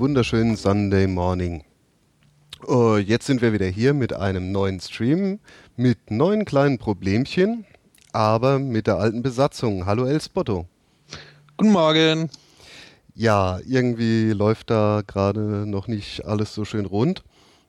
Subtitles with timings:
[0.00, 1.62] Wunderschönen Sunday Morning.
[2.66, 5.40] Uh, jetzt sind wir wieder hier mit einem neuen Stream,
[5.76, 7.66] mit neuen kleinen Problemchen,
[8.10, 9.84] aber mit der alten Besatzung.
[9.84, 10.64] Hallo El Spotto.
[11.58, 12.30] Guten Morgen.
[13.14, 17.22] Ja, irgendwie läuft da gerade noch nicht alles so schön rund.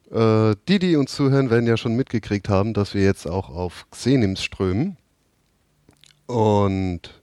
[0.10, 3.88] Uh, die, die uns zuhören, werden ja schon mitgekriegt haben, dass wir jetzt auch auf
[3.92, 4.96] Xenims strömen.
[6.28, 7.22] Und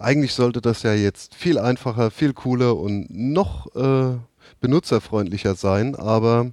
[0.00, 4.18] eigentlich sollte das ja jetzt viel einfacher, viel cooler und noch äh,
[4.60, 6.52] benutzerfreundlicher sein, aber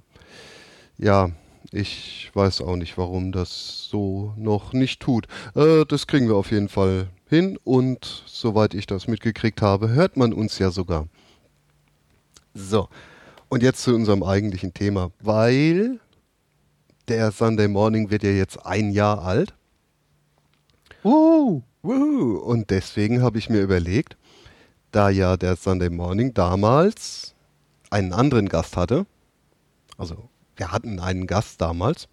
[0.98, 1.30] ja,
[1.72, 5.26] ich weiß auch nicht, warum das so noch nicht tut.
[5.54, 10.16] Äh, das kriegen wir auf jeden Fall hin und soweit ich das mitgekriegt habe, hört
[10.16, 11.08] man uns ja sogar.
[12.54, 12.88] So,
[13.48, 16.00] und jetzt zu unserem eigentlichen Thema, weil
[17.08, 19.54] der Sunday Morning wird ja jetzt ein Jahr alt.
[21.02, 22.38] Woohoo.
[22.38, 24.16] Und deswegen habe ich mir überlegt,
[24.90, 27.35] da ja der Sunday Morning damals
[27.90, 29.06] einen anderen Gast hatte,
[29.98, 32.08] also wir hatten einen Gast damals,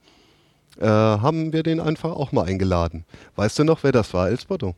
[0.80, 3.06] äh, haben wir den einfach auch mal eingeladen.
[3.36, 4.76] Weißt du noch, wer das war, Elsbotto?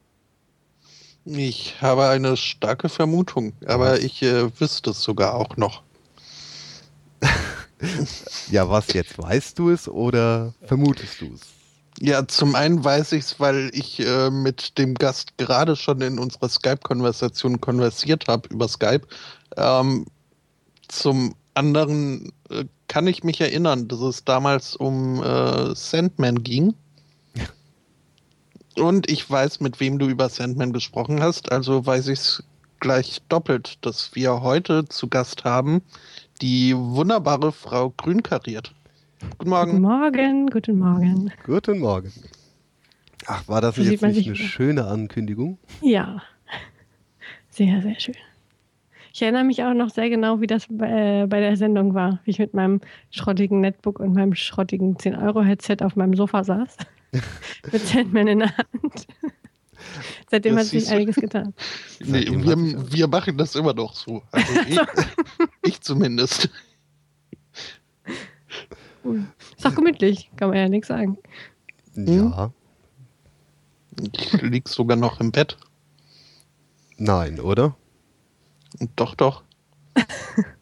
[1.25, 5.81] Ich habe eine starke Vermutung, aber ich äh, wüsste es sogar auch noch.
[8.51, 9.17] ja, was jetzt?
[9.17, 11.41] Weißt du es oder vermutest du es?
[11.99, 16.19] Ja, zum einen weiß ich es, weil ich äh, mit dem Gast gerade schon in
[16.19, 19.07] unserer Skype-Konversation konversiert habe über Skype.
[19.55, 20.05] Ähm,
[20.87, 26.73] zum anderen äh, kann ich mich erinnern, dass es damals um äh, Sandman ging.
[28.75, 32.43] Und ich weiß, mit wem du über Sandman gesprochen hast, also weiß ich es
[32.81, 35.81] gleich doppelt, dass wir heute zu Gast haben
[36.41, 38.73] die wunderbare Frau Grünkariert.
[39.37, 39.71] Guten Morgen.
[39.71, 41.31] Guten Morgen, guten Morgen.
[41.45, 42.11] Guten Morgen.
[43.27, 45.57] Ach, war das so jetzt nicht eine schöne Ankündigung?
[45.81, 46.21] Ja,
[47.49, 48.15] sehr, sehr schön.
[49.15, 52.19] Ich erinnere mich auch noch sehr genau, wie das bei, äh, bei der Sendung war,
[52.25, 52.81] wie ich mit meinem
[53.11, 56.75] schrottigen Netbook und meinem schrottigen 10-Euro-Headset auf meinem Sofa saß,
[57.71, 59.07] mit Sandman in der Hand.
[60.29, 61.53] Seitdem das hat sich einiges getan.
[62.01, 62.57] Nee, wir,
[62.91, 64.21] wir, machen das immer noch so.
[64.33, 64.79] Also ich,
[65.63, 66.49] ich zumindest.
[69.05, 71.17] Ist doch gemütlich, kann man ja nichts sagen.
[71.95, 72.51] Ja.
[74.11, 75.55] Ich lieg sogar noch im Bett.
[76.97, 77.77] Nein, oder?
[78.95, 79.43] Doch, doch.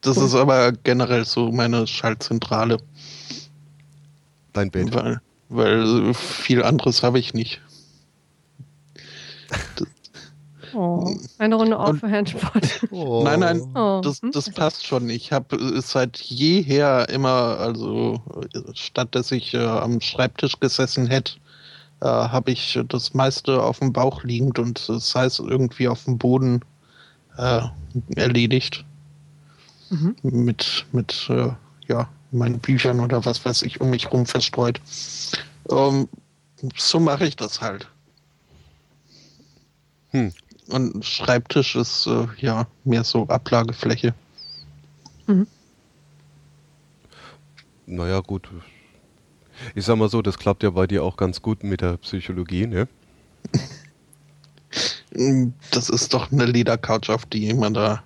[0.01, 2.77] Das ist aber generell so meine Schaltzentrale.
[4.53, 4.93] Dein Bett?
[4.93, 7.61] Weil, weil viel anderes habe ich nicht.
[10.73, 12.87] Oh, eine Runde auf für Herrn Sport.
[12.91, 13.21] Oh.
[13.23, 14.01] Nein, nein, oh.
[14.03, 15.09] das, das passt schon.
[15.09, 18.21] Ich habe seit jeher immer, also
[18.73, 21.33] statt dass ich äh, am Schreibtisch gesessen hätte,
[22.01, 26.17] äh, habe ich das meiste auf dem Bauch liegend und das heißt irgendwie auf dem
[26.17, 26.61] Boden
[27.37, 27.61] äh,
[28.15, 28.85] erledigt.
[29.89, 30.15] Mhm.
[30.23, 31.49] Mit, mit äh,
[31.87, 34.81] ja, meinen Büchern oder was weiß ich um mich rum verstreut.
[35.69, 36.07] Ähm,
[36.75, 37.87] so mache ich das halt.
[40.11, 40.31] Hm.
[40.67, 44.13] Und Schreibtisch ist äh, ja mehr so Ablagefläche.
[45.27, 45.47] Mhm.
[47.85, 48.49] Naja, gut.
[49.75, 52.65] Ich sag mal so, das klappt ja bei dir auch ganz gut mit der Psychologie,
[52.65, 52.87] ne?
[55.71, 58.03] Das ist doch eine Ledercouch, auf die man da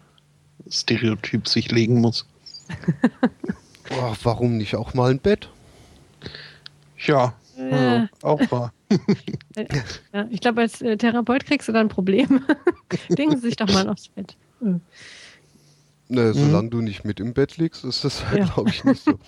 [0.69, 2.25] Stereotyp sich legen muss.
[3.92, 5.50] oh, warum nicht auch mal ein Bett?
[7.06, 8.74] Ja, ja, auch wahr.
[10.13, 12.45] ja, ich glaube, als äh, Therapeut kriegst du da ein Problem.
[13.09, 14.36] Denken Sie sich doch mal aufs Bett.
[14.59, 14.81] Mhm.
[16.09, 16.69] Ne, solange mhm.
[16.69, 18.45] du nicht mit im Bett liegst, ist das, ja.
[18.45, 19.19] glaube ich, nicht so.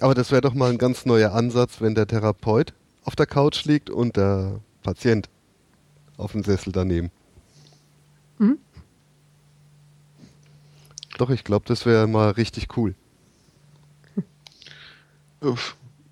[0.00, 2.74] Aber das wäre doch mal ein ganz neuer Ansatz, wenn der Therapeut
[3.04, 5.28] auf der Couch liegt und der Patient
[6.16, 7.10] auf dem Sessel daneben.
[8.38, 8.58] Mhm.
[11.18, 12.94] Doch, ich glaube, das wäre mal richtig cool.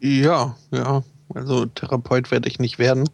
[0.00, 1.02] Ja, ja.
[1.34, 3.08] Also Therapeut werde ich nicht werden.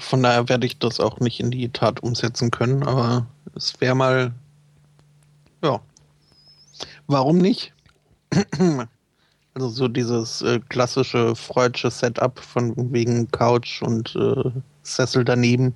[0.00, 3.94] Von daher werde ich das auch nicht in die Tat umsetzen können, aber es wäre
[3.94, 4.32] mal,
[5.62, 5.80] ja,
[7.06, 7.72] warum nicht?
[9.54, 14.50] Also so dieses äh, klassische freudsche Setup von wegen Couch und äh,
[14.82, 15.74] Sessel daneben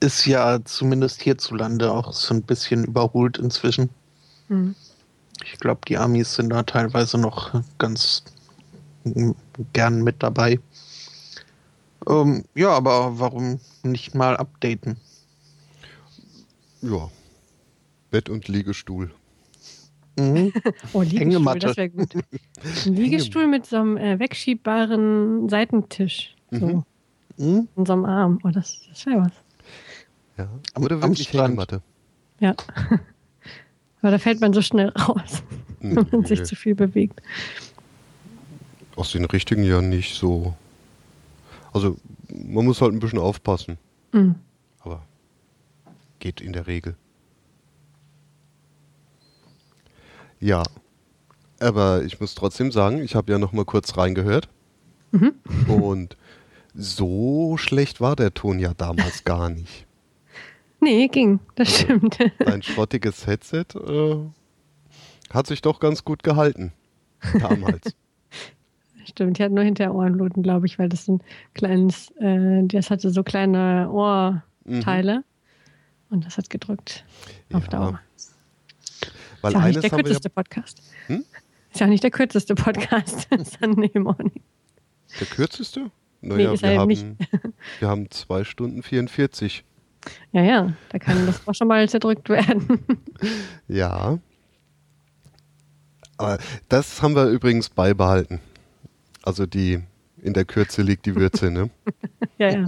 [0.00, 3.90] ist ja zumindest hierzulande auch so ein bisschen überholt inzwischen.
[4.48, 4.74] Mhm.
[5.44, 8.24] Ich glaube, die Amis sind da teilweise noch ganz
[9.72, 10.58] gern mit dabei.
[12.08, 14.96] Ähm, ja, aber warum nicht mal updaten?
[16.82, 17.10] Ja.
[18.10, 19.10] Bett und Liegestuhl.
[20.18, 20.52] Mhm.
[20.92, 22.14] oh, Liegestuhl, das wäre gut.
[22.86, 26.34] Ein Liegestuhl mit so einem äh, wegschiebbaren Seitentisch.
[26.50, 26.84] So.
[27.36, 27.68] Mhm.
[27.76, 28.38] In so einem Arm.
[28.44, 29.32] Oh, das, das wäre was.
[30.36, 30.48] Ja.
[30.78, 31.82] Oder wirklich Hängematte.
[32.40, 32.54] Ja.
[34.02, 35.42] Aber da fällt man so schnell raus,
[35.80, 36.44] wenn man sich Nee.
[36.44, 37.22] zu viel bewegt.
[38.96, 40.54] Aus den richtigen ja nicht so.
[41.72, 41.96] Also,
[42.28, 43.78] man muss halt ein bisschen aufpassen.
[44.12, 44.34] Mhm.
[44.80, 45.02] Aber
[46.18, 46.94] geht in der Regel.
[50.40, 50.62] Ja.
[51.60, 54.48] Aber ich muss trotzdem sagen, ich habe ja noch mal kurz reingehört.
[55.68, 56.16] Und
[56.74, 59.83] so schlecht war der Ton ja damals gar nicht.
[60.84, 61.40] Nee, ging.
[61.54, 62.18] Das stimmt.
[62.44, 64.16] Ein schrottiges Headset äh,
[65.30, 66.72] hat sich doch ganz gut gehalten.
[67.40, 67.94] Damals.
[69.06, 71.20] Stimmt, die hat nur hinter Ohrenbluten, glaube ich, weil das so ein
[71.54, 75.24] kleines, äh, das hatte so kleine Ohrteile.
[76.10, 77.04] Und das hat gedrückt
[77.52, 77.70] auf Ja.
[77.70, 78.00] Dauer.
[79.40, 80.82] Weil ist ja auch nicht eines der wir ja, kürzeste Podcast.
[81.06, 81.24] Hm?
[81.72, 83.28] Ist ja auch nicht der kürzeste Podcast.
[83.60, 84.42] Sunday Morning.
[85.18, 85.90] der kürzeste?
[86.20, 87.06] Nee, Naja, ist wir, haben, nicht.
[87.80, 89.64] wir haben zwei Stunden 44.
[90.32, 92.80] Ja, ja, da kann das auch schon mal zerdrückt werden.
[93.68, 94.18] Ja.
[96.16, 98.40] Aber das haben wir übrigens beibehalten.
[99.22, 99.82] Also die
[100.22, 101.70] in der Kürze liegt die Würze, ne?
[102.38, 102.66] ja, ja.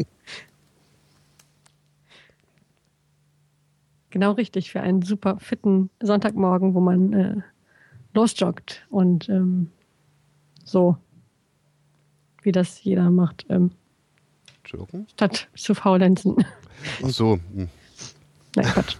[4.11, 7.37] Genau richtig für einen super fitten Sonntagmorgen, wo man äh,
[8.15, 9.71] losjoggt und ähm,
[10.65, 10.97] so,
[12.43, 13.71] wie das jeder macht, ähm,
[14.65, 15.06] Joggen?
[15.12, 16.37] statt zu faulenzen.
[17.05, 17.69] Ach so, hm.
[18.56, 18.96] Nein, Quatsch.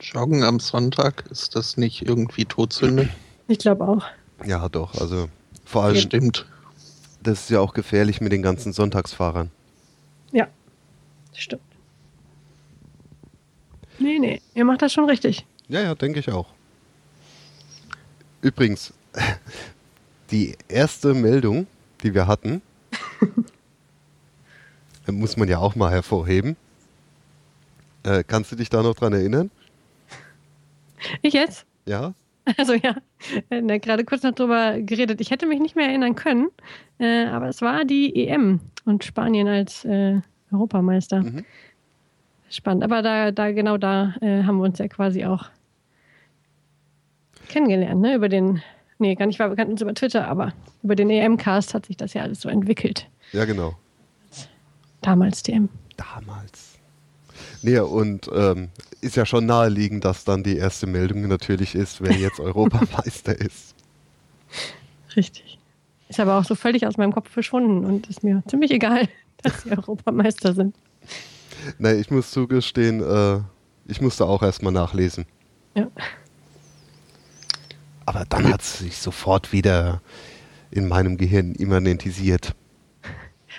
[0.00, 3.08] Joggen am Sonntag, ist das nicht irgendwie Todsünde?
[3.46, 4.04] Ich glaube auch.
[4.44, 4.94] ja doch.
[5.00, 5.28] Also
[5.64, 6.46] vor allem, Stimmt.
[7.22, 9.50] das ist ja auch gefährlich mit den ganzen Sonntagsfahrern.
[10.32, 10.48] Ja,
[11.34, 11.62] stimmt.
[13.98, 15.46] Nee, nee, ihr macht das schon richtig.
[15.68, 16.46] Ja, ja, denke ich auch.
[18.40, 18.92] Übrigens,
[20.32, 21.66] die erste Meldung,
[22.02, 22.60] die wir hatten,
[25.18, 26.56] muss man ja auch mal hervorheben.
[28.04, 29.50] Äh, kannst du dich da noch dran erinnern?
[31.22, 31.66] Ich jetzt?
[31.86, 32.14] Ja?
[32.56, 32.96] Also ja,
[33.50, 35.20] ne, gerade kurz noch drüber geredet.
[35.20, 36.48] Ich hätte mich nicht mehr erinnern können,
[36.98, 40.20] äh, aber es war die EM und Spanien als äh,
[40.50, 41.22] Europameister.
[41.22, 41.44] Mhm.
[42.50, 42.82] Spannend.
[42.82, 45.46] Aber da, da genau da äh, haben wir uns ja quasi auch
[47.48, 48.14] kennengelernt, ne?
[48.16, 48.60] Über den,
[48.98, 50.52] nee, gar nicht, wir kannten uns über Twitter, aber
[50.82, 53.06] über den EM-Cast hat sich das ja alles so entwickelt.
[53.32, 53.76] Ja, genau.
[55.02, 55.68] Damals EM.
[55.96, 56.78] Damals.
[57.62, 62.12] Nee, und ähm, ist ja schon naheliegend, dass dann die erste Meldung natürlich ist, wer
[62.12, 63.74] jetzt Europameister ist.
[65.14, 65.58] Richtig.
[66.08, 69.08] Ist aber auch so völlig aus meinem Kopf verschwunden und ist mir ziemlich egal,
[69.42, 70.76] dass sie Europameister sind.
[71.78, 73.40] Nee, ich muss zugestehen, äh,
[73.86, 75.26] ich musste auch erstmal nachlesen.
[75.74, 75.88] Ja.
[78.04, 80.02] Aber dann hat es sich sofort wieder
[80.70, 82.54] in meinem Gehirn immanentisiert.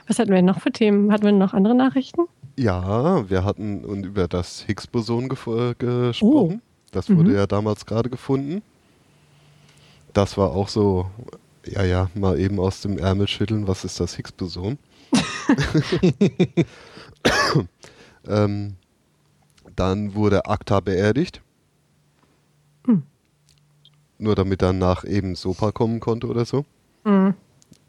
[0.08, 1.12] Was hatten wir noch für Themen?
[1.12, 2.22] Hatten wir noch andere Nachrichten?
[2.58, 6.62] Ja, wir hatten über das Higgs-Boson äh, gesprochen.
[6.92, 7.36] Das wurde Mhm.
[7.36, 8.62] ja damals gerade gefunden.
[10.14, 11.08] Das war auch so,
[11.66, 14.78] ja, ja, mal eben aus dem Ärmel schütteln, was ist das Higgs-Boson?
[18.28, 18.76] ähm,
[19.76, 21.42] dann wurde ACTA beerdigt.
[22.86, 23.04] Hm.
[24.20, 26.66] Nur damit danach eben SOPA kommen konnte oder so.
[27.04, 27.34] Mhm.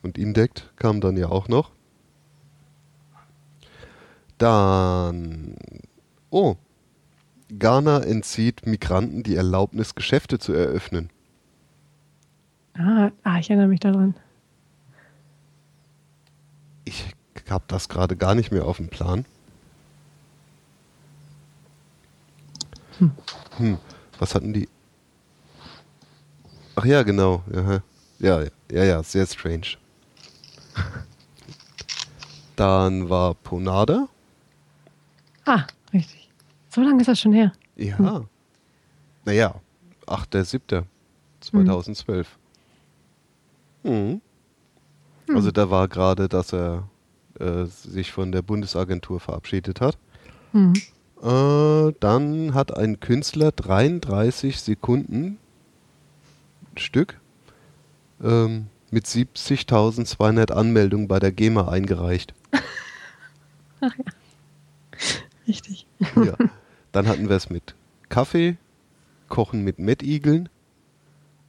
[0.02, 1.70] Und Indect kam dann ja auch noch.
[4.38, 5.56] Dann.
[6.30, 6.56] Oh.
[7.50, 11.10] Ghana entzieht Migranten die Erlaubnis, Geschäfte zu eröffnen.
[12.76, 14.16] Ah, ah, ich erinnere mich daran.
[16.84, 17.04] Ich
[17.48, 19.24] habe das gerade gar nicht mehr auf dem Plan.
[23.58, 23.78] Hm.
[24.18, 24.68] Was hatten die?
[26.76, 27.42] Ach ja, genau.
[27.52, 27.82] Ja,
[28.18, 29.76] ja, ja, ja sehr strange.
[32.56, 34.08] Dann war Ponada.
[35.46, 36.30] Ah, richtig.
[36.70, 37.52] So lange ist das schon her.
[37.76, 38.24] Ja.
[39.24, 39.54] Naja,
[40.06, 42.26] 8.7.2012.
[43.82, 44.20] Mhm.
[45.28, 46.86] Also da war gerade, dass er
[47.38, 49.96] äh, sich von der Bundesagentur verabschiedet hat.
[50.52, 50.74] Mhm.
[51.22, 55.38] Äh, dann hat ein Künstler 33 Sekunden
[56.76, 57.18] Stück
[58.22, 62.34] ähm, mit 70.200 Anmeldungen bei der GEMA eingereicht.
[65.46, 65.86] Richtig.
[66.16, 66.36] Ja.
[66.92, 67.74] Dann hatten wir es mit
[68.08, 68.56] Kaffee,
[69.28, 70.48] Kochen mit Mettigeln.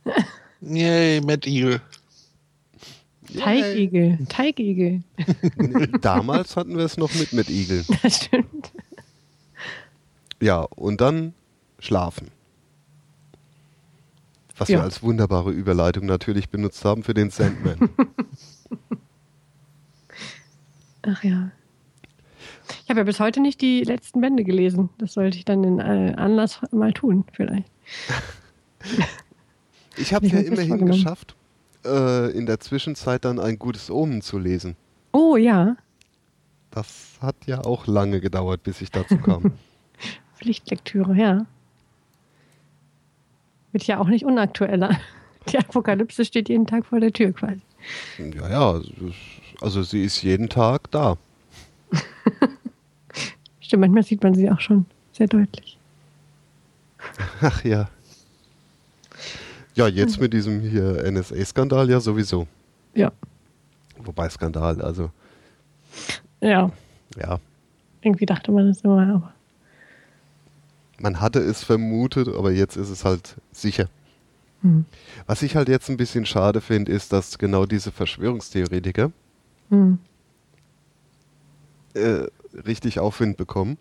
[0.62, 1.82] Yay, Eagle.
[3.40, 4.20] Teigigel.
[4.30, 5.04] Teigigel.
[6.02, 7.86] Damals hatten wir es noch mit Mettigeln.
[8.04, 8.72] Das stimmt.
[10.42, 11.34] Ja, und dann
[11.80, 12.30] schlafen.
[14.58, 14.80] Was Ja.
[14.80, 17.90] wir als wunderbare Überleitung natürlich benutzt haben für den Sandman.
[21.04, 21.52] Ach ja.
[22.84, 24.90] Ich habe ja bis heute nicht die letzten Bände gelesen.
[24.98, 27.70] Das sollte ich dann in äh, Anlass mal tun, vielleicht.
[29.98, 31.36] Ich habe ja immerhin geschafft,
[31.86, 34.76] äh, in der Zwischenzeit dann ein gutes Omen zu lesen.
[35.14, 35.78] Oh ja,
[36.72, 39.54] Das hat ja auch lange gedauert, bis ich dazu kam.
[40.36, 41.46] Pflichtlektüre, ja.
[43.72, 45.00] Wird ja auch nicht unaktueller.
[45.50, 47.62] Die Apokalypse steht jeden Tag vor der Tür quasi.
[48.18, 48.82] ja, ja,
[49.62, 51.18] also sie ist jeden Tag da.
[53.60, 55.78] Stimmt, manchmal sieht man sie auch schon sehr deutlich.
[57.42, 57.90] Ach ja.
[59.76, 62.48] Ja, jetzt mit diesem hier NSA-Skandal ja sowieso.
[62.94, 63.12] Ja,
[63.98, 65.10] Wobei Skandal, also
[66.42, 66.70] ja.
[67.18, 67.40] ja,
[68.02, 69.34] Irgendwie dachte man das immer, aber
[71.00, 73.90] man hatte es vermutet, aber jetzt ist es halt sicher.
[74.62, 74.86] hm.
[75.26, 79.12] Was ich halt jetzt ein bisschen schade finde, ist, dass genau diese Verschwörungstheoretiker
[79.70, 79.98] Hm.
[81.96, 82.28] Äh,
[82.66, 83.78] richtig Aufwind bekommen.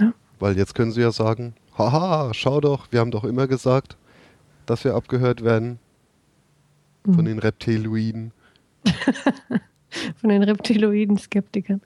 [0.00, 0.12] Ja.
[0.38, 3.96] Weil jetzt können sie ja sagen, haha, schau doch, wir haben doch immer gesagt,
[4.66, 5.78] dass wir abgehört werden
[7.04, 7.24] von Mhm.
[7.26, 8.32] den Reptiloiden.
[10.20, 11.80] von den Reptiloiden-Skeptikern.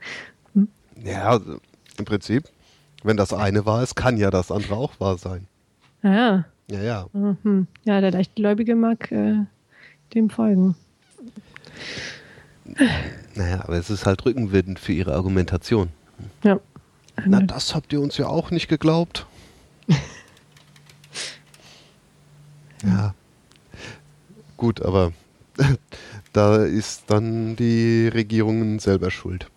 [1.04, 1.58] Ja, also
[1.98, 2.44] im Prinzip,
[3.02, 5.46] wenn das eine wahr ist, kann ja das andere auch wahr sein.
[6.02, 7.06] Ah, Ja, ja.
[7.12, 7.66] mhm.
[7.84, 9.44] ja, der Leichtgläubige mag äh,
[10.14, 10.74] dem folgen.
[13.34, 15.90] Naja, aber es ist halt rückenwind für ihre Argumentation.
[16.42, 16.60] Ja.
[17.26, 19.26] Na, das habt ihr uns ja auch nicht geglaubt.
[22.84, 23.14] ja.
[24.56, 25.12] Gut, aber
[26.32, 29.50] da ist dann die Regierungen selber schuld.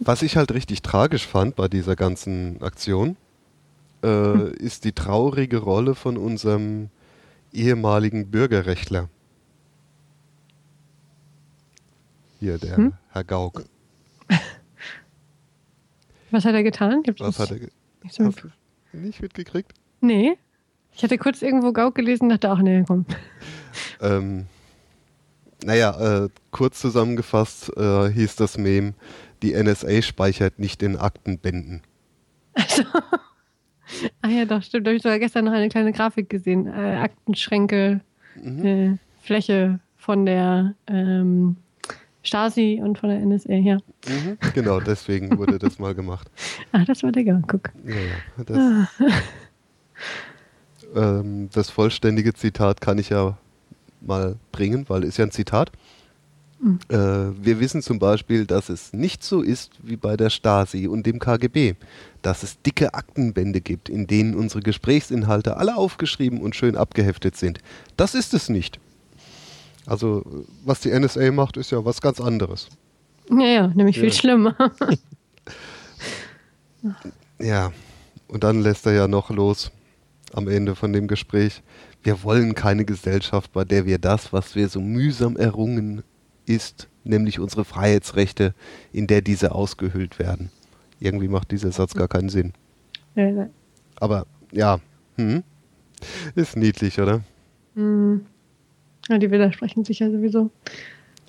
[0.00, 3.16] Was ich halt richtig tragisch fand bei dieser ganzen Aktion,
[4.02, 6.90] äh, ist die traurige Rolle von unserem
[7.52, 9.08] ehemaligen Bürgerrechtler.
[12.40, 12.92] Hier, der Hm?
[13.10, 13.64] Herr Gauck.
[16.30, 17.02] Was hat er getan?
[17.06, 17.68] Hab Was hat er ge
[18.02, 18.42] nicht so Hast
[18.92, 19.72] du nicht mitgekriegt?
[20.00, 20.36] Nee.
[20.94, 23.04] Ich hatte kurz irgendwo Gauk gelesen und dachte auch, nee, komm.
[24.00, 24.46] Ähm,
[25.64, 28.94] naja, äh, kurz zusammengefasst äh, hieß das Mem,
[29.42, 31.82] die NSA speichert nicht in Aktenbänden.
[32.54, 32.82] Also,
[34.22, 34.86] ah ja, doch, stimmt.
[34.86, 36.66] Da habe ich sogar gestern noch eine kleine Grafik gesehen.
[36.66, 38.00] Äh, Aktenschränke,
[38.42, 38.64] Mhm.
[38.66, 41.56] äh, Fläche von der ähm,
[42.26, 43.76] Stasi und von der NSA, ja.
[44.06, 44.38] Mhm.
[44.54, 46.30] Genau, deswegen wurde das mal gemacht.
[46.72, 47.70] Ah, das war der Gauk, guck.
[47.86, 48.88] Ja, ja, das,
[50.94, 53.38] ähm, das vollständige Zitat kann ich ja
[54.00, 55.70] mal bringen, weil ist ja ein Zitat.
[56.58, 56.78] Mhm.
[56.88, 56.96] Äh,
[57.44, 61.18] wir wissen zum Beispiel, dass es nicht so ist wie bei der Stasi und dem
[61.18, 61.74] KGB,
[62.22, 67.58] dass es dicke Aktenbände gibt, in denen unsere Gesprächsinhalte alle aufgeschrieben und schön abgeheftet sind.
[67.96, 68.80] Das ist es nicht.
[69.86, 72.68] Also, was die NSA macht, ist ja was ganz anderes.
[73.30, 74.14] Ja, ja, nämlich viel Ja.
[74.14, 74.54] schlimmer.
[77.38, 77.72] Ja,
[78.28, 79.70] und dann lässt er ja noch los
[80.32, 81.62] am Ende von dem Gespräch.
[82.02, 86.02] Wir wollen keine Gesellschaft, bei der wir das, was wir so mühsam errungen
[86.46, 88.54] ist, nämlich unsere Freiheitsrechte,
[88.92, 90.50] in der diese ausgehöhlt werden.
[91.00, 92.52] Irgendwie macht dieser Satz gar keinen Sinn.
[93.96, 94.78] Aber ja,
[95.16, 95.42] hm,
[96.34, 97.22] ist niedlich, oder?
[97.74, 98.26] Mhm.
[99.08, 100.50] Ja, die widersprechen sich ja sowieso.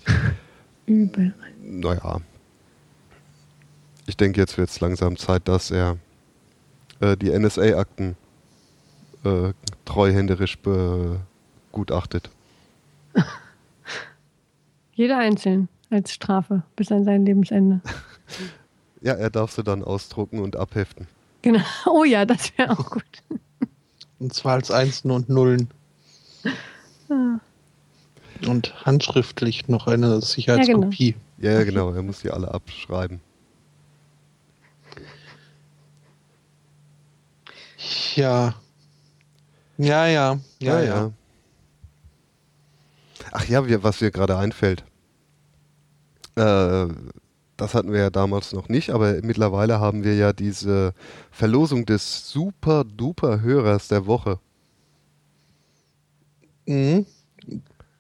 [0.86, 1.34] Übel.
[1.62, 2.22] Naja.
[4.06, 5.98] Ich denke, jetzt wird es langsam Zeit, dass er
[7.02, 8.16] äh, die NSA-Akten
[9.24, 9.54] äh,
[9.86, 12.30] treuhänderisch begutachtet.
[14.94, 17.82] Jeder einzeln als Strafe bis an sein Lebensende.
[19.00, 21.08] Ja, er darf sie dann ausdrucken und abheften.
[21.44, 21.62] Genau.
[21.86, 23.04] Oh ja, das wäre auch gut.
[24.18, 25.70] Und zwar als Einsen und Nullen.
[27.08, 27.40] Ah.
[28.46, 31.16] Und handschriftlich noch eine Sicherheitskopie.
[31.40, 33.22] Ja, ja, genau, er muss die alle abschreiben.
[38.16, 38.56] Ja.
[39.78, 40.40] Ja, ja.
[40.60, 41.12] Ja, ja.
[43.32, 44.84] Ach ja, wir, was mir gerade einfällt.
[46.36, 46.88] Äh,
[47.58, 50.94] das hatten wir ja damals noch nicht, aber mittlerweile haben wir ja diese
[51.32, 54.40] Verlosung des super-duper-Hörers der Woche.
[56.68, 57.06] Mhm.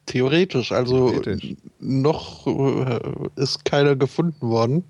[0.08, 1.56] Theoretisch, also Theoretisch.
[1.80, 3.00] noch äh,
[3.36, 4.84] ist keiner gefunden worden.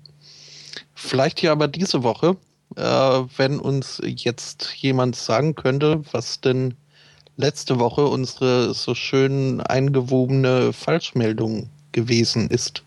[0.94, 2.36] Vielleicht ja aber diese Woche,
[2.76, 6.74] äh, wenn uns jetzt jemand sagen könnte, was denn
[7.36, 12.84] letzte Woche unsere so schön eingewobene Falschmeldung gewesen ist.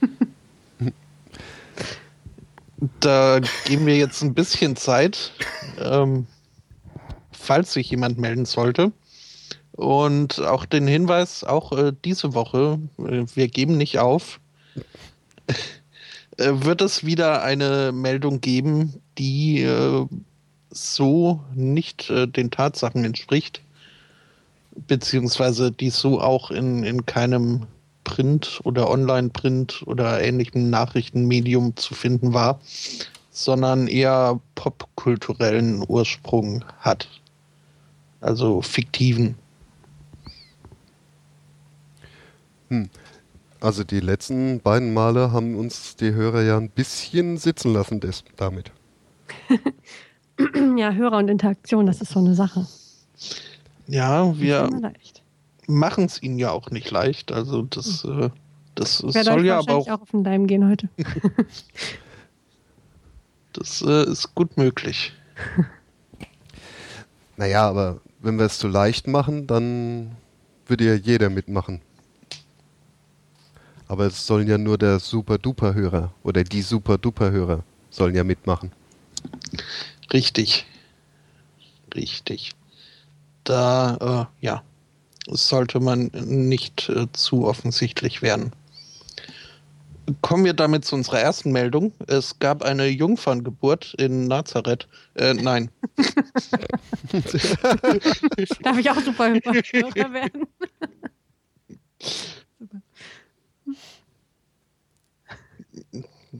[3.00, 5.32] da geben wir jetzt ein bisschen Zeit,
[5.80, 6.26] ähm,
[7.32, 8.92] falls sich jemand melden sollte.
[9.76, 14.38] Und auch den Hinweis, auch äh, diese Woche, äh, wir geben nicht auf,
[16.36, 20.06] äh, wird es wieder eine Meldung geben, die äh,
[20.70, 23.62] so nicht äh, den Tatsachen entspricht,
[24.86, 27.66] beziehungsweise die so auch in, in keinem
[28.04, 32.60] Print oder Online-Print oder ähnlichem Nachrichtenmedium zu finden war,
[33.30, 37.08] sondern eher popkulturellen Ursprung hat.
[38.20, 39.34] Also fiktiven.
[42.68, 42.88] Hm.
[43.60, 48.24] Also die letzten beiden Male haben uns die Hörer ja ein bisschen sitzen lassen des,
[48.36, 48.72] damit.
[50.76, 52.66] ja, Hörer und Interaktion, das ist so eine Sache.
[53.86, 54.68] Ja, wir
[55.66, 57.32] machen es ihnen ja auch nicht leicht.
[57.32, 58.22] Also das, hm.
[58.24, 58.30] äh,
[58.74, 60.88] das soll ja aber auch, auch auf den Leim gehen heute.
[63.52, 65.12] das äh, ist gut möglich.
[67.36, 70.16] naja, aber wenn wir es zu leicht machen, dann
[70.66, 71.80] würde ja jeder mitmachen.
[73.88, 78.72] Aber es sollen ja nur der Super-Duper-Hörer oder die Super-Duper-Hörer sollen ja mitmachen.
[80.12, 80.66] Richtig.
[81.94, 82.52] Richtig.
[83.44, 84.62] Da, äh, ja,
[85.28, 88.52] sollte man nicht äh, zu offensichtlich werden.
[90.20, 91.92] Kommen wir damit zu unserer ersten Meldung.
[92.06, 94.86] Es gab eine Jungferngeburt in Nazareth.
[95.14, 95.70] Äh, nein.
[98.62, 100.46] Darf ich auch super Hörer werden?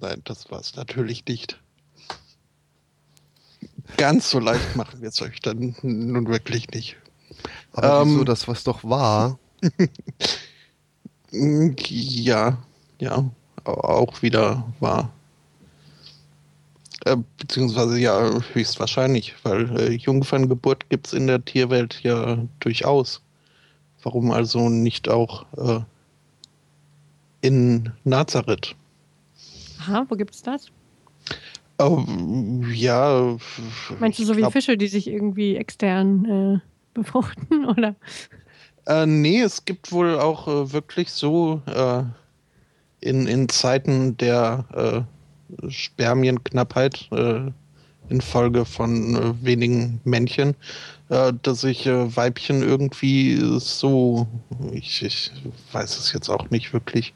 [0.01, 1.61] Nein, das war es natürlich nicht.
[3.97, 6.97] Ganz so leicht machen wir es euch dann nun wirklich nicht.
[7.73, 9.39] Aber ähm, wieso, das was doch war?
[11.31, 12.59] ja,
[12.99, 13.31] ja,
[13.65, 15.13] auch wieder wahr.
[17.05, 23.21] Äh, beziehungsweise ja, höchstwahrscheinlich, weil äh, Jungferngeburt gibt es in der Tierwelt ja durchaus.
[24.03, 25.81] Warum also nicht auch äh,
[27.43, 28.75] in Nazareth?
[29.81, 30.67] Aha, wo gibt es das?
[31.79, 32.05] Oh,
[32.73, 33.37] ja.
[33.99, 36.61] Meinst du so wie Fische, die sich irgendwie extern äh,
[36.95, 37.97] befruchten, oder?
[38.87, 42.03] Äh, nee, es gibt wohl auch äh, wirklich so äh,
[43.01, 45.07] in, in Zeiten der
[45.63, 47.51] äh, Spermienknappheit äh,
[48.09, 50.55] infolge von äh, wenigen Männchen,
[51.09, 54.27] dass sich Weibchen irgendwie so,
[54.73, 55.31] ich, ich
[55.71, 57.13] weiß es jetzt auch nicht wirklich,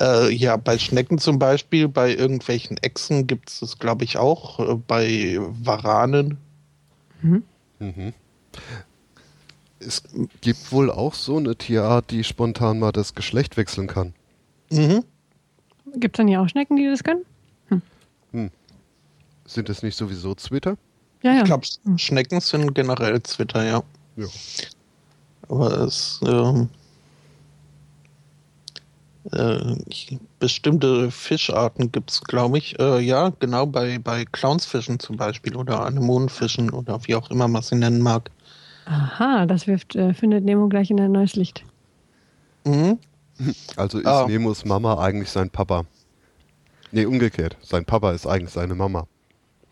[0.00, 4.60] äh, ja, bei Schnecken zum Beispiel, bei irgendwelchen Echsen gibt es das, glaube ich, auch.
[4.60, 6.38] Äh, bei Waranen.
[7.22, 7.42] Mhm.
[7.78, 8.12] Mhm.
[9.78, 10.02] Es
[10.40, 14.14] gibt wohl auch so eine Tierart, die spontan mal das Geschlecht wechseln kann.
[14.70, 15.04] Mhm.
[15.94, 17.24] Gibt es dann ja auch Schnecken, die das können?
[17.68, 17.82] Hm.
[18.32, 18.50] Hm.
[19.46, 20.76] Sind das nicht sowieso Zwitter?
[21.22, 21.38] Ja, ja.
[21.38, 23.82] Ich glaube, Schnecken sind generell Zwitter, ja.
[24.16, 24.26] Ja.
[25.48, 26.20] Aber es.
[26.24, 26.85] Ähm äh,
[30.38, 32.78] bestimmte Fischarten gibt es, glaube ich.
[32.78, 37.62] Äh, ja, genau, bei, bei Clownsfischen zum Beispiel oder Anemonenfischen oder wie auch immer man
[37.62, 38.30] sie nennen mag.
[38.86, 41.64] Aha, das wirft, äh, findet Nemo gleich in ein neues Licht.
[42.64, 42.98] Mhm.
[43.76, 44.26] Also ist ah.
[44.26, 45.84] Nemos Mama eigentlich sein Papa?
[46.92, 47.56] Nee, umgekehrt.
[47.62, 49.06] Sein Papa ist eigentlich seine Mama.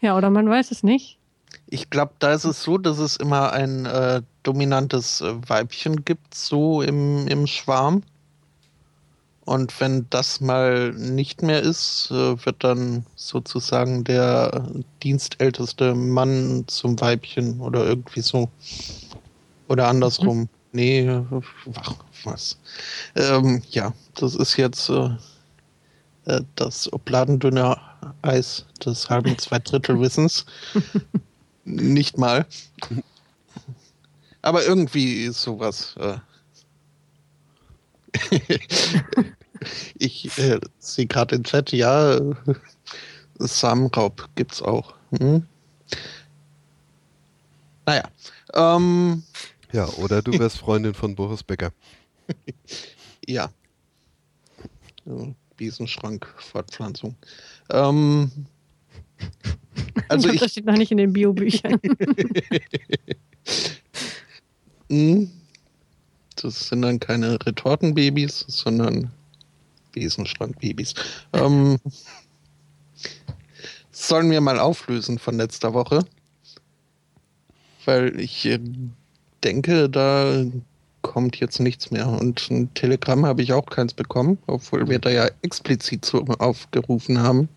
[0.00, 1.18] Ja, oder man weiß es nicht.
[1.68, 6.34] Ich glaube, da ist es so, dass es immer ein äh, dominantes äh, Weibchen gibt,
[6.34, 8.02] so im, im Schwarm.
[9.44, 14.70] Und wenn das mal nicht mehr ist, äh, wird dann sozusagen der
[15.02, 18.48] dienstälteste Mann zum Weibchen oder irgendwie so.
[19.68, 20.40] Oder andersrum.
[20.40, 20.48] Mhm.
[20.72, 21.09] Nee,
[21.76, 22.59] ach, was.
[23.14, 25.11] Ähm, ja, das ist jetzt äh,
[26.24, 27.76] äh das obladendünne
[28.22, 30.46] Eis des halben Zweidrittelwissens.
[31.64, 32.46] nicht mal.
[34.42, 35.94] Aber irgendwie ist sowas.
[35.98, 36.16] Äh,
[39.98, 42.20] ich äh, sehe gerade im Chat, ja,
[43.38, 44.94] Samenraub gibt's auch.
[45.18, 45.46] Hm?
[47.87, 48.09] Naja.
[48.55, 49.22] Ähm,
[49.72, 51.72] ja, oder du wärst Freundin von Boris Becker.
[53.27, 53.50] ja.
[55.57, 57.16] Biesenschrank, Fortpflanzung.
[57.70, 58.31] Ähm,
[60.09, 61.81] also ich, das steht noch nicht in den Biobüchern.
[64.88, 65.31] hm?
[66.44, 69.11] Das sind dann keine Retortenbabys, sondern
[69.92, 70.92] Besenschrankbabys.
[71.33, 71.78] Ähm,
[73.90, 76.04] sollen wir mal auflösen von letzter Woche?
[77.87, 78.61] Weil ich äh,
[79.42, 80.44] denke, da
[81.00, 82.09] kommt jetzt nichts mehr.
[82.09, 87.20] Und ein Telegramm habe ich auch keins bekommen, obwohl wir da ja explizit so aufgerufen
[87.20, 87.48] haben.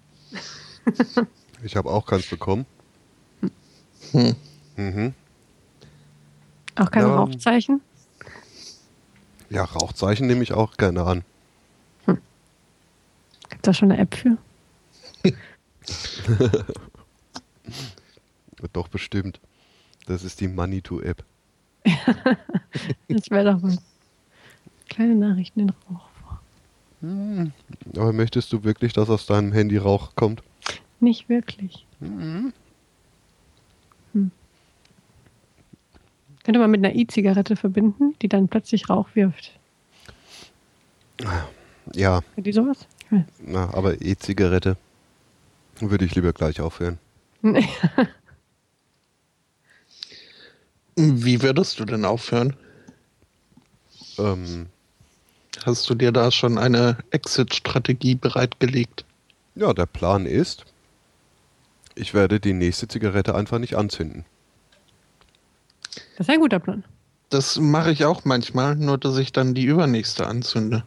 [1.61, 2.65] Ich habe auch keins bekommen.
[4.11, 4.35] Hm.
[4.77, 5.13] Mhm.
[6.75, 7.15] Auch keine Ja.
[7.15, 7.81] Rauchzeichen?
[9.49, 11.23] Ja, Rauchzeichen nehme ich auch gerne an.
[13.49, 14.37] Gibt da schon eine App für?
[18.73, 19.39] Doch bestimmt.
[20.05, 21.23] Das ist die Manitou-App.
[23.07, 23.77] Das wäre doch was.
[24.89, 26.09] Kleine Nachrichten in Rauch.
[27.95, 30.43] Aber möchtest du wirklich, dass aus deinem Handy Rauch kommt?
[30.99, 31.85] Nicht wirklich.
[31.99, 32.53] Mhm.
[34.13, 34.31] Hm.
[36.47, 39.51] Könnte man mit einer E-Zigarette verbinden, die dann plötzlich Rauch wirft.
[41.93, 42.87] Ja, Kennt ihr sowas?
[43.39, 44.77] Na, aber E-Zigarette
[45.81, 46.99] würde ich lieber gleich aufhören.
[50.95, 52.55] Wie würdest du denn aufhören?
[54.17, 54.67] Ähm,
[55.65, 59.03] Hast du dir da schon eine Exit-Strategie bereitgelegt?
[59.55, 60.63] ja, der Plan ist,
[61.93, 64.23] ich werde die nächste Zigarette einfach nicht anzünden.
[66.17, 66.83] Das ist ein guter Plan.
[67.29, 70.83] Das mache ich auch manchmal, nur dass ich dann die übernächste anzünde.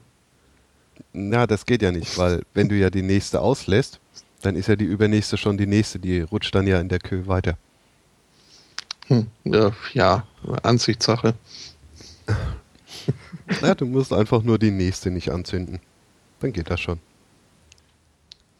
[1.12, 4.00] Na, das geht ja nicht, weil wenn du ja die nächste auslässt,
[4.42, 7.28] dann ist ja die übernächste schon die nächste, die rutscht dann ja in der Kö
[7.28, 7.56] weiter.
[9.06, 10.26] Hm, äh, ja,
[10.62, 11.34] Ansichtssache.
[13.62, 15.78] Na, du musst einfach nur die nächste nicht anzünden.
[16.40, 16.98] Dann geht das schon.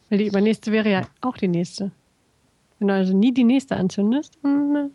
[0.09, 1.91] Weil die übernächste wäre ja auch die nächste.
[2.79, 4.91] Wenn du also nie die nächste anzündest, dann,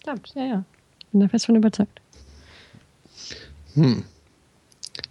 [0.00, 0.32] klappt.
[0.34, 0.64] Ja, ja.
[1.12, 2.00] Bin da fest von überzeugt.
[3.74, 4.04] Hm.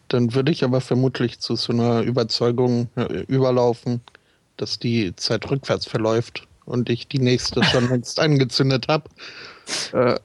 [0.08, 4.02] Dann würde ich aber vermutlich zu so einer Überzeugung äh, überlaufen,
[4.58, 9.10] dass die Zeit rückwärts verläuft und ich die nächste schon längst angezündet habe.
[9.94, 10.20] Äh,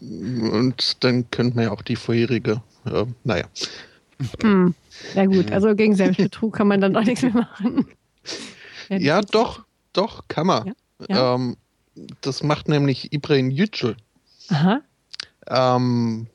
[0.00, 3.46] und dann könnte man ja auch die vorherige, äh, naja.
[4.42, 4.74] Hm.
[5.14, 7.86] Ja gut, also gegen Selbstbetrug kann man dann doch nichts mehr machen.
[8.90, 10.66] die- Ja, doch, doch, kann man.
[10.66, 10.74] Ja,
[11.08, 11.34] ja.
[11.34, 11.56] Ähm,
[12.20, 13.96] das macht nämlich Ibrahim Yücel.
[14.48, 14.80] Aha.
[15.48, 16.26] Ähm,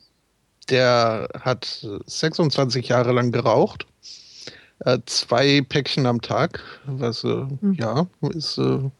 [0.68, 3.86] der hat 26 Jahre lang geraucht.
[4.80, 7.74] Äh, zwei Päckchen am Tag, was äh, Hm.
[7.78, 8.90] ja ist äh,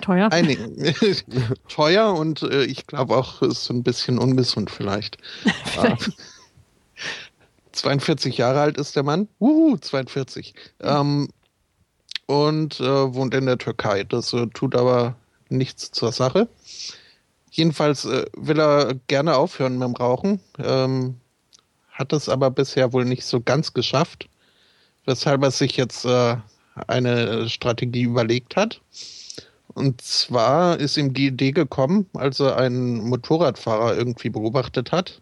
[0.00, 0.32] Teuer.
[0.32, 0.58] einig
[1.68, 5.18] teuer und äh, ich glaube auch ist ein bisschen ungesund vielleicht.
[5.82, 5.96] Äh,
[7.72, 9.28] 42 Jahre alt ist der Mann.
[9.40, 10.54] Uhu, 42.
[10.80, 11.28] Ähm,
[12.26, 14.04] und äh, wohnt in der Türkei.
[14.04, 15.16] Das äh, tut aber
[15.48, 16.48] nichts zur Sache.
[17.50, 21.20] Jedenfalls äh, will er gerne aufhören mit dem Rauchen, ähm,
[21.90, 24.28] hat es aber bisher wohl nicht so ganz geschafft,
[25.04, 26.36] weshalb er sich jetzt äh,
[26.88, 28.80] eine Strategie überlegt hat.
[29.68, 35.20] Und zwar ist ihm die Idee gekommen, als er einen Motorradfahrer irgendwie beobachtet hat.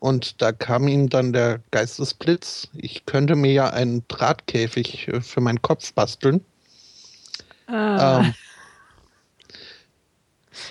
[0.00, 5.40] Und da kam ihm dann der Geistesblitz, ich könnte mir ja einen Drahtkäfig äh, für
[5.40, 6.44] meinen Kopf basteln.
[7.66, 8.34] Ah, Ähm,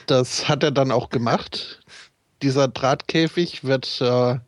[0.08, 1.82] das hat er dann auch gemacht.
[2.42, 4.40] Dieser Drahtkäfig wird äh,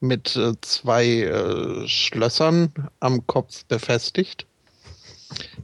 [0.00, 4.46] mit äh, zwei äh, Schlössern am Kopf befestigt.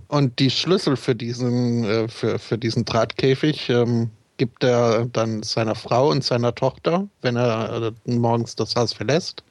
[0.08, 5.74] Und die Schlüssel für diesen, äh, für, für diesen Drahtkäfig ähm, gibt er dann seiner
[5.74, 9.42] Frau und seiner Tochter, wenn er äh, morgens das Haus verlässt.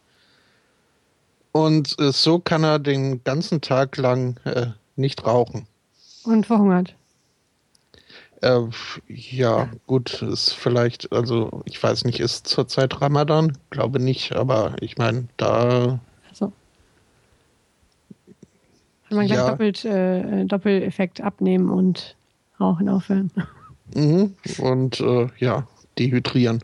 [1.54, 4.40] Und äh, so kann er den ganzen Tag lang
[4.96, 5.68] nicht rauchen.
[6.24, 6.96] und verhungert.
[8.42, 8.62] Äh,
[9.08, 13.58] ja, gut, ist vielleicht, also ich weiß nicht, ist zurzeit Ramadan?
[13.70, 16.00] Glaube nicht, aber ich meine, da,
[16.30, 16.52] Also.
[19.08, 19.50] Kann man gleich Ja.
[19.52, 22.16] doppelt, äh, Doppeleffekt abnehmen und
[22.60, 23.30] rauchen aufhören.
[23.94, 25.68] mhm, und äh, ja,
[26.00, 26.64] dehydrieren.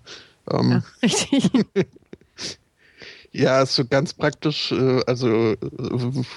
[0.50, 1.52] Ähm, Ja, richtig.
[3.32, 3.66] ja.
[3.66, 5.58] so ganz praktisch, äh, also äh,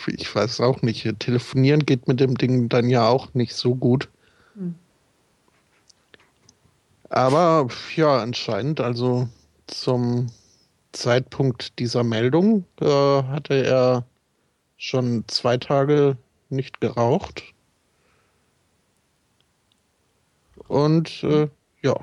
[0.08, 4.08] ich weiß auch nicht, telefonieren geht mit dem Ding dann ja auch nicht so gut.
[4.54, 4.74] Hm.
[7.10, 9.28] Aber ja, anscheinend, also
[9.66, 10.28] zum
[10.92, 14.04] Zeitpunkt dieser Meldung äh, hatte er
[14.76, 16.16] schon zwei Tage
[16.48, 17.42] nicht geraucht.
[20.68, 21.48] Und äh,
[21.82, 21.96] ja,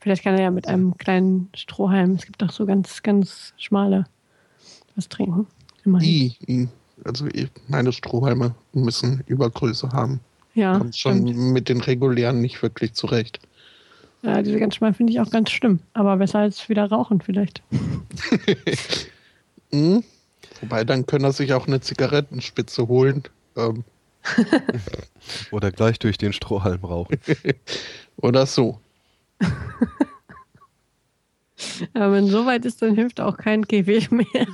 [0.00, 4.06] Vielleicht kann er ja mit einem kleinen Strohhalm, es gibt doch so ganz, ganz schmale,
[4.96, 5.46] was trinken.
[5.84, 6.08] Immerhin.
[6.08, 6.68] I, I,
[7.04, 7.26] also
[7.68, 10.20] meine Strohhalme müssen Übergröße haben.
[10.54, 11.52] Ja, Kommt schon stimmt.
[11.52, 13.40] mit den regulären nicht wirklich zurecht.
[14.22, 15.80] Ja, diese ganz schmal finde ich auch ganz schlimm.
[15.92, 17.62] Aber besser als wieder rauchen vielleicht.
[19.70, 20.04] Mhm.
[20.60, 23.22] Wobei, dann können er sich auch eine Zigarettenspitze holen.
[23.56, 23.84] Ähm,
[25.50, 27.18] Oder gleich durch den Strohhalm rauchen.
[28.16, 28.80] oder so.
[31.94, 34.46] Aber wenn so weit ist, dann hilft auch kein Käfig mehr.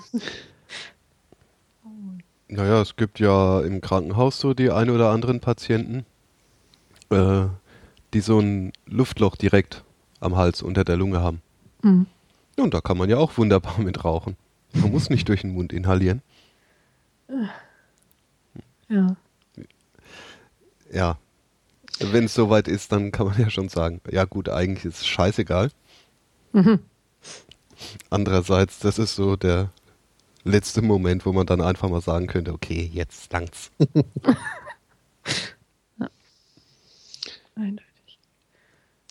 [2.49, 6.07] Naja, es gibt ja im Krankenhaus so die ein oder anderen Patienten,
[7.11, 7.47] äh,
[8.15, 9.85] die so ein Luftloch direkt
[10.21, 11.43] am Hals unter der Lunge haben.
[11.83, 12.07] Mhm.
[12.57, 14.37] Und da kann man ja auch wunderbar mit rauchen.
[14.73, 16.23] Man muss nicht durch den Mund inhalieren.
[18.89, 19.17] Ja.
[20.93, 21.19] Ja.
[21.99, 25.07] Wenn es soweit ist, dann kann man ja schon sagen, ja gut, eigentlich ist es
[25.07, 25.71] scheißegal.
[26.53, 26.81] Mhm.
[28.11, 29.71] Andererseits, das ist so der
[30.45, 33.71] letzte Moment, wo man dann einfach mal sagen könnte, okay, jetzt langt's.
[37.57, 37.86] Eindeutig.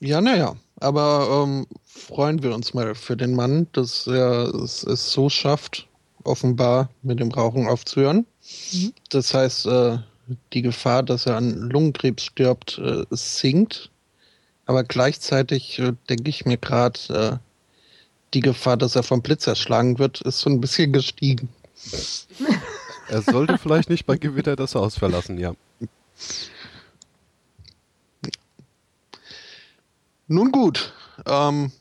[0.01, 5.11] Ja, naja, aber ähm, freuen wir uns mal für den Mann, dass er es, es
[5.11, 5.87] so schafft,
[6.23, 8.25] offenbar mit dem Rauchen aufzuhören.
[8.73, 8.93] Mhm.
[9.09, 9.97] Das heißt, äh,
[10.53, 13.89] die Gefahr, dass er an Lungenkrebs stirbt, äh, sinkt.
[14.65, 17.37] Aber gleichzeitig äh, denke ich mir gerade, äh,
[18.33, 21.49] die Gefahr, dass er vom Blitz erschlagen wird, ist so ein bisschen gestiegen.
[23.07, 25.53] Er sollte vielleicht nicht bei Gewitter das Haus verlassen, ja.
[30.27, 30.93] Nun gut,
[31.27, 31.71] ähm,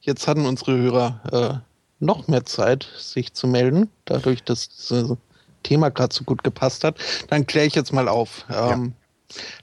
[0.00, 5.16] jetzt hatten unsere Hörer äh, noch mehr Zeit, sich zu melden, dadurch, dass das
[5.62, 6.96] Thema gerade so gut gepasst hat.
[7.28, 8.44] Dann kläre ich jetzt mal auf.
[8.50, 8.94] Ähm,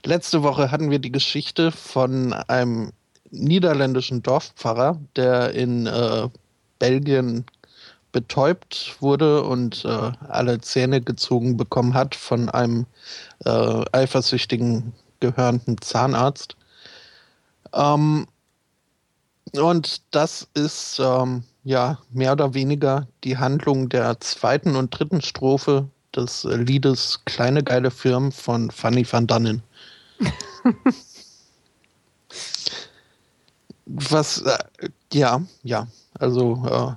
[0.04, 2.92] Letzte Woche hatten wir die Geschichte von einem
[3.30, 6.28] niederländischen Dorfpfarrer, der in äh,
[6.78, 7.44] Belgien
[8.12, 12.86] betäubt wurde und äh, alle Zähne gezogen bekommen hat von einem
[13.44, 16.56] äh, eifersüchtigen gehörenden Zahnarzt.
[17.72, 18.26] Ähm,
[19.52, 25.88] und das ist ähm, ja mehr oder weniger die Handlung der zweiten und dritten Strophe
[26.14, 29.62] des äh, Liedes Kleine geile Firmen von Fanny van Dannen.
[33.86, 34.58] Was, äh,
[35.12, 36.92] ja, ja, also äh,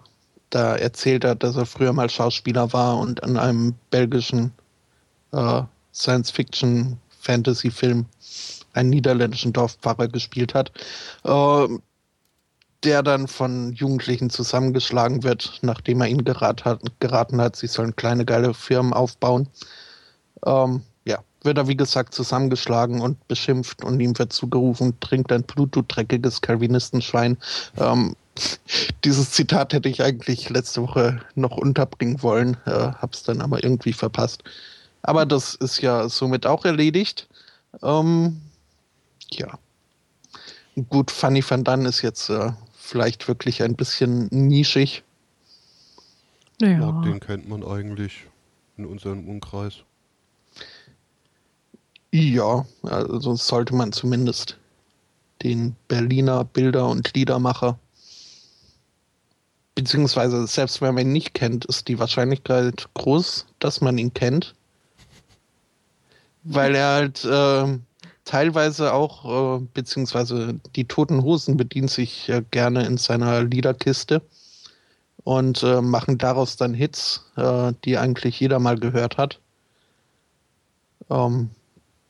[0.51, 4.51] da erzählt er, dass er früher mal Schauspieler war und an einem belgischen
[5.31, 8.05] äh, Science-Fiction-Fantasy-Film
[8.73, 10.71] einen niederländischen Dorfpfarrer gespielt hat,
[11.23, 11.67] äh,
[12.83, 17.95] der dann von Jugendlichen zusammengeschlagen wird, nachdem er ihnen gerat hat, geraten hat, sie sollen
[17.95, 19.47] kleine geile Firmen aufbauen.
[20.45, 25.43] Ähm, ja, wird er wie gesagt zusammengeschlagen und beschimpft und ihm wird zugerufen, trinkt ein
[25.43, 27.37] Blut, du dreckiges Calvinistenschwein.
[27.77, 28.15] Ähm,
[29.05, 33.93] dieses Zitat hätte ich eigentlich letzte Woche noch unterbringen wollen, äh, hab's dann aber irgendwie
[33.93, 34.43] verpasst.
[35.03, 37.27] Aber das ist ja somit auch erledigt.
[37.81, 38.41] Ähm,
[39.39, 39.59] ja.
[40.89, 45.03] Gut, Fanny van Dunn ist jetzt äh, vielleicht wirklich ein bisschen nischig.
[46.59, 46.67] ja.
[46.67, 47.01] Naja.
[47.01, 48.25] Den kennt man eigentlich
[48.77, 49.83] in unserem Umkreis.
[52.11, 54.57] Ja, also sollte man zumindest
[55.41, 57.79] den Berliner Bilder- und Liedermacher
[59.75, 64.55] beziehungsweise selbst wenn man ihn nicht kennt, ist die Wahrscheinlichkeit groß, dass man ihn kennt.
[66.43, 67.79] Weil er halt äh,
[68.25, 74.21] teilweise auch, äh, beziehungsweise die Toten Hosen bedient sich äh, gerne in seiner Liederkiste
[75.23, 79.39] und äh, machen daraus dann Hits, äh, die eigentlich jeder mal gehört hat.
[81.09, 81.49] Ähm,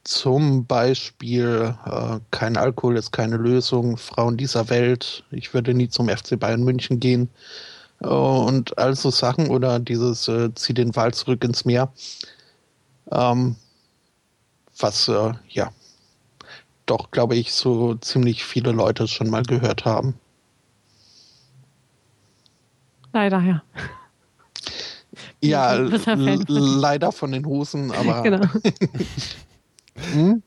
[0.04, 6.10] zum Beispiel äh, Kein Alkohol ist keine Lösung, Frauen dieser Welt, ich würde nie zum
[6.10, 7.30] FC Bayern München gehen
[8.02, 11.92] äh, und all so Sachen oder dieses Zieh den Wal zurück ins Meer.
[13.12, 13.56] Ähm,
[14.80, 15.08] was,
[15.50, 15.72] ja,
[16.86, 20.20] doch, glaube ich, so ziemlich viele Leute schon mal gehört haben.
[23.12, 23.64] Leider, ja.
[25.44, 25.76] Ja,
[26.48, 28.48] leider von den Hosen, aber Genau.
[30.14, 30.42] hm?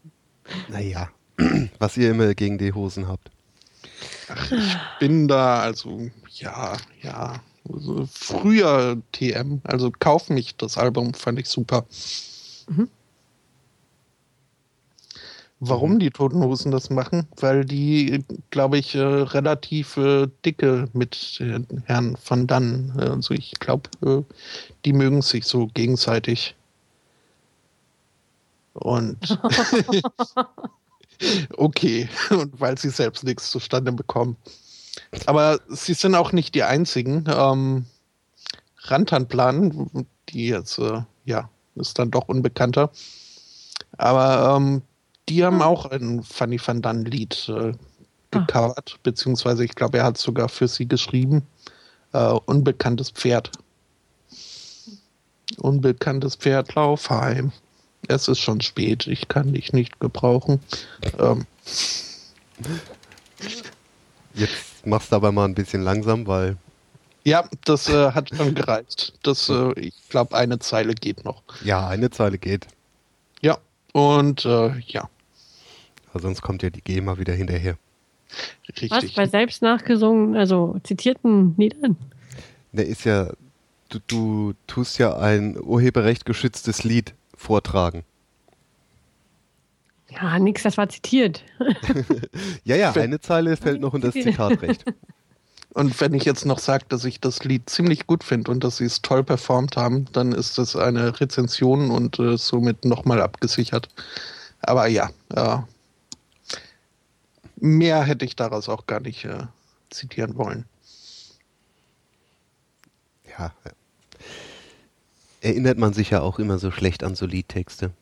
[0.69, 1.11] Naja,
[1.79, 3.31] was ihr immer gegen die Hosen habt.
[4.99, 11.49] bin da, also ja, ja, also früher TM, also kauf mich das Album, fand ich
[11.49, 11.87] super.
[12.69, 12.89] Mhm.
[15.59, 17.27] Warum die Toten Hosen das machen?
[17.37, 22.93] Weil die, glaube ich, äh, relativ äh, dicke mit äh, Herrn Van Dannen.
[22.99, 24.23] Äh, Also ich glaube, äh,
[24.85, 26.55] die mögen sich so gegenseitig.
[28.75, 29.17] Und
[31.57, 34.37] okay, und weil sie selbst nichts zustande bekommen.
[35.25, 37.25] Aber sie sind auch nicht die einzigen.
[37.29, 37.87] Ähm,
[38.83, 42.91] Rantanplan, die jetzt, äh, ja, ist dann doch unbekannter.
[43.97, 44.83] Aber ähm,
[45.29, 47.73] die haben auch ein Fanny van Dunn Lied äh,
[48.31, 51.43] gecovert, beziehungsweise ich glaube, er hat sogar für sie geschrieben.
[52.13, 53.51] Äh, Unbekanntes Pferd.
[55.59, 57.53] Unbekanntes Pferd, lauf heim.
[58.09, 60.61] Es ist schon spät, ich kann dich nicht gebrauchen.
[61.19, 61.47] Ähm,
[64.35, 66.57] Jetzt machst du aber mal ein bisschen langsam, weil
[67.25, 69.13] ja, das äh, hat schon gereicht.
[69.25, 71.43] Das, äh, ich glaube, eine Zeile geht noch.
[71.65, 72.69] ja, eine Zeile geht.
[73.41, 73.59] Ja,
[73.93, 75.09] und äh, ja.
[76.17, 77.77] Aber sonst kommt ja die GEMA wieder hinterher.
[78.71, 78.91] Richtig.
[78.91, 79.13] Was?
[79.13, 81.99] Bei selbst nachgesungen, also zitierten Liedern?
[82.73, 83.35] Ne, ist ja,
[83.91, 88.03] du, du tust ja ein urheberrecht geschütztes Lied vortragen.
[90.09, 91.45] Ja, nix, das war zitiert.
[92.65, 94.87] Ja, ja, eine Zeile fällt noch unter das Zitatrecht.
[95.75, 98.79] Und wenn ich jetzt noch sage, dass ich das Lied ziemlich gut finde und dass
[98.79, 103.91] sie es toll performt haben, dann ist das eine Rezension und äh, somit nochmal abgesichert.
[104.63, 105.59] Aber ja, äh,
[107.57, 109.47] mehr hätte ich daraus auch gar nicht äh,
[109.91, 110.65] zitieren wollen.
[113.39, 113.53] Ja.
[115.41, 117.93] Erinnert man sich ja auch immer so schlecht an so Liedtexte.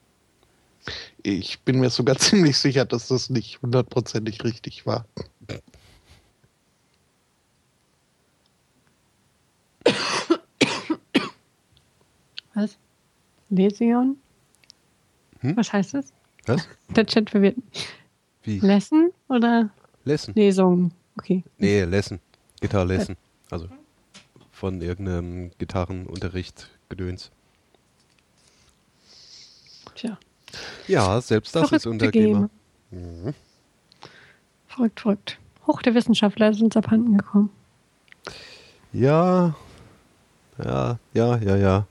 [1.23, 5.07] Ich bin mir sogar ziemlich sicher, dass das nicht hundertprozentig richtig war.
[12.55, 12.79] Was?
[13.51, 14.17] Lesion?
[15.41, 15.57] Hm?
[15.57, 16.13] Was heißt das?
[16.47, 16.69] Was?
[16.91, 17.89] Der Chat verwirrt mich.
[18.45, 18.59] Wie?
[18.61, 19.71] Lesson oder
[20.05, 20.35] Lesson?
[20.35, 20.93] Lesung?
[21.19, 21.43] Okay.
[21.59, 22.21] Nee, Lesson.
[22.61, 23.17] Gitarre Lesson.
[23.51, 23.69] Also
[24.53, 27.31] von irgendeinem Gitarrenunterricht gedöns.
[29.95, 30.19] Tja.
[30.89, 32.49] Ja, selbst das ist Verrückte unter GEMA.
[32.91, 33.35] Gamer.
[34.69, 35.39] Verrückt, verrückt.
[35.67, 37.51] Hoch der Wissenschaftler ist uns abhanden gekommen.
[38.93, 39.55] Ja,
[40.63, 41.87] ja, ja, ja, ja.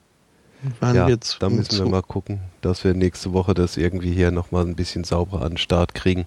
[0.80, 4.32] Waren ja, zu- da müssen wir mal gucken, dass wir nächste Woche das irgendwie hier
[4.32, 6.26] nochmal ein bisschen sauberer an den Start kriegen.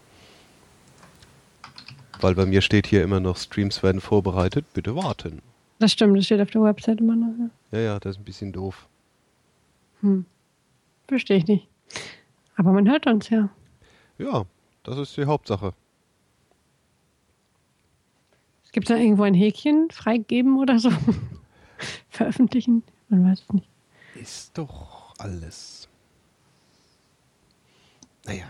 [2.21, 5.43] Weil bei mir steht hier immer noch, Streams werden vorbereitet, bitte warten.
[5.79, 7.35] Das stimmt, das steht auf der Website immer noch.
[7.39, 7.51] ja.
[7.73, 8.89] Ja, ja, das ist ein bisschen doof.
[10.01, 10.25] Hm.
[11.09, 11.69] Verstehe ich nicht.
[12.57, 13.51] Aber man hört uns ja.
[14.19, 14.47] Ja,
[14.83, 15.75] das ist die Hauptsache.
[18.73, 20.91] Gibt es da irgendwo ein Häkchen freigeben oder so?
[22.11, 22.83] Veröffentlichen?
[23.09, 23.69] Man weiß es nicht.
[24.15, 25.89] Ist doch alles.
[28.27, 28.45] Naja.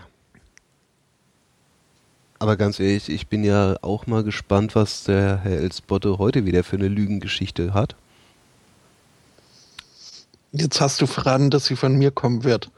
[2.39, 6.63] Aber ganz ehrlich, ich bin ja auch mal gespannt, was der Herr Elsbotte heute wieder
[6.63, 7.95] für eine Lügengeschichte hat.
[10.51, 12.71] Jetzt hast du verraten, dass sie von mir kommen wird.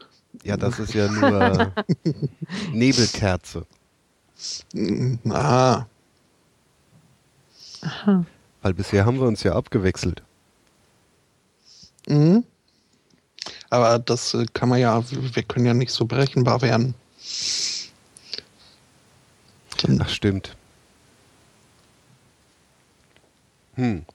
[0.43, 1.73] Ja, das ist ja nur
[2.71, 3.65] Nebelkerze.
[5.29, 5.85] Ah,
[7.81, 8.25] Aha.
[8.61, 10.21] Weil bisher haben wir uns ja abgewechselt.
[12.07, 12.43] mhm.
[13.69, 16.95] Aber das äh, kann man ja, wir können ja nicht so berechenbar werden.
[19.83, 20.55] Dann, Ach, stimmt.
[23.75, 24.05] Hm.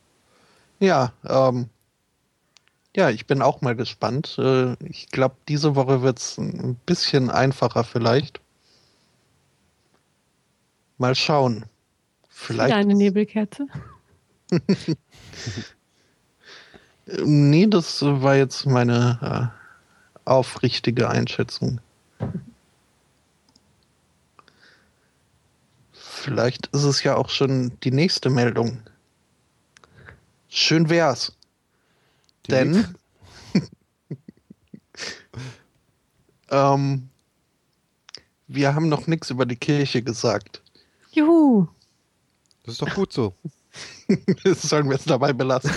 [0.79, 1.71] ja, ähm,
[2.95, 4.37] ja, ich bin auch mal gespannt.
[4.39, 8.41] Äh, ich glaube, diese Woche wird es ein bisschen einfacher vielleicht.
[10.99, 11.57] Mal schauen.
[11.57, 11.69] Wieder
[12.29, 12.75] Vielleicht.
[12.75, 13.67] eine Nebelkerze.
[17.07, 19.53] Nee, das war jetzt meine
[20.25, 21.81] äh, aufrichtige Einschätzung.
[26.25, 28.81] Vielleicht ist es ja auch schon die nächste Meldung.
[30.49, 31.37] Schön wär's.
[32.47, 32.95] Die Denn
[36.51, 37.11] ähm,
[38.47, 40.63] wir haben noch nichts über die Kirche gesagt.
[41.13, 41.67] Juhu.
[42.63, 43.35] Das ist doch gut so.
[44.45, 45.71] Das sollen wir es dabei belassen.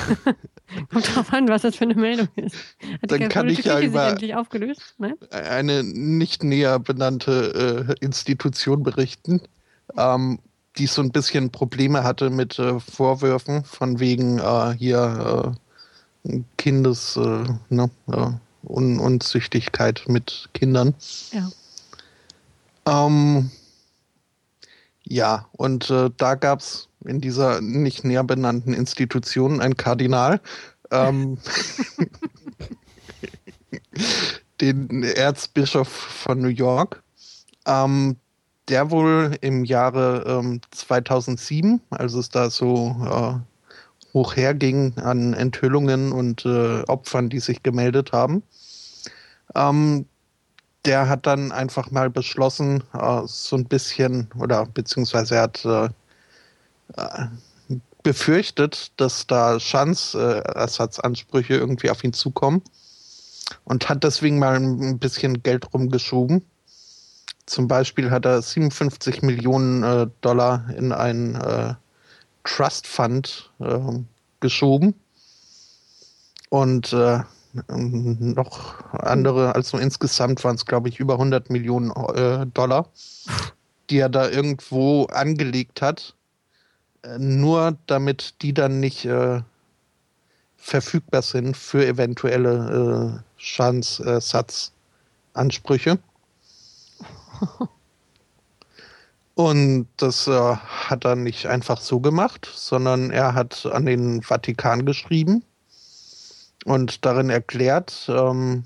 [0.92, 2.56] Kommt drauf an, was das für eine Meldung ist.
[3.02, 4.82] Hat Dann die kann ich ja Kirche über- sich endlich aufgelöst?
[4.98, 5.18] Ne?
[5.32, 9.42] eine nicht näher benannte äh, Institution berichten,
[9.96, 10.40] ähm,
[10.78, 15.56] die so ein bisschen Probleme hatte mit äh, Vorwürfen von wegen äh, hier
[16.28, 18.32] äh, Kindes, äh, ne, äh,
[18.64, 20.94] Un Unzüchtigkeit mit Kindern.
[21.32, 21.50] Ja.
[22.86, 23.50] Ähm,
[25.04, 30.42] ja, und äh, da gab es in dieser nicht näher benannten Institution einen Kardinal,
[30.92, 31.38] ähm,
[34.62, 37.04] den Erzbischof von New York,
[37.66, 38.18] ähm,
[38.70, 46.12] der wohl im Jahre ähm, 2007, als es da so äh, hoch herging an Enthüllungen
[46.12, 48.44] und äh, Opfern, die sich gemeldet haben,
[49.56, 50.06] ähm,
[50.86, 55.90] der hat dann einfach mal beschlossen, äh, so ein bisschen, oder beziehungsweise er hat äh,
[56.96, 57.28] äh,
[58.04, 62.62] befürchtet, dass da Schadensersatzansprüche irgendwie auf ihn zukommen
[63.66, 66.44] und hat deswegen mal ein bisschen Geld rumgeschoben.
[67.48, 71.76] Zum Beispiel hat er 57 Millionen äh, Dollar in einen äh,
[72.44, 73.80] Trust Fund äh,
[74.42, 74.94] geschoben
[76.50, 77.22] und äh,
[77.70, 82.90] noch andere, also insgesamt waren es, glaube ich, über 100 Millionen äh, Dollar,
[83.90, 86.16] die er da irgendwo angelegt hat,
[87.04, 89.40] äh, nur damit die dann nicht äh,
[90.58, 95.98] verfügbar sind für eventuelle Schadensersatzansprüche.
[99.38, 104.84] Und das äh, hat er nicht einfach so gemacht, sondern er hat an den Vatikan
[104.84, 105.44] geschrieben
[106.66, 108.64] und darin erklärt, ähm,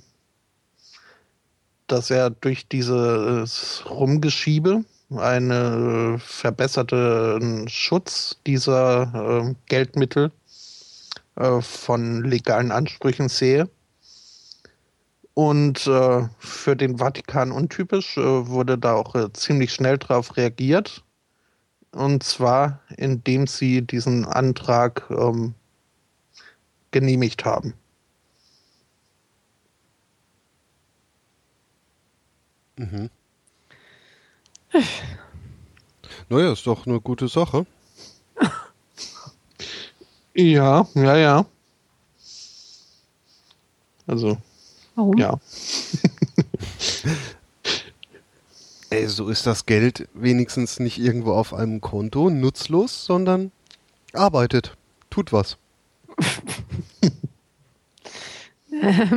[1.88, 4.86] dass er durch dieses Rumgeschiebe
[5.18, 10.32] einen verbesserten Schutz dieser äh, Geldmittel
[11.36, 13.68] äh, von legalen Ansprüchen sehe.
[15.34, 21.04] Und äh, für den Vatikan untypisch äh, wurde da auch äh, ziemlich schnell darauf reagiert.
[21.92, 25.54] Und zwar, indem sie diesen Antrag ähm,
[26.92, 27.74] genehmigt haben.
[32.78, 33.10] Mhm.
[36.30, 37.66] naja, ist doch eine gute Sache.
[40.34, 41.46] Ja, ja, ja.
[44.08, 44.38] Also,
[44.96, 45.18] Warum?
[45.18, 45.40] ja.
[48.90, 53.54] Ey, so ist das Geld wenigstens nicht irgendwo auf einem Konto nutzlos, sondern
[54.12, 54.76] arbeitet,
[55.10, 55.58] tut was.
[58.70, 59.08] ja,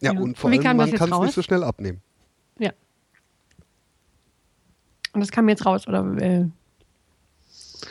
[0.00, 0.12] Ja.
[0.12, 2.00] und vor allem, man kann es nicht so schnell abnehmen.
[5.12, 6.46] Und das kam jetzt raus, oder äh,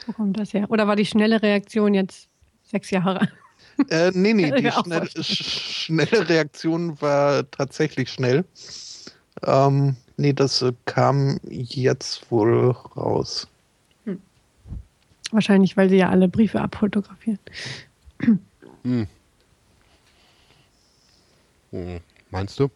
[0.06, 0.68] wo kommt das her?
[0.70, 2.30] Oder war die schnelle Reaktion jetzt
[2.64, 3.28] sechs Jahre?
[3.90, 4.86] Äh, nee, nee, die mir auch
[5.22, 8.46] schnelle, Reaktion war tatsächlich schnell.
[9.44, 13.48] Ähm, nee, das äh, kam jetzt wohl raus.
[15.32, 17.40] Wahrscheinlich, weil sie ja alle Briefe abfotografieren.
[18.84, 19.08] Hm.
[21.72, 22.00] Hm.
[22.32, 22.70] Meinst du?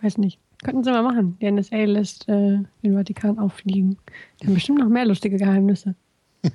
[0.00, 0.38] Weiß nicht.
[0.62, 1.36] Könnten sie mal machen.
[1.40, 3.96] Die NSA lässt äh, den Vatikan auffliegen.
[4.40, 5.94] Die haben bestimmt noch mehr lustige Geheimnisse.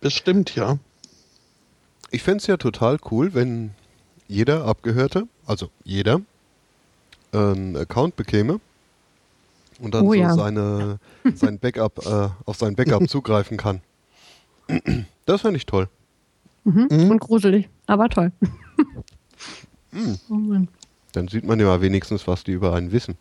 [0.00, 0.78] Bestimmt, ja.
[2.14, 3.72] Ich fände es ja total cool, wenn
[4.28, 6.20] jeder Abgehörte, also jeder,
[7.32, 8.60] einen Account bekäme
[9.80, 10.32] und dann Oh so ja.
[10.32, 11.00] seine,
[11.34, 13.80] sein Backup, äh, auf sein Backup zugreifen kann.
[15.26, 15.88] Das fände ich toll.
[16.62, 16.86] Mhm.
[16.88, 17.10] Mhm.
[17.10, 18.30] Und gruselig, aber toll.
[19.90, 20.18] Mhm.
[20.30, 20.68] Oh Mann.
[21.14, 23.16] Dann sieht man ja wenigstens, was die über einen wissen.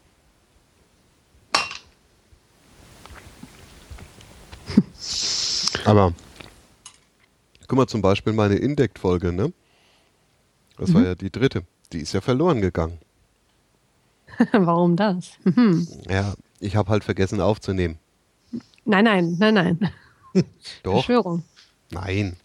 [5.86, 6.14] Aber
[7.74, 9.52] guck mal zum Beispiel meine Indect-Folge, ne?
[10.78, 11.08] Das war Mhm.
[11.08, 11.64] ja die dritte.
[11.92, 13.00] Die ist ja verloren gegangen.
[14.52, 15.32] Warum das?
[15.44, 15.88] Mhm.
[16.08, 17.98] Ja, ich habe halt vergessen aufzunehmen.
[18.86, 19.92] Nein, nein, nein, nein.
[20.84, 21.44] Doch, Verschwörung.
[21.90, 22.36] nein.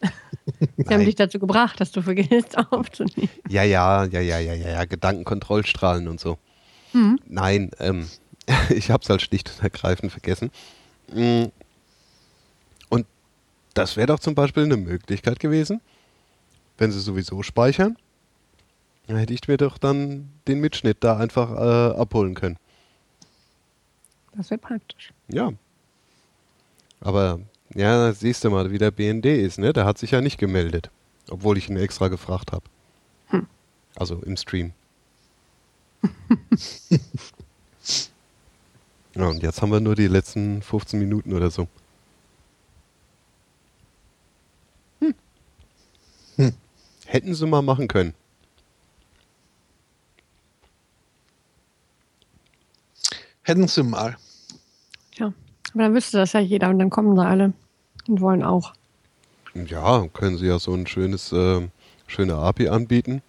[0.76, 3.28] Sie haben dich dazu gebracht, dass du vergisst aufzunehmen.
[3.48, 6.38] Ja, ja, ja, ja, ja, ja, ja, Gedankenkontrollstrahlen und so.
[6.92, 7.18] Mhm.
[7.26, 8.08] Nein, ähm,
[8.70, 10.50] ich habe es halt schlicht und ergreifend vergessen.
[13.76, 15.82] Das wäre doch zum Beispiel eine Möglichkeit gewesen,
[16.78, 17.98] wenn sie sowieso speichern,
[19.06, 22.56] dann hätte ich mir doch dann den Mitschnitt da einfach äh, abholen können.
[24.34, 25.12] Das wäre praktisch.
[25.28, 25.52] Ja.
[27.00, 27.38] Aber,
[27.74, 29.74] ja, siehst du mal, wie der BND ist, ne?
[29.74, 30.88] Der hat sich ja nicht gemeldet,
[31.28, 32.64] obwohl ich ihn extra gefragt habe.
[33.26, 33.46] Hm.
[33.94, 34.72] Also im Stream.
[39.14, 41.68] ja, und jetzt haben wir nur die letzten 15 Minuten oder so.
[46.36, 46.52] Hm.
[47.06, 48.14] Hätten sie mal machen können.
[53.42, 54.16] Hätten sie mal.
[55.12, 55.32] Tja.
[55.72, 57.52] Aber dann wüsste das ja jeder und dann kommen sie alle
[58.08, 58.72] und wollen auch.
[59.54, 61.68] Ja, können sie ja so ein schönes, äh,
[62.06, 63.22] schöne API anbieten.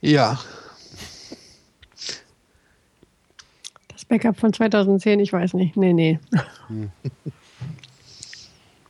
[0.00, 0.38] Ja.
[3.88, 5.76] Das Backup von 2010, ich weiß nicht.
[5.76, 6.18] Nee, nee.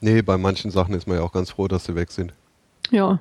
[0.00, 2.32] Nee, bei manchen Sachen ist man ja auch ganz froh, dass sie weg sind.
[2.90, 3.18] Ja.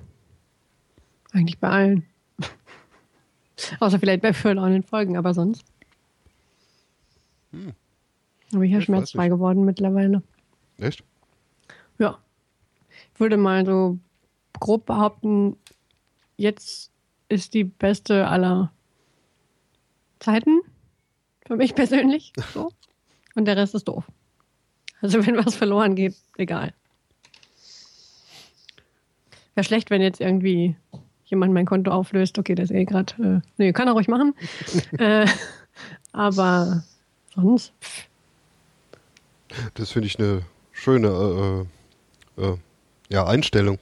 [1.33, 2.05] Eigentlich bei allen.
[3.79, 5.65] Außer vielleicht bei verlorenen Folgen, aber sonst.
[7.51, 7.73] Hm.
[8.53, 10.21] Aber ich ja schmerzfrei geworden mittlerweile.
[10.77, 11.03] Echt?
[11.97, 12.19] Ja.
[13.13, 13.97] Ich würde mal so
[14.59, 15.57] grob behaupten,
[16.37, 16.91] jetzt
[17.27, 18.71] ist die beste aller
[20.19, 20.61] Zeiten.
[21.47, 22.33] Für mich persönlich.
[22.53, 22.71] So.
[23.35, 24.03] Und der Rest ist doof.
[25.01, 26.73] Also wenn was verloren geht, egal.
[29.53, 30.75] Wäre schlecht, wenn jetzt irgendwie
[31.25, 32.39] jemand mein Konto auflöst.
[32.39, 33.13] Okay, das ist eh gerade.
[33.23, 34.33] Äh, nee, kann er ruhig machen.
[34.97, 35.27] äh,
[36.13, 36.83] aber
[37.35, 37.73] sonst.
[39.75, 40.41] Das finde ich eine
[40.71, 41.67] schöne
[42.37, 42.57] äh, äh,
[43.09, 43.77] ja, Einstellung.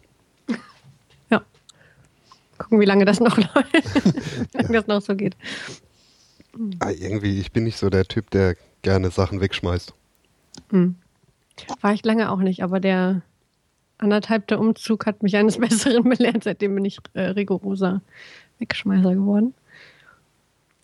[1.32, 1.43] Ja.
[2.57, 3.74] Gucken, wie lange das noch läuft.
[4.53, 5.36] wie lange das noch so geht.
[6.80, 9.93] Ah, irgendwie, ich bin nicht so der Typ, der gerne Sachen wegschmeißt.
[10.70, 10.95] Hm.
[11.82, 13.22] War ich lange auch nicht, aber der
[13.97, 16.43] anderthalbter Umzug hat mich eines Besseren belehrt.
[16.43, 18.01] Seitdem bin ich äh, rigoroser
[18.60, 19.53] Wegschmeißer geworden.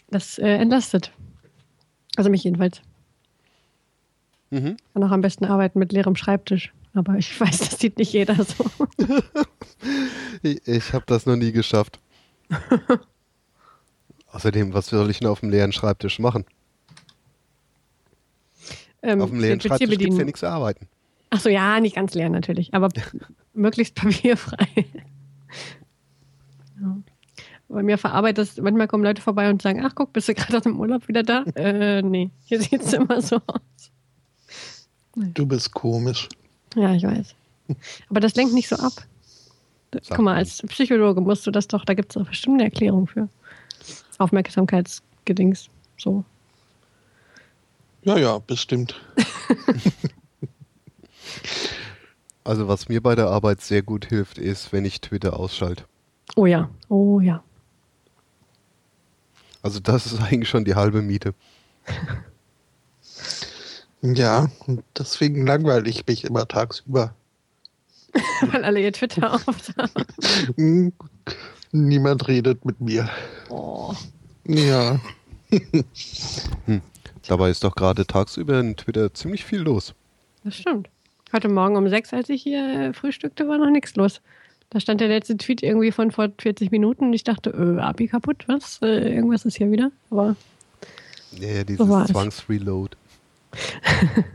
[0.09, 1.11] Das äh, entlastet.
[2.17, 2.81] Also mich jedenfalls.
[4.49, 4.75] Mhm.
[4.93, 6.73] Kann auch am besten arbeiten mit leerem Schreibtisch.
[6.93, 8.65] Aber ich weiß, das sieht nicht jeder so.
[10.43, 11.99] Ich, ich habe das noch nie geschafft.
[14.31, 16.45] Außerdem, was soll ich denn auf dem leeren Schreibtisch machen?
[19.01, 20.87] Ähm, auf dem leeren Schreibtisch gibt es ja nichts zu arbeiten.
[21.29, 22.89] Achso, ja, nicht ganz leer natürlich, aber
[23.53, 24.67] möglichst papierfrei.
[26.81, 26.97] ja.
[27.67, 30.57] Bei mir verarbeitet das, manchmal kommen Leute vorbei und sagen, ach guck, bist du gerade
[30.57, 31.43] aus dem Urlaub wieder da?
[31.55, 33.91] äh, nee, hier sieht es immer so aus.
[35.15, 36.27] Du bist komisch.
[36.75, 37.35] Ja, ich weiß.
[38.09, 38.93] Aber das lenkt nicht so ab.
[39.93, 40.35] Sag Guck mal, mal.
[40.37, 43.27] als Psychologe musst du das doch, da gibt es doch bestimmt eine Erklärung für.
[44.21, 45.69] Aufmerksamkeitsgedings.
[45.97, 46.23] So.
[48.03, 48.99] Ja, ja, bestimmt.
[52.43, 55.85] Also was mir bei der Arbeit sehr gut hilft, ist, wenn ich Twitter ausschalte.
[56.35, 57.43] Oh ja, oh ja.
[59.61, 61.35] Also das ist eigentlich schon die halbe Miete.
[64.01, 67.13] Ja, und deswegen langweile ich mich immer tagsüber.
[68.51, 69.45] Weil alle ihr Twitter auf
[69.77, 70.05] haben.
[71.71, 73.09] Hm, Niemand redet mit mir.
[73.49, 73.93] Oh.
[74.45, 74.99] Ja,
[77.27, 79.93] Dabei ist doch gerade tagsüber in Twitter ziemlich viel los.
[80.43, 80.89] Das stimmt.
[81.33, 84.21] Heute Morgen um sechs, als ich hier äh, frühstückte, war noch nichts los.
[84.69, 88.07] Da stand der letzte Tweet irgendwie von vor 40 Minuten und ich dachte, äh, Abi
[88.07, 88.79] kaputt, was?
[88.81, 89.91] Äh, irgendwas ist hier wieder.
[90.09, 90.35] Aber
[91.31, 92.07] Ja, dieses es.
[92.07, 92.95] Zwangsreload.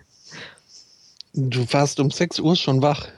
[1.35, 3.09] du warst um 6 Uhr schon wach.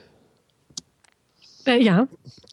[1.65, 2.07] äh, ja,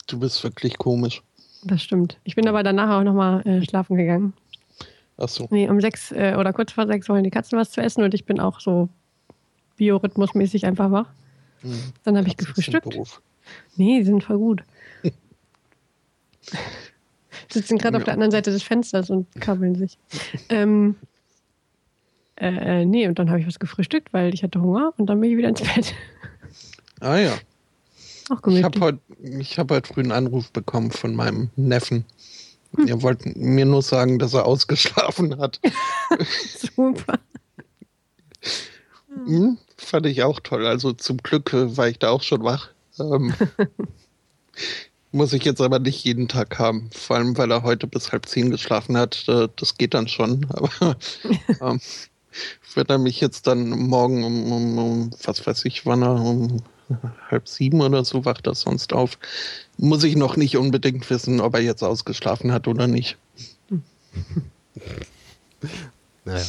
[0.08, 1.22] Du bist wirklich komisch.
[1.66, 2.18] Das stimmt.
[2.24, 4.32] Ich bin aber danach auch nochmal äh, schlafen gegangen.
[5.18, 5.48] Ach so.
[5.50, 8.14] Nee, um sechs äh, oder kurz vor sechs wollen die Katzen was zu essen und
[8.14, 8.88] ich bin auch so
[9.76, 11.08] biorhythmusmäßig einfach wach.
[11.62, 11.78] Hm.
[12.04, 12.98] Dann habe ich gefrühstückt.
[13.76, 14.62] Nee, die sind voll gut.
[17.48, 19.98] Sitzen gerade auf der anderen Seite des Fensters und kabbeln sich.
[20.48, 20.96] ähm,
[22.36, 25.20] äh, äh, nee, und dann habe ich was gefrühstückt, weil ich hatte Hunger und dann
[25.20, 25.94] bin ich wieder ins Bett.
[27.00, 27.34] Ah ja.
[28.28, 29.00] Auch Ich habe heute
[29.56, 32.04] hab heute früh einen Anruf bekommen von meinem Neffen.
[32.76, 32.88] Hm.
[32.88, 35.60] Er wollte mir nur sagen, dass er ausgeschlafen hat.
[36.74, 37.18] Super.
[39.24, 40.66] Hm, fand ich auch toll.
[40.66, 42.70] Also zum Glück äh, war ich da auch schon wach.
[42.98, 43.32] Ähm,
[45.12, 46.90] muss ich jetzt aber nicht jeden Tag haben.
[46.92, 49.24] Vor allem, weil er heute bis halb zehn geschlafen hat.
[49.28, 50.46] Äh, das geht dann schon.
[50.50, 50.96] Aber
[51.60, 51.80] ähm,
[52.74, 56.62] wenn er mich jetzt dann morgen um, um, um, was weiß ich, wann er um
[57.30, 59.18] halb sieben oder so wacht er sonst auf,
[59.76, 63.16] muss ich noch nicht unbedingt wissen, ob er jetzt ausgeschlafen hat oder nicht.
[66.24, 66.44] Naja.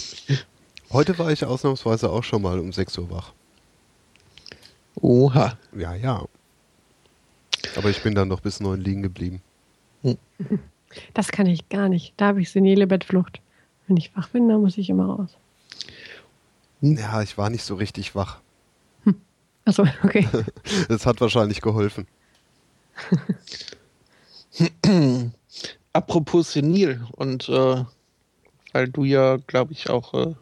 [0.91, 3.33] Heute war ich ausnahmsweise auch schon mal um 6 Uhr wach.
[4.95, 5.57] Oha.
[5.75, 6.25] Ja, ja.
[7.75, 9.41] Aber ich bin dann noch bis 9 liegen geblieben.
[11.13, 12.13] Das kann ich gar nicht.
[12.17, 13.41] Da habe ich senile Bettflucht.
[13.87, 15.29] Wenn ich wach bin, dann muss ich immer raus.
[16.81, 18.39] Ja, ich war nicht so richtig wach.
[19.67, 20.25] Achso, okay.
[20.87, 22.07] Das hat wahrscheinlich geholfen.
[25.91, 27.83] Apropos senil und äh,
[28.71, 30.33] weil du ja, glaube ich, auch äh,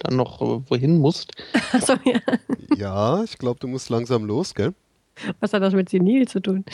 [0.00, 1.32] dann noch äh, wohin musst.
[1.72, 2.20] Achso, ja.
[2.76, 4.74] Ja, ich glaube, du musst langsam los, gell?
[5.40, 6.64] Was hat das mit senil zu tun?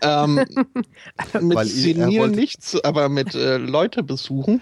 [0.00, 0.36] Ähm,
[1.40, 4.60] mit Weil nichts, aber mit äh, Leute besuchen.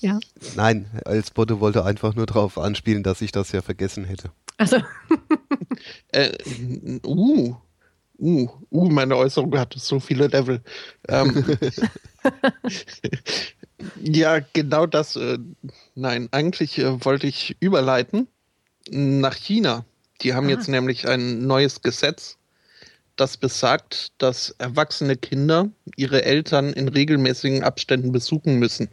[0.00, 0.18] Ja.
[0.56, 4.30] Nein, als Botte wollte einfach nur darauf anspielen, dass ich das ja vergessen hätte.
[4.58, 4.78] Also,
[6.12, 6.36] Äh,
[7.06, 7.54] uh,
[8.18, 10.60] uh, uh, meine Äußerung hatte so viele Level.
[11.08, 11.44] Ähm,
[14.02, 15.16] ja, genau das.
[15.16, 15.38] Äh,
[15.94, 18.28] nein, eigentlich äh, wollte ich überleiten
[18.90, 19.84] nach China.
[20.22, 20.50] Die haben Ah.
[20.50, 22.36] jetzt nämlich ein neues Gesetz,
[23.20, 28.88] das besagt, dass erwachsene Kinder ihre Eltern in regelmäßigen Abständen besuchen müssen.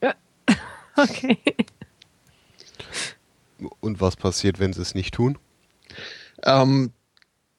[0.96, 1.38] okay.
[3.80, 5.38] Und was passiert, wenn sie es nicht tun?
[6.42, 6.92] Ähm,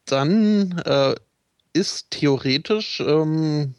[0.05, 1.15] dann äh,
[1.73, 3.75] ist theoretisch ähm,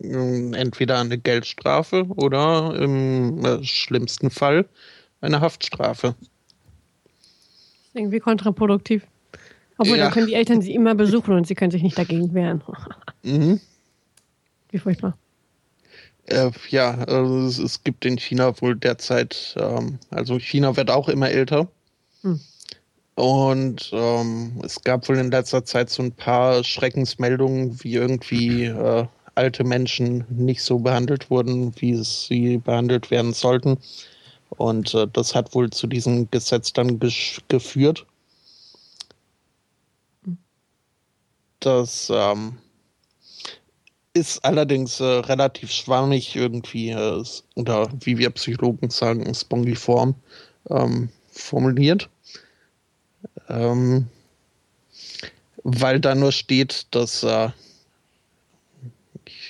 [0.00, 4.68] ähm, entweder eine Geldstrafe oder im äh, schlimmsten Fall
[5.20, 6.16] eine Haftstrafe.
[7.94, 9.06] Irgendwie kontraproduktiv.
[9.78, 10.04] Obwohl, Ja.
[10.04, 12.62] dann können die Eltern sie immer besuchen und sie können sich nicht dagegen wehren.
[13.24, 13.60] Mhm.
[14.72, 15.16] Wie furchtbar.
[16.26, 21.08] Äh, ja, also es, es gibt in China wohl derzeit, ähm, also China wird auch
[21.08, 21.68] immer älter.
[22.22, 22.40] Hm.
[23.14, 29.06] Und ähm, es gab wohl in letzter Zeit so ein paar Schreckensmeldungen, wie irgendwie äh,
[29.34, 33.78] alte Menschen nicht so behandelt wurden, wie sie behandelt werden sollten.
[34.50, 36.98] Und äh, das hat wohl zu diesem Gesetz dann
[37.48, 38.06] geführt.
[41.62, 42.58] Das ähm,
[44.14, 50.16] ist allerdings äh, relativ schwammig irgendwie, äh, oder wie wir Psychologen sagen, spongiform
[50.70, 52.08] ähm, formuliert.
[53.48, 54.08] Ähm,
[55.62, 57.50] weil da nur steht, dass äh,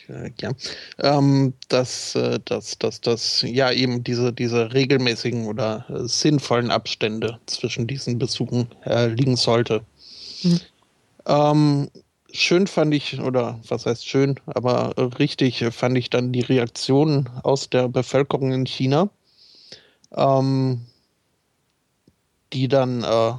[0.08, 0.52] äh, ja,
[0.98, 7.38] ähm, dass, äh, dass, dass, dass ja eben diese, diese regelmäßigen oder äh, sinnvollen Abstände
[7.46, 9.82] zwischen diesen Besuchen äh, liegen sollte.
[10.42, 10.60] Mhm.
[11.26, 11.90] Ähm,
[12.32, 17.70] schön fand ich, oder was heißt schön, aber richtig fand ich dann die Reaktionen aus
[17.70, 19.10] der Bevölkerung in China,
[20.14, 20.82] ähm,
[22.52, 23.32] die dann, äh,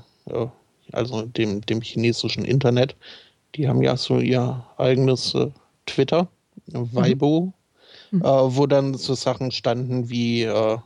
[0.91, 2.95] also dem, dem chinesischen Internet,
[3.55, 5.51] die haben ja so ihr eigenes äh,
[5.85, 6.27] Twitter
[6.67, 7.53] Weibo,
[8.11, 8.21] mhm.
[8.21, 10.77] äh, wo dann so Sachen standen wie, äh,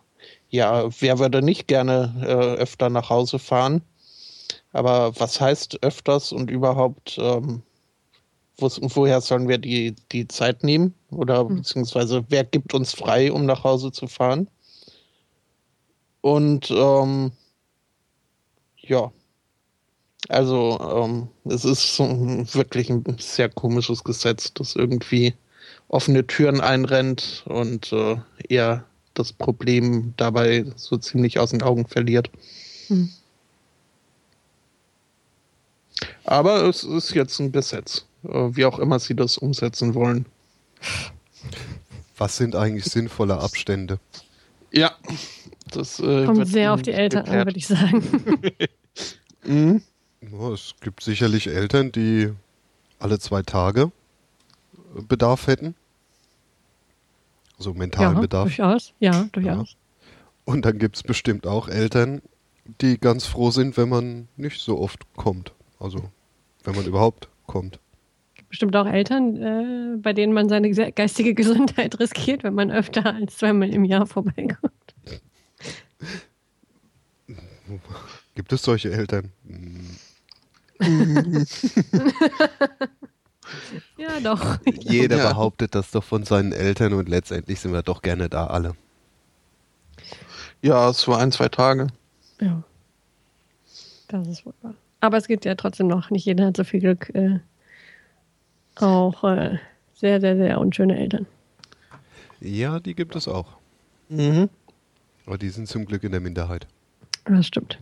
[0.49, 3.81] ja, wer würde nicht gerne äh, öfter nach Hause fahren?
[4.73, 7.61] Aber was heißt öfters und überhaupt, ähm,
[8.59, 10.93] woher sollen wir die, die Zeit nehmen?
[11.11, 11.57] Oder mhm.
[11.57, 14.49] beziehungsweise wer gibt uns frei, um nach Hause zu fahren?
[16.21, 17.31] Und ähm,
[18.79, 19.11] ja,
[20.29, 22.05] also ähm, es ist so
[22.53, 25.33] wirklich ein sehr komisches Gesetz, das irgendwie
[25.87, 28.17] offene Türen einrennt und äh,
[28.49, 32.29] eher das Problem dabei so ziemlich aus den Augen verliert.
[32.87, 33.09] Hm.
[36.23, 40.25] Aber es ist jetzt ein Gesetz, äh, wie auch immer sie das umsetzen wollen.
[42.17, 43.99] Was sind eigentlich sinnvolle Abstände?
[44.71, 44.91] Ja,
[45.71, 47.41] das äh, kommt sehr auf die Eltern geklärt.
[47.41, 48.47] an, würde ich sagen.
[49.43, 49.81] mhm.
[50.21, 52.33] ja, es gibt sicherlich Eltern, die
[52.99, 53.91] alle zwei Tage
[55.07, 55.75] Bedarf hätten.
[57.57, 58.43] So mentalen ja, Bedarf.
[58.45, 59.71] Durchaus, ja, durchaus.
[59.71, 59.77] Ja.
[60.45, 62.21] Und dann gibt es bestimmt auch Eltern,
[62.81, 65.53] die ganz froh sind, wenn man nicht so oft kommt.
[65.79, 66.09] Also,
[66.63, 67.79] wenn man überhaupt kommt.
[68.49, 73.37] Bestimmt auch Eltern, äh, bei denen man seine geistige Gesundheit riskiert, wenn man öfter als
[73.37, 74.73] zweimal im Jahr vorbeikommt.
[78.35, 79.31] Gibt es solche Eltern?
[83.97, 84.59] Ja, doch.
[84.65, 85.29] Jeder ja.
[85.29, 88.75] behauptet das doch von seinen Eltern und letztendlich sind wir doch gerne da alle.
[90.61, 91.87] Ja, es war ein, zwei Tage.
[92.39, 92.63] Ja.
[94.07, 94.75] Das ist wohl wahr.
[94.99, 97.13] Aber es gibt ja trotzdem noch, nicht jeder hat so viel Glück.
[97.13, 97.39] Äh,
[98.75, 99.57] auch äh,
[99.93, 101.25] sehr, sehr, sehr unschöne Eltern.
[102.39, 103.57] Ja, die gibt es auch.
[104.09, 104.49] Mhm.
[105.25, 106.67] Aber die sind zum Glück in der Minderheit.
[107.25, 107.79] Das stimmt.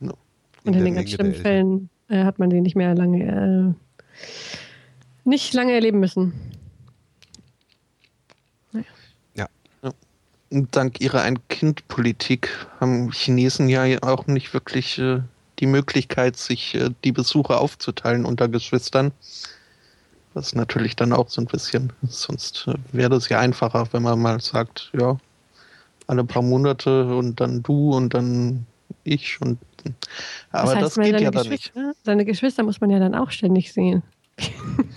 [0.00, 0.14] No.
[0.64, 3.92] Und in, in den ganz schlimmen Fällen äh, hat man die nicht mehr lange äh,
[5.24, 6.32] nicht lange erleben müssen.
[8.72, 8.86] Naja.
[9.36, 9.48] Ja.
[9.82, 9.92] ja.
[10.50, 15.20] Dank ihrer Ein-Kind-Politik haben Chinesen ja auch nicht wirklich äh,
[15.62, 19.12] die Möglichkeit, sich äh, die Besuche aufzuteilen unter Geschwistern.
[20.34, 24.20] Was natürlich dann auch so ein bisschen, sonst äh, wäre das ja einfacher, wenn man
[24.20, 25.16] mal sagt, ja,
[26.08, 28.66] alle paar Monate und dann du und dann
[29.04, 29.58] ich und
[30.50, 31.72] aber das, heißt, das geht ja dann nicht.
[32.04, 34.02] Seine Geschwister muss man ja dann auch ständig sehen.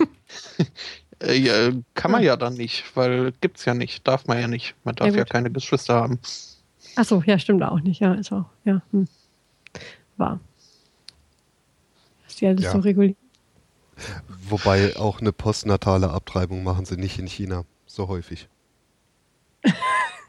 [1.22, 2.36] Äh, ja, kann man ja.
[2.36, 4.74] dann nicht, weil gibt's ja nicht, darf man ja nicht.
[4.84, 6.18] Man darf ja, ja keine Geschwister haben.
[6.94, 8.00] Achso, ja, stimmt auch nicht.
[8.00, 8.82] Ja, ist auch, ja.
[8.90, 9.08] Hm.
[10.18, 10.40] War.
[12.40, 12.72] Ja alles ja.
[12.72, 13.16] so reguliert.
[14.48, 18.48] Wobei auch eine postnatale Abtreibung machen sie nicht in China so häufig.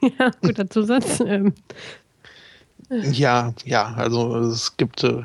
[0.02, 1.20] ja, guter Zusatz.
[1.20, 1.54] Ähm.
[2.90, 5.24] Ja, ja, also es gibt äh,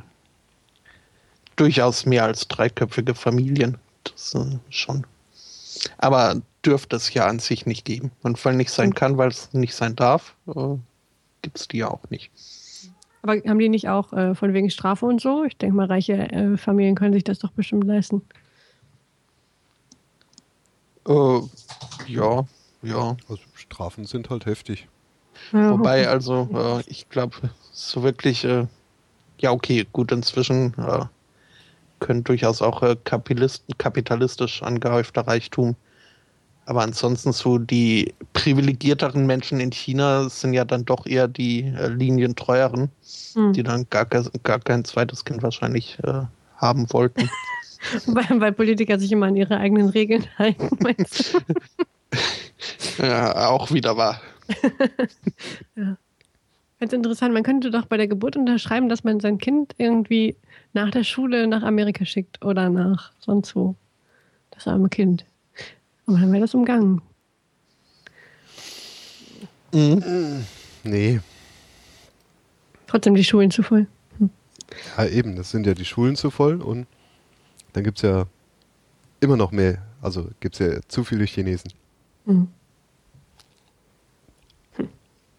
[1.56, 3.78] durchaus mehr als dreiköpfige Familien.
[4.02, 5.06] Das äh, schon.
[5.98, 8.10] Aber dürfte es ja an sich nicht geben.
[8.22, 8.94] Und weil nicht sein hm.
[8.94, 10.76] kann, weil es nicht sein darf, äh,
[11.42, 12.30] gibt es die ja auch nicht.
[13.22, 15.44] Aber haben die nicht auch äh, von wegen Strafe und so?
[15.44, 18.22] Ich denke mal, reiche äh, Familien können sich das doch bestimmt leisten.
[21.08, 21.40] Äh,
[22.08, 22.44] ja,
[22.82, 23.16] ja.
[23.28, 24.88] Also Strafen sind halt heftig.
[25.52, 26.08] Ja, Wobei, okay.
[26.08, 27.36] also, äh, ich glaube,
[27.72, 28.66] so wirklich, äh,
[29.38, 30.74] ja, okay, gut, inzwischen
[32.02, 35.76] können durchaus auch äh, kapitalistisch angehäufter Reichtum.
[36.64, 41.88] Aber ansonsten so die privilegierteren Menschen in China sind ja dann doch eher die äh,
[41.88, 42.90] linientreueren,
[43.34, 43.52] hm.
[43.52, 46.22] die dann gar, gar kein zweites Kind wahrscheinlich äh,
[46.56, 47.28] haben wollten.
[48.06, 51.38] weil, weil Politiker sich immer an ihre eigenen Regeln halten, meinst du?
[53.02, 54.20] ja, auch wieder wahr.
[55.76, 55.96] ja.
[56.78, 60.36] Ganz interessant, man könnte doch bei der Geburt unterschreiben, dass man sein Kind irgendwie
[60.72, 63.76] nach der Schule nach Amerika schickt oder nach sonst wo.
[64.50, 65.24] Das arme Kind.
[66.06, 67.00] Aber dann wäre das umgangen.
[69.72, 70.44] Mhm.
[70.84, 71.20] Nee.
[72.86, 73.86] Trotzdem die Schulen zu voll.
[74.18, 74.30] Hm.
[74.96, 76.86] Ja, eben, das sind ja die Schulen zu voll und
[77.72, 78.26] dann gibt es ja
[79.20, 79.82] immer noch mehr.
[80.02, 81.72] Also gibt es ja zu viele Chinesen.
[82.26, 82.48] Mhm.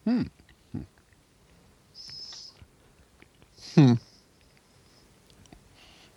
[0.05, 0.29] Hm.
[3.75, 3.99] Hm.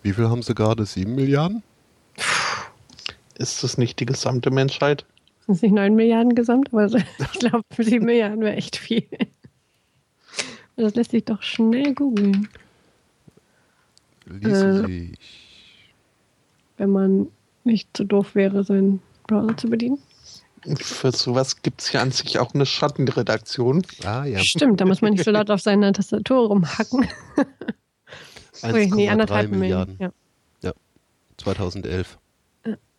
[0.03, 0.86] Wie viel haben sie gerade?
[0.86, 1.62] Sieben Milliarden?
[3.39, 5.05] Ist das nicht die gesamte Menschheit?
[5.47, 6.72] Sind es nicht 9 Milliarden gesamt?
[6.72, 6.99] Aber so-
[7.32, 9.07] ich glaube, 7 Milliarden wäre echt viel.
[10.76, 12.49] Das lässt sich doch schnell googeln,
[14.26, 14.87] Ließe Äh.
[14.87, 15.18] sich.
[16.76, 17.28] wenn man
[17.64, 19.99] nicht zu doof wäre, seinen Browser zu bedienen.
[20.76, 23.87] Für sowas gibt es ja an sich auch eine Schattenredaktion.
[24.05, 24.41] Ah ja.
[24.41, 27.07] Stimmt, da muss man nicht so laut auf seiner Tastatur rumhacken.
[28.62, 29.95] Nee, 1,3 anderthalb Milliarden.
[29.99, 30.16] Milliarden.
[30.62, 30.72] Ja.
[31.37, 32.18] 2011.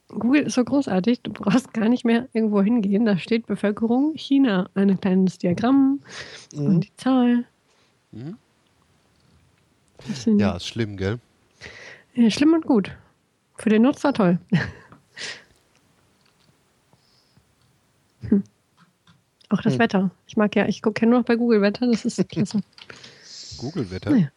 [0.10, 3.06] Google ist so großartig, du brauchst gar nicht mehr irgendwo hingehen.
[3.06, 4.70] Da steht Bevölkerung China.
[4.74, 6.00] Ein kleines Diagramm
[6.56, 7.44] und die Zahl.
[8.12, 8.38] Mhm.
[10.40, 11.20] Ja, ist schlimm, gell?
[12.16, 12.96] äh, schlimm und gut.
[13.56, 14.40] Für den Nutzer toll.
[18.30, 18.44] Hm.
[19.50, 19.80] Auch das Hm.
[19.80, 20.12] Wetter.
[20.28, 22.60] Ich mag ja, ich gucke ja nur noch bei Google Wetter, das ist klasse.
[23.60, 24.10] Google-Wetter.
[24.12, 24.28] Naja.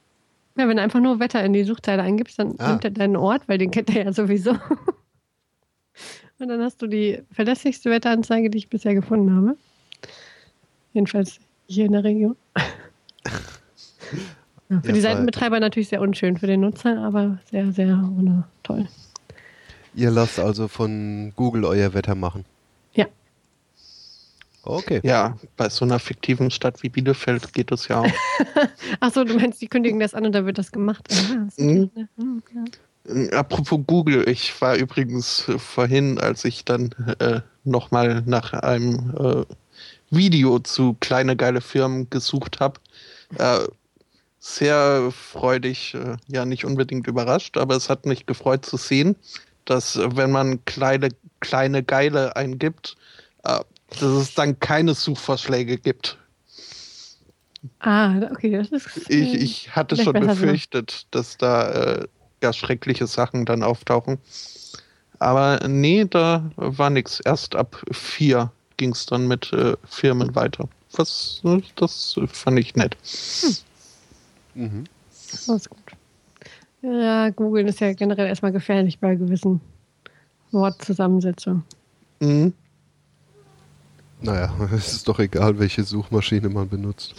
[0.56, 2.70] Ja, wenn du einfach nur Wetter in die Suchzeile eingibst, dann Ah.
[2.70, 4.56] nimmt er deinen Ort, weil den kennt er ja sowieso.
[6.38, 9.56] Und dann hast du die verlässlichste Wetteranzeige, die ich bisher gefunden habe.
[10.94, 12.36] Jedenfalls hier in der Region.
[14.68, 18.08] Ja, für Ja, die Seitenbetreiber natürlich sehr unschön, für den Nutzer aber sehr, sehr
[18.62, 18.86] toll.
[19.96, 22.44] Ihr lasst also von Google euer Wetter machen.
[22.94, 23.06] Ja.
[24.62, 25.00] Okay.
[25.02, 28.12] Ja, bei so einer fiktiven Stadt wie Bielefeld geht es ja auch.
[29.00, 31.08] Achso, du meinst, die kündigen das an und dann wird das gemacht.
[31.10, 31.78] Ah, das ist Mhm.
[31.80, 32.08] gut, ne?
[32.16, 32.64] Hm, ja.
[33.06, 39.14] Äh, Apropos Google, ich war übrigens äh, vorhin, als ich dann äh, nochmal nach einem
[39.18, 39.44] äh,
[40.10, 42.80] Video zu kleine geile Firmen gesucht habe,
[43.38, 43.60] äh,
[44.38, 49.16] sehr freudig, äh, ja nicht unbedingt überrascht, aber es hat mich gefreut zu sehen,
[49.64, 52.96] dass äh, wenn man kleine, kleine geile eingibt,
[53.42, 56.18] dass es dann keine Suchvorschläge gibt.
[57.78, 59.10] Ah, okay, das ist.
[59.10, 62.04] Ich, ich hatte schon befürchtet, dass da
[62.42, 64.18] ja schreckliche Sachen dann auftauchen.
[65.18, 67.20] Aber nee, da war nichts.
[67.20, 70.68] Erst ab vier ging es dann mit äh, Firmen weiter.
[70.92, 71.42] Was,
[71.76, 72.96] das fand ich nett.
[74.54, 74.84] Mhm.
[75.30, 75.78] Das ist gut.
[76.82, 79.60] Ja, Google ist ja generell erstmal gefährlich bei gewissen
[80.50, 81.62] Wortzusammensetzungen.
[82.20, 82.54] Mhm.
[84.22, 87.14] Naja, es ist doch egal, welche Suchmaschine man benutzt.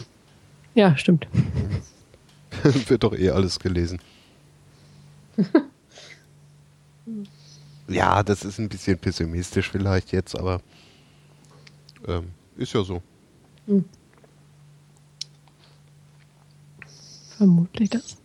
[0.73, 1.27] Ja, stimmt.
[2.63, 3.99] Wird doch eh alles gelesen.
[7.87, 10.61] ja, das ist ein bisschen pessimistisch vielleicht jetzt, aber
[12.07, 12.27] ähm,
[12.57, 13.01] ist ja so.
[17.37, 18.17] Vermutlich das.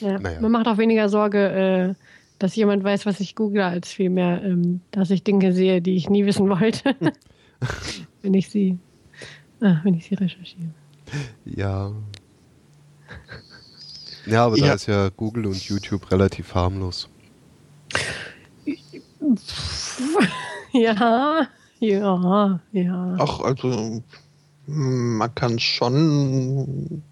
[0.00, 0.40] Ja, Naja.
[0.40, 1.94] Man macht auch weniger Sorge, äh,
[2.38, 6.10] dass jemand weiß, was ich google, als vielmehr, ähm, dass ich Dinge sehe, die ich
[6.10, 6.96] nie wissen wollte.
[8.22, 8.78] wenn ich sie,
[9.60, 10.70] ah, wenn ich sie recherchiere.
[11.44, 11.92] Ja.
[14.26, 14.68] Ja, aber Ja.
[14.68, 17.08] da ist ja Google und YouTube relativ harmlos.
[20.72, 21.46] ja,
[21.80, 23.16] ja, ja.
[23.18, 24.02] Ach, also
[24.66, 27.02] mm, man kann schon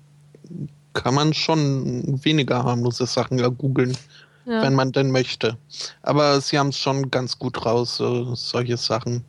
[0.95, 3.97] kann man schon weniger harmlose Sachen ja googeln,
[4.45, 4.63] ja.
[4.63, 5.57] wenn man denn möchte.
[6.03, 9.25] Aber sie haben es schon ganz gut raus, äh, solche Sachen.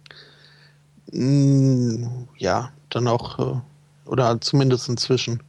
[1.12, 2.06] Mm,
[2.38, 3.62] ja, dann auch, äh,
[4.10, 5.42] oder zumindest inzwischen,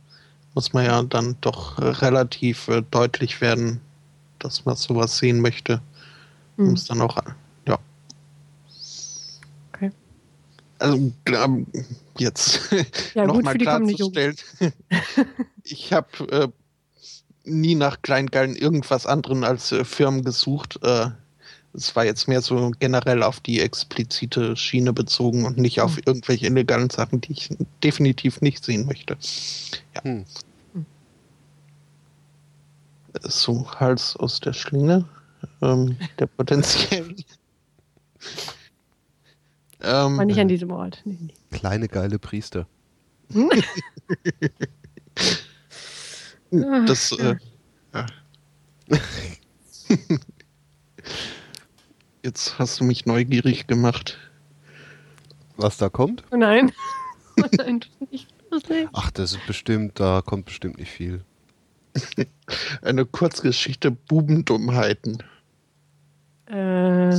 [0.54, 3.80] muss man ja dann doch äh, relativ äh, deutlich werden,
[4.38, 5.82] dass man sowas sehen möchte.
[6.56, 6.68] Hm.
[6.68, 7.18] Um es dann auch,
[7.66, 7.78] ja.
[9.72, 9.90] Okay.
[10.78, 11.50] Also, glaub,
[12.18, 12.60] jetzt
[13.14, 14.36] Ja, nochmal klarzustellen,
[15.64, 16.48] ich habe äh,
[17.44, 20.78] nie nach Kleingeilen irgendwas anderen als äh, Firmen gesucht.
[20.82, 21.10] Äh,
[21.74, 26.02] es war jetzt mehr so generell auf die explizite Schiene bezogen und nicht auf Hm.
[26.06, 27.50] irgendwelche illegalen Sachen, die ich
[27.82, 29.16] definitiv nicht sehen möchte.
[30.02, 30.24] Hm.
[33.14, 35.04] Äh, So, Hals aus der Schlinge.
[35.60, 37.14] Ähm, der potenziell.
[39.82, 41.02] ähm, Aber nicht an diesem Ort.
[41.04, 41.34] Nee, nee.
[41.50, 42.66] Kleine geile Priester.
[46.50, 47.36] das, äh,
[47.92, 48.06] ja.
[52.24, 54.16] Jetzt hast du mich neugierig gemacht.
[55.58, 56.24] Was da kommt?
[56.30, 56.72] Oh nein.
[57.36, 57.48] Oh
[58.10, 58.28] nicht.
[58.92, 61.24] Ach, das ist bestimmt, da kommt bestimmt nicht viel.
[62.82, 65.20] Eine Kurzgeschichte Bubendummheiten.
[66.46, 67.16] Äh,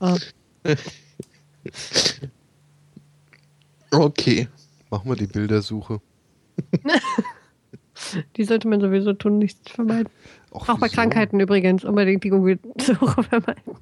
[0.00, 0.16] ah,
[3.92, 4.48] Okay.
[4.90, 6.00] Mach mal die Bildersuche.
[8.36, 10.10] Die sollte man sowieso tun, nichts vermeiden.
[10.50, 10.96] Och, Auch bei wieso?
[10.96, 13.76] Krankheiten übrigens unbedingt die Google-Suche vermeiden.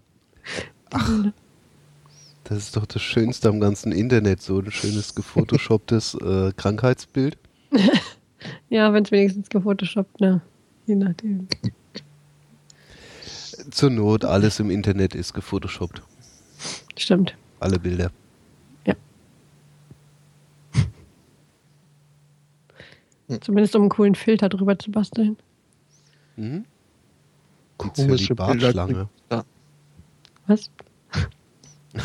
[2.45, 7.39] Das ist doch das Schönste am ganzen Internet, so ein schönes gefotoshopptes äh, Krankheitsbild.
[8.69, 10.41] Ja, wenn es wenigstens gefotoshoppt, ne?
[10.87, 11.49] Je nachdem.
[13.73, 16.03] Zur Not, alles im Internet ist gefotoshoppt.
[16.97, 17.37] Stimmt.
[17.59, 18.13] Alle Bilder.
[23.41, 25.37] Zumindest um einen coolen Filter drüber zu basteln.
[26.39, 26.65] Mhm.
[27.83, 28.35] Die Komische.
[29.31, 29.45] Ja.
[30.47, 30.71] Was?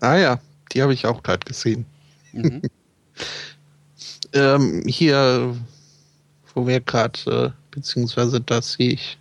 [0.00, 0.40] Ah ja,
[0.72, 1.84] die habe ich auch gerade gesehen.
[2.32, 2.62] Mhm.
[4.34, 5.56] Ähm, hier,
[6.54, 9.18] wo wir gerade, äh, beziehungsweise das sehe ich.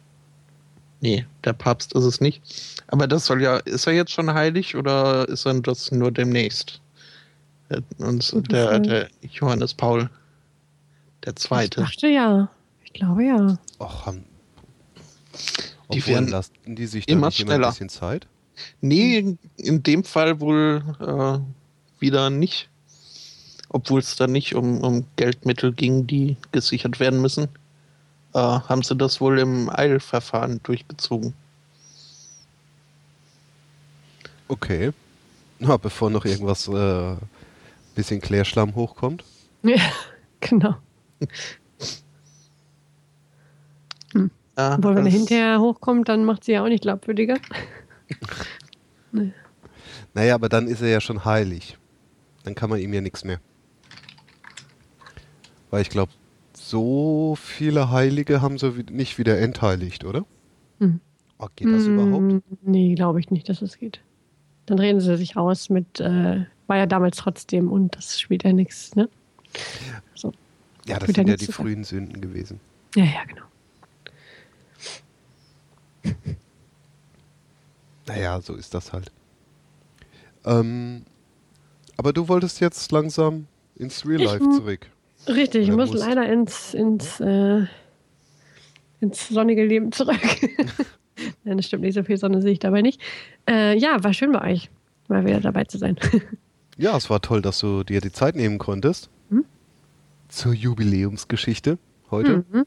[1.00, 2.42] Nee, der Papst ist es nicht.
[2.88, 6.82] Aber das soll ja, ist er jetzt schon heilig oder ist er das nur demnächst?
[7.70, 8.82] Äh, Und Gute der, Frage.
[8.90, 10.10] der Johannes Paul,
[11.24, 11.82] der Ich Zweite.
[11.82, 12.50] dachte ja.
[12.98, 13.60] Ich glaube ja.
[13.80, 14.26] Och, haben,
[15.94, 17.70] Die werden lassen die sich da immer nicht immer ein schneller.
[17.70, 18.26] bisschen Zeit?
[18.82, 22.70] Nee, in dem Fall wohl äh, wieder nicht.
[23.70, 27.50] Obwohl es da nicht um, um Geldmittel ging, die gesichert werden müssen,
[28.34, 31.36] äh, haben sie das wohl im Eilverfahren durchgezogen.
[34.48, 34.92] Okay.
[35.60, 37.16] Na, bevor noch irgendwas äh,
[37.94, 39.24] bisschen Klärschlamm hochkommt.
[39.64, 39.82] Ja,
[40.40, 40.76] genau.
[44.14, 47.38] Ja, Obwohl, wenn er das- hinterher hochkommt, dann macht sie ja auch nicht glaubwürdiger.
[50.14, 51.78] Naja, aber dann ist er ja schon heilig.
[52.44, 53.40] Dann kann man ihm ja nichts mehr.
[55.70, 56.12] Weil ich glaube,
[56.54, 60.26] so viele Heilige haben sie nicht wieder entheiligt, oder?
[60.80, 61.00] Hm.
[61.40, 62.22] Oh, geht das überhaupt?
[62.34, 64.00] Mm, Nee, glaube ich nicht, dass es geht.
[64.66, 68.54] Dann reden sie sich aus mit, äh, war ja damals trotzdem und das spielt ja
[68.54, 69.08] nichts, ne?
[70.16, 70.34] So.
[70.88, 72.60] Ja, das sind ja die frühen Sünden gewesen.
[72.96, 73.44] Ja, ja, genau.
[78.08, 79.12] Naja, so ist das halt.
[80.46, 81.04] Ähm,
[81.98, 84.88] aber du wolltest jetzt langsam ins Real Ich Life zurück.
[85.28, 86.06] Richtig, ich muss musst.
[86.06, 87.66] leider ins, ins, äh,
[89.02, 90.20] ins sonnige Leben zurück.
[91.44, 93.02] Nein, das stimmt nicht, so viel Sonne sehe ich dabei nicht.
[93.50, 94.70] Äh, ja, war schön bei euch,
[95.08, 95.98] mal wieder dabei zu sein.
[96.80, 99.10] Ja, es war toll, dass du dir die Zeit nehmen konntest.
[99.32, 99.46] Hm?
[100.28, 101.80] Zur Jubiläumsgeschichte
[102.12, 102.46] heute.
[102.52, 102.66] Mhm.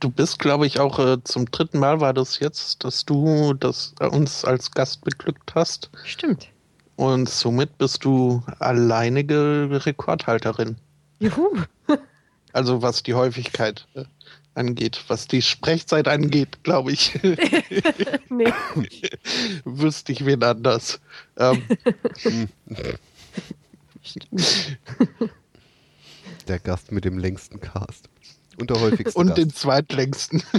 [0.00, 3.94] Du bist, glaube ich, auch äh, zum dritten Mal war das jetzt, dass du das
[4.00, 5.90] äh, uns als Gast beglückt hast.
[6.04, 6.48] Stimmt.
[6.96, 10.76] Und somit bist du alleinige Rekordhalterin.
[11.20, 11.62] Juhu.
[12.52, 14.06] Also was die Häufigkeit äh,
[14.54, 17.16] angeht, was die Sprechzeit angeht, glaube ich,
[18.28, 18.52] nee.
[19.64, 21.00] wüsste ich wen anders.
[21.36, 21.62] Ähm,
[24.02, 24.78] Stimmt.
[26.48, 28.08] Der Gast mit dem längsten Cast.
[28.60, 29.38] Und der häufigste und Gast.
[29.38, 30.42] den zweitlängsten.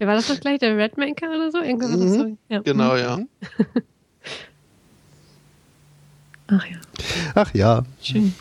[0.00, 1.60] Ja, war das das gleich, der Redmaker oder so?
[1.60, 2.14] Irgendwas Mhm.
[2.14, 2.38] so?
[2.48, 2.60] Ja.
[2.62, 3.18] Genau, ja.
[6.46, 6.78] Ach ja,
[7.34, 8.34] Ach ja, schön.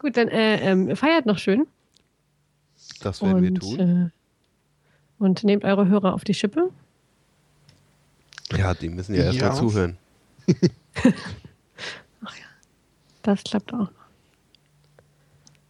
[0.00, 1.66] Gut, dann äh, ähm, feiert noch schön.
[3.00, 3.78] das werden wir und, tun.
[3.78, 4.10] Äh,
[5.22, 6.70] und nehmt eure Hörer auf die Schippe.
[8.56, 9.48] Ja, die müssen ja erst Ja.
[9.50, 9.98] mal zuhören.
[13.22, 13.90] Das klappt auch.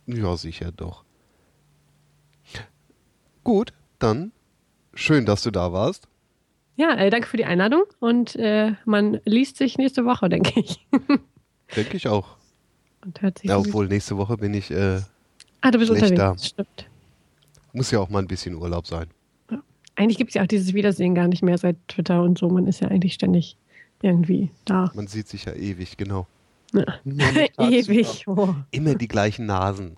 [0.07, 1.03] Ja, sicher doch.
[3.49, 4.32] Gut, dann
[4.92, 6.07] schön, dass du da warst.
[6.76, 10.86] Ja, äh, danke für die Einladung und äh, man liest sich nächste Woche, denke ich.
[11.74, 12.36] Denke ich auch.
[13.03, 15.01] Und hört sich Ja, obwohl nächste Woche bin ich, äh,
[15.62, 16.14] Ah, du bist unterwegs.
[16.18, 16.36] da.
[16.36, 16.90] Stimmt.
[17.72, 19.07] muss ja auch mal ein bisschen Urlaub sein.
[19.96, 22.51] Eigentlich gibt es ja auch dieses Wiedersehen gar nicht mehr seit Twitter und so.
[22.51, 23.57] Man ist ja eigentlich ständig
[24.03, 24.92] irgendwie da.
[24.94, 26.26] Man sieht sich ja ewig, genau.
[26.74, 26.84] Ja.
[27.70, 28.24] Ewig.
[28.26, 28.55] Oh.
[28.72, 29.96] Immer die gleichen Nasen.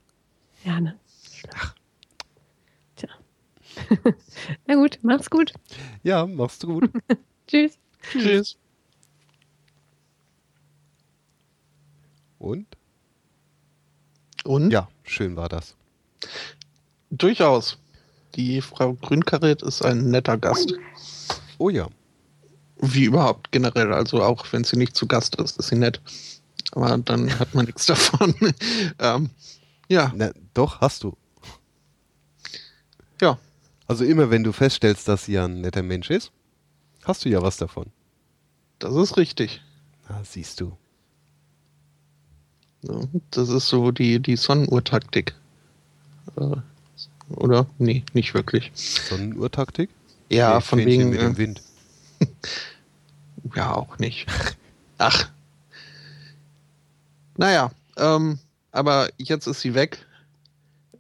[0.64, 0.94] Ja, ne?
[1.32, 1.50] Tja.
[4.66, 5.52] Na gut, mach's gut.
[6.02, 6.90] Ja, machst du gut.
[7.46, 7.78] Tschüss.
[8.12, 8.56] Tschüss.
[12.38, 12.66] Und?
[14.44, 15.74] Und Ja, schön war das.
[17.10, 17.76] durchaus.
[18.36, 20.72] Die Frau Grünkaret ist ein netter Gast.
[21.58, 21.88] Oh ja.
[22.80, 23.92] Wie überhaupt generell.
[23.92, 26.00] Also auch wenn sie nicht zu Gast ist, ist sie nett.
[26.72, 28.34] Aber dann hat man nichts davon.
[29.00, 29.30] ähm,
[29.88, 31.16] ja, Na, doch, hast du.
[33.20, 33.36] ja.
[33.90, 36.30] Also immer wenn du feststellst, dass sie ein netter Mensch ist,
[37.02, 37.86] hast du ja was davon.
[38.78, 39.60] Das ist richtig.
[40.06, 40.76] Ah, siehst du.
[42.82, 43.00] Ja,
[43.32, 45.34] Das ist so die, die Sonnenuhrtaktik.
[46.36, 46.56] Äh,
[47.30, 47.66] oder?
[47.78, 48.70] Nee, nicht wirklich.
[48.74, 49.90] Sonnenuhrtaktik?
[50.30, 51.10] Ja, Nee, von wegen.
[51.10, 51.62] mit dem Äh, Wind.
[53.56, 54.28] ja, auch nicht.
[54.98, 55.28] Ach.
[57.36, 58.38] Naja, ähm,
[58.70, 60.06] aber jetzt ist sie weg.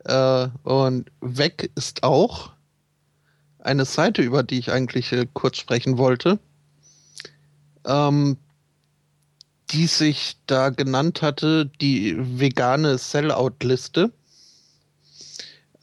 [0.06, 2.50] Äh, und weg ist auch
[3.62, 6.38] eine Seite, über die ich eigentlich äh, kurz sprechen wollte,
[7.86, 8.36] ähm,
[9.70, 14.12] die sich da genannt hatte, die vegane Sellout-Liste,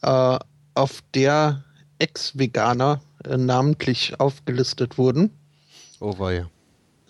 [0.02, 0.38] äh,
[0.74, 1.64] auf der
[1.98, 5.30] Ex-Veganer äh, namentlich aufgelistet wurden.
[6.00, 6.48] Oh weia.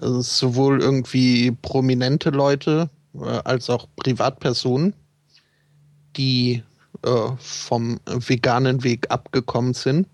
[0.00, 4.94] Also sowohl irgendwie prominente Leute äh, als auch Privatpersonen,
[6.16, 6.62] die
[7.02, 10.06] äh, vom veganen Weg abgekommen sind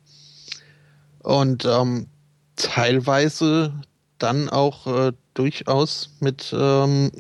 [1.25, 2.07] und ähm,
[2.55, 3.73] teilweise
[4.19, 7.11] dann auch äh, durchaus mit ähm,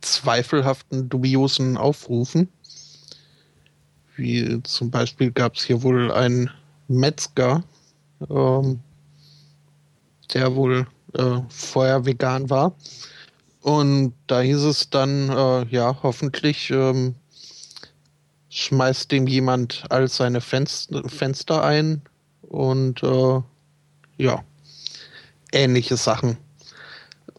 [0.00, 2.48] zweifelhaften, dubiosen Aufrufen.
[4.16, 6.50] Wie zum Beispiel gab es hier wohl einen
[6.88, 7.64] Metzger,
[8.30, 8.80] ähm,
[10.32, 12.74] der wohl äh, vorher vegan war.
[13.60, 17.16] Und da hieß es dann, äh, ja, hoffentlich ähm,
[18.50, 22.02] schmeißt dem jemand all seine Fenster, Fenster ein
[22.52, 23.40] und äh,
[24.18, 24.44] ja,
[25.52, 26.36] ähnliche Sachen.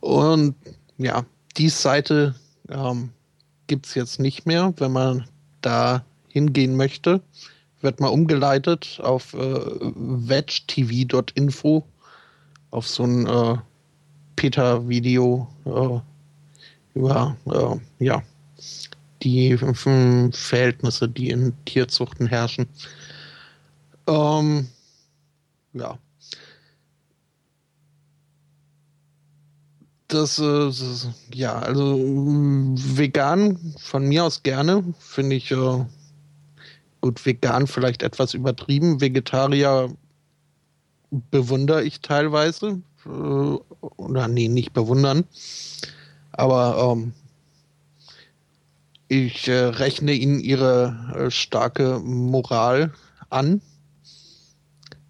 [0.01, 0.55] Und
[0.97, 1.24] ja,
[1.55, 2.36] die Seite
[2.70, 3.11] ähm,
[3.68, 4.74] gibt es jetzt nicht mehr.
[4.78, 5.26] Wenn man
[5.61, 7.22] da hingehen möchte,
[7.82, 9.59] wird man umgeleitet auf äh,
[9.95, 11.86] vegtv.info
[12.72, 13.57] auf so ein äh,
[14.36, 18.24] Peter-Video äh, über äh, ja,
[19.22, 22.66] die Verhältnisse, die in Tierzuchten herrschen.
[24.07, 24.68] Ähm,
[25.74, 25.97] ja.
[30.07, 35.86] Das, äh, das, ja, also vegan von mir aus gerne, finde ich äh,
[37.01, 39.89] gut, vegan vielleicht etwas übertrieben, Vegetarier
[41.32, 42.82] bewundere ich teilweise.
[43.05, 45.26] Äh, oder nee, nicht bewundern.
[46.32, 47.13] Aber ähm,
[49.07, 52.93] ich äh, rechne ihnen ihre äh, starke Moral
[53.30, 53.61] an.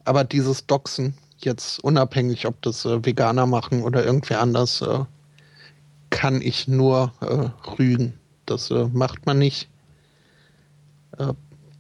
[0.05, 4.99] Aber dieses Doxen, jetzt unabhängig, ob das äh, Veganer machen oder irgendwer anders, äh,
[6.09, 8.13] kann ich nur äh, rügen.
[8.45, 9.69] Das äh, macht man nicht.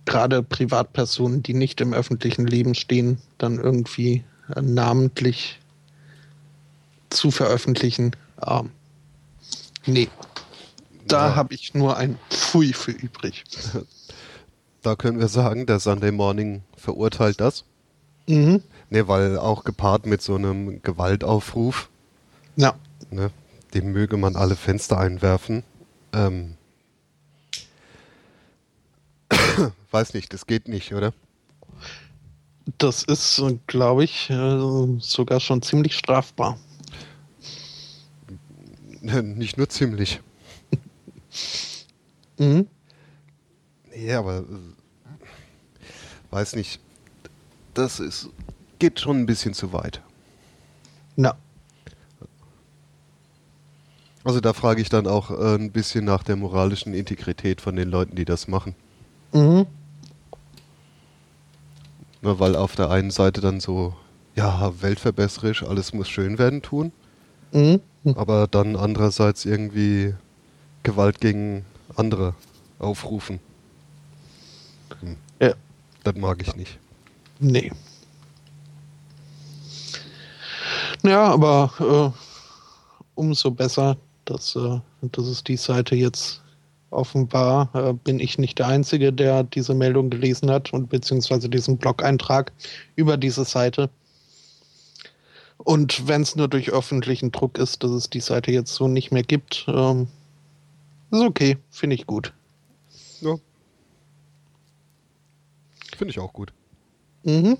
[0.05, 4.23] Gerade Privatpersonen, die nicht im öffentlichen Leben stehen, dann irgendwie
[4.61, 5.59] namentlich
[7.09, 8.15] zu veröffentlichen.
[8.45, 8.69] Ähm,
[9.87, 10.07] nee.
[11.07, 11.35] Da ja.
[11.35, 13.43] habe ich nur ein Pfui für übrig.
[14.83, 17.63] Da können wir sagen, der Sunday Morning verurteilt das.
[18.27, 18.61] Mhm.
[18.89, 21.89] Ne, weil auch gepaart mit so einem Gewaltaufruf.
[22.55, 22.75] Ja.
[23.11, 23.31] Ne,
[23.73, 25.63] dem möge man alle Fenster einwerfen.
[26.13, 26.55] Ähm,
[29.91, 31.13] weiß nicht, das geht nicht, oder?
[32.77, 36.57] Das ist, glaube ich, äh, sogar schon ziemlich strafbar.
[39.21, 40.21] Nicht nur ziemlich.
[42.37, 42.67] mhm.
[43.93, 44.43] Nee, aber äh,
[46.31, 46.79] weiß nicht.
[47.73, 48.29] Das ist
[48.83, 50.01] geht schon ein bisschen zu weit.
[51.15, 51.37] Na.
[54.25, 57.89] Also da frage ich dann auch äh, ein bisschen nach der moralischen Integrität von den
[57.89, 58.75] Leuten, die das machen.
[59.31, 59.67] Mhm.
[62.21, 63.95] Na, weil auf der einen Seite dann so,
[64.35, 66.91] ja, weltverbesserisch, alles muss schön werden tun.
[67.53, 67.79] Mhm.
[68.15, 70.13] Aber dann andererseits irgendwie
[70.83, 71.63] Gewalt gegen
[71.95, 72.35] andere
[72.79, 73.39] aufrufen.
[74.99, 75.15] Hm.
[75.39, 75.53] Ja.
[76.03, 76.79] Das mag ich nicht.
[77.43, 77.71] Nee.
[81.03, 82.19] Ja, aber äh,
[83.15, 86.41] umso besser, dass, äh, dass es die Seite jetzt
[86.89, 91.77] offenbar äh, bin ich nicht der Einzige, der diese Meldung gelesen hat und beziehungsweise diesen
[91.77, 92.53] Blog-Eintrag
[92.95, 93.89] über diese Seite.
[95.57, 99.11] Und wenn es nur durch öffentlichen Druck ist, dass es die Seite jetzt so nicht
[99.11, 100.07] mehr gibt, ähm,
[101.11, 102.31] ist okay, finde ich gut.
[103.19, 103.35] Ja.
[105.97, 106.53] Finde ich auch gut.
[107.23, 107.57] Mhm.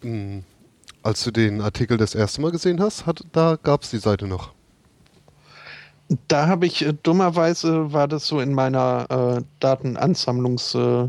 [0.00, 0.44] Hm,
[1.02, 4.26] als du den Artikel das erste Mal gesehen hast, hat, da gab es die Seite
[4.26, 4.52] noch.
[6.28, 11.08] Da habe ich äh, dummerweise war das so in meiner äh, Datenansammlungs, äh,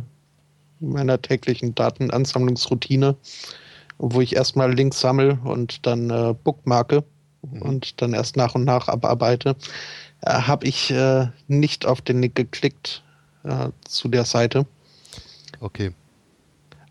[0.80, 3.16] meiner täglichen Datenansammlungsroutine,
[3.98, 7.04] wo ich erstmal Links sammle und dann äh, bookmarke
[7.42, 7.62] mhm.
[7.62, 9.56] und dann erst nach und nach abarbeite,
[10.22, 13.04] äh, habe ich äh, nicht auf den Link geklickt
[13.46, 14.66] äh, zu der Seite.
[15.60, 15.92] Okay.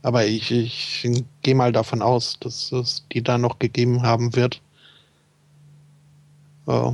[0.03, 1.09] Aber ich, ich
[1.43, 4.61] gehe mal davon aus, dass es die da noch gegeben haben wird.
[6.67, 6.93] Äh,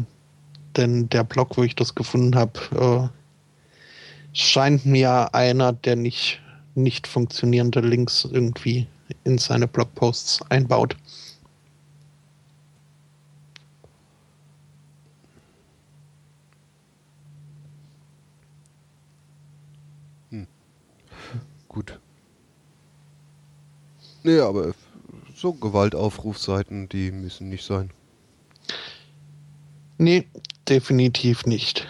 [0.77, 6.41] denn der Blog, wo ich das gefunden habe, äh, scheint mir einer, der nicht,
[6.75, 8.87] nicht funktionierende Links irgendwie
[9.25, 10.97] in seine Blogposts einbaut.
[21.71, 22.01] Gut.
[24.25, 24.75] Nee, aber
[25.37, 27.93] so Gewaltaufrufseiten, die müssen nicht sein.
[29.97, 30.27] Nee,
[30.69, 31.87] definitiv nicht.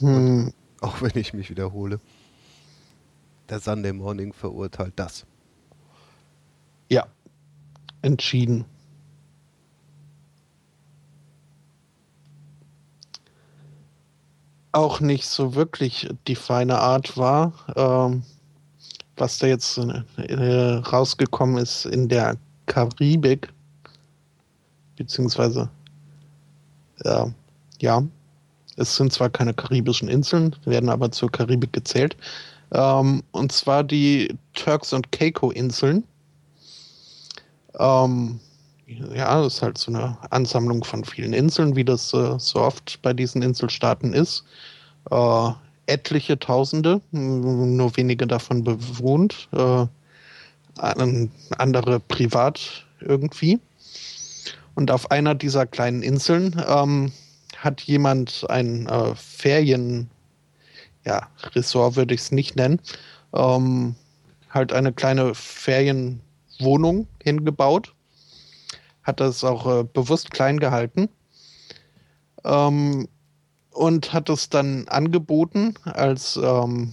[0.00, 0.52] Hm.
[0.82, 2.00] Auch wenn ich mich wiederhole.
[3.48, 5.24] Der Sunday Morning verurteilt das.
[6.90, 7.06] Ja,
[8.02, 8.66] entschieden.
[14.72, 18.22] Auch nicht so wirklich die feine Art war, ähm,
[19.16, 23.48] was da jetzt äh, rausgekommen ist in der Karibik,
[24.96, 25.70] beziehungsweise
[27.04, 27.26] äh,
[27.80, 28.02] ja,
[28.76, 32.16] es sind zwar keine karibischen Inseln, werden aber zur Karibik gezählt.
[32.72, 36.04] Ähm, und zwar die Turks und Caicos-Inseln.
[37.78, 38.40] Ähm,
[38.88, 43.12] ja, ist halt so eine Ansammlung von vielen Inseln, wie das äh, so oft bei
[43.12, 44.44] diesen Inselstaaten ist.
[45.10, 45.50] Äh,
[45.86, 49.86] etliche Tausende, nur wenige davon bewohnt, äh,
[50.76, 53.58] andere privat irgendwie.
[54.74, 57.12] Und auf einer dieser kleinen Inseln ähm,
[57.56, 60.08] hat jemand ein äh, Ferien,
[61.04, 62.80] ja, Ressort würde ich es nicht nennen,
[63.34, 63.96] ähm,
[64.50, 67.94] halt eine kleine Ferienwohnung hingebaut.
[69.08, 71.08] Hat das auch äh, bewusst klein gehalten.
[72.44, 73.08] Ähm,
[73.72, 76.92] und hat es dann angeboten als ähm,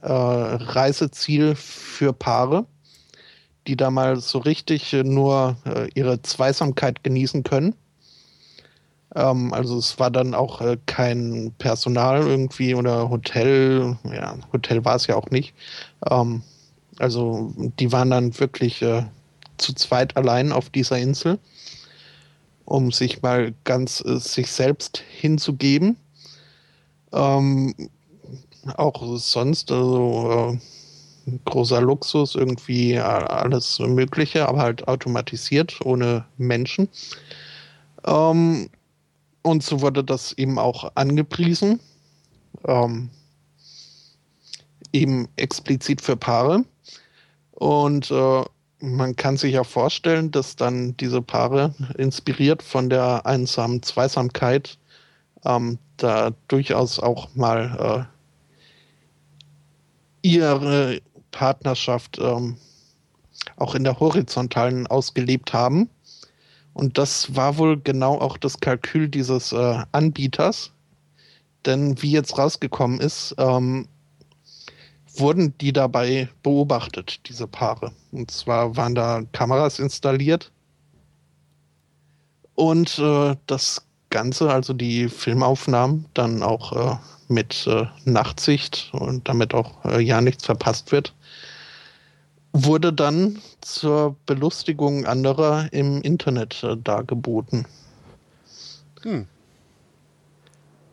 [0.00, 2.66] äh, Reiseziel für Paare,
[3.66, 7.74] die da mal so richtig nur äh, ihre Zweisamkeit genießen können.
[9.16, 13.98] Ähm, also es war dann auch äh, kein Personal irgendwie oder Hotel.
[14.04, 15.52] Ja, Hotel war es ja auch nicht.
[16.08, 16.42] Ähm,
[17.00, 19.02] also die waren dann wirklich äh,
[19.58, 21.38] zu zweit allein auf dieser Insel,
[22.64, 25.96] um sich mal ganz äh, sich selbst hinzugeben.
[27.12, 27.74] Ähm,
[28.76, 30.58] auch sonst, also
[31.26, 36.88] äh, großer Luxus, irgendwie alles Mögliche, aber halt automatisiert, ohne Menschen.
[38.06, 38.68] Ähm,
[39.42, 41.80] und so wurde das eben auch angepriesen.
[42.66, 43.10] Ähm,
[44.92, 46.64] eben explizit für Paare.
[47.52, 48.44] Und äh,
[48.80, 54.78] man kann sich ja vorstellen, dass dann diese Paare, inspiriert von der einsamen Zweisamkeit,
[55.44, 58.08] ähm, da durchaus auch mal
[60.22, 61.00] äh, ihre
[61.30, 62.56] Partnerschaft ähm,
[63.56, 65.88] auch in der horizontalen ausgelebt haben.
[66.74, 70.72] Und das war wohl genau auch das Kalkül dieses äh, Anbieters.
[71.66, 73.88] Denn wie jetzt rausgekommen ist, ähm,
[75.18, 77.92] wurden die dabei beobachtet, diese Paare.
[78.12, 80.52] Und zwar waren da Kameras installiert.
[82.54, 86.96] Und äh, das Ganze, also die Filmaufnahmen, dann auch äh,
[87.28, 91.14] mit äh, Nachtsicht und damit auch äh, ja nichts verpasst wird,
[92.52, 97.66] wurde dann zur Belustigung anderer im Internet äh, dargeboten.
[99.02, 99.26] Hm.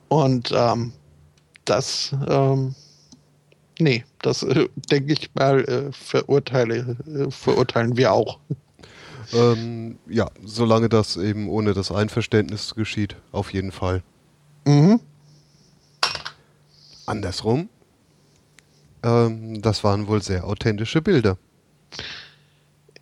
[0.10, 0.94] Und ähm,
[1.66, 2.76] das, ähm,
[3.80, 8.40] nee, das äh, denke ich mal, äh, verurteile, äh, verurteilen wir auch.
[9.34, 14.04] Ähm, ja, solange das eben ohne das Einverständnis geschieht, auf jeden Fall.
[14.66, 15.00] Mhm.
[17.06, 17.70] Andersrum,
[19.04, 21.38] ähm, das waren wohl sehr authentische Bilder.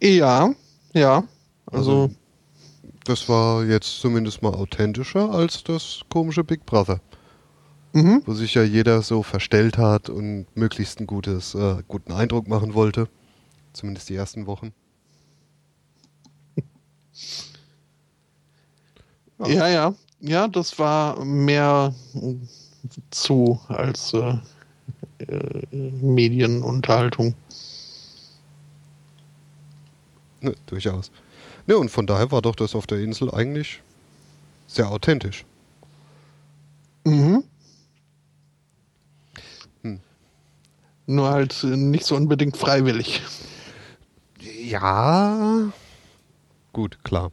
[0.02, 0.54] Ja,
[0.94, 1.24] ja.
[1.66, 2.16] Also, also,
[3.06, 7.00] das war jetzt zumindest mal authentischer als das komische Big Brother.
[7.94, 8.24] Mhm.
[8.26, 12.74] Wo sich ja jeder so verstellt hat und möglichst einen gutes, äh, guten Eindruck machen
[12.74, 13.08] wollte.
[13.74, 14.74] Zumindest die ersten Wochen.
[19.40, 19.68] Ja, ja.
[19.68, 21.94] Ja, ja das war mehr
[23.12, 24.36] zu als äh,
[25.20, 27.36] äh, Medienunterhaltung.
[30.42, 31.12] Ne, durchaus.
[31.68, 33.82] Ne, und von daher war doch das auf der Insel eigentlich
[34.68, 35.46] sehr authentisch.
[37.06, 37.44] Mhm.
[39.84, 40.00] Hm.
[41.06, 43.22] Nur halt nicht so unbedingt freiwillig.
[44.40, 45.72] Ja.
[46.72, 47.32] Gut, klar.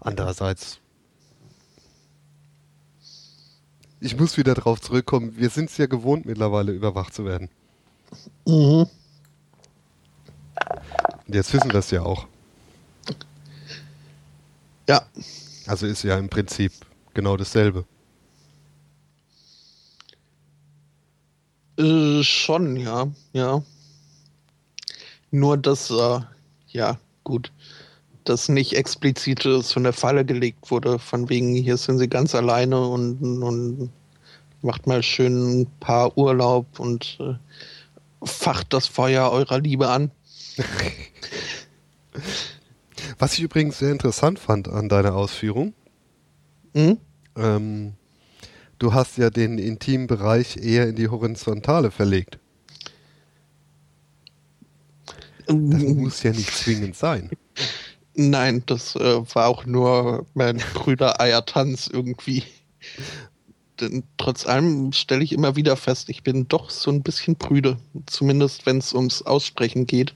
[0.00, 0.78] Andererseits,
[4.00, 7.50] ich muss wieder drauf zurückkommen, wir sind es ja gewohnt mittlerweile überwacht zu werden.
[8.46, 8.86] Mhm.
[11.26, 12.26] Und jetzt wissen wir es ja auch.
[14.88, 15.02] Ja.
[15.66, 16.72] Also ist ja im Prinzip
[17.14, 17.84] genau dasselbe.
[21.80, 23.62] Äh, schon, ja, ja.
[25.30, 26.20] Nur, dass, äh,
[26.68, 27.52] ja, gut,
[28.24, 32.80] dass nicht explizit so eine Falle gelegt wurde, von wegen, hier sind sie ganz alleine
[32.86, 33.90] und, und
[34.62, 37.34] macht mal schön ein paar Urlaub und äh,
[38.26, 40.10] facht das Feuer eurer Liebe an.
[43.18, 45.72] Was ich übrigens sehr interessant fand an deiner Ausführung,
[46.74, 46.98] Hm?
[47.36, 47.94] ähm,
[48.80, 52.40] du hast ja den intimen Bereich eher in die Horizontale verlegt.
[55.46, 57.30] Das muss ja nicht zwingend sein.
[58.14, 62.44] Nein, das äh, war auch nur mein Brüder Eiertanz irgendwie.
[63.80, 67.76] Denn trotz allem stelle ich immer wieder fest, ich bin doch so ein bisschen prüde.
[68.06, 70.14] Zumindest wenn es ums Aussprechen geht.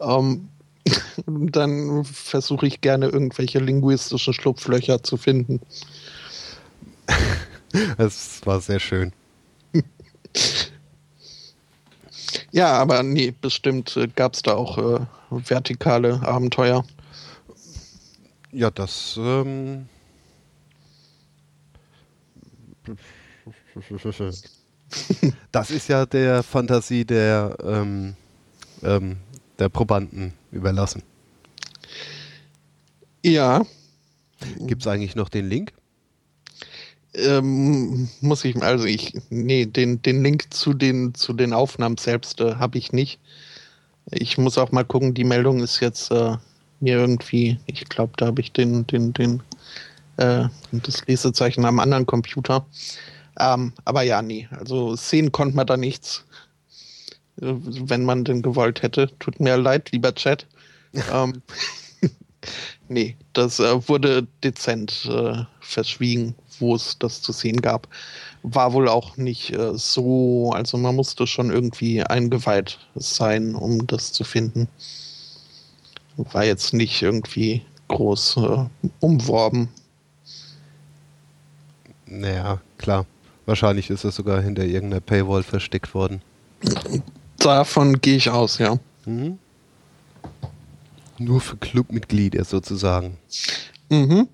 [0.00, 0.48] Ähm,
[1.26, 5.60] dann versuche ich gerne irgendwelche linguistischen Schlupflöcher zu finden.
[7.96, 9.12] Das war sehr schön.
[12.50, 15.00] Ja, aber nee, bestimmt äh, gab es da auch äh,
[15.30, 16.84] vertikale Abenteuer.
[18.52, 19.18] Ja, das.
[19.18, 19.86] Ähm
[25.52, 28.16] das ist ja der Fantasie der, ähm,
[28.82, 29.18] ähm,
[29.58, 31.02] der Probanden überlassen.
[33.22, 33.62] Ja,
[34.58, 35.72] Gibt es eigentlich noch den Link?
[37.14, 42.40] Ähm, muss ich, also ich, nee, den, den Link zu den, zu den Aufnahmen selbst
[42.40, 43.20] äh, habe ich nicht.
[44.10, 46.36] Ich muss auch mal gucken, die Meldung ist jetzt äh,
[46.80, 49.42] mir irgendwie, ich glaube, da habe ich den, den, den,
[50.16, 52.66] äh, das Lesezeichen am anderen Computer.
[53.38, 56.24] Ähm, aber ja, nee, also sehen konnte man da nichts.
[57.40, 59.10] Äh, wenn man denn gewollt hätte.
[59.18, 60.46] Tut mir leid, lieber Chat.
[61.12, 61.42] ähm,
[62.88, 67.88] nee, das äh, wurde dezent äh, verschwiegen, wo es das zu sehen gab.
[68.42, 74.12] War wohl auch nicht äh, so, also man musste schon irgendwie eingeweiht sein, um das
[74.12, 74.68] zu finden.
[76.16, 78.64] War jetzt nicht irgendwie groß äh,
[79.00, 79.68] umworben.
[82.06, 83.06] Naja, klar.
[83.44, 86.22] Wahrscheinlich ist es sogar hinter irgendeiner Paywall versteckt worden.
[87.38, 88.78] Davon gehe ich aus, ja.
[89.04, 89.38] Mhm.
[91.18, 93.18] Nur für Clubmitglieder sozusagen.
[93.88, 94.28] Mhm.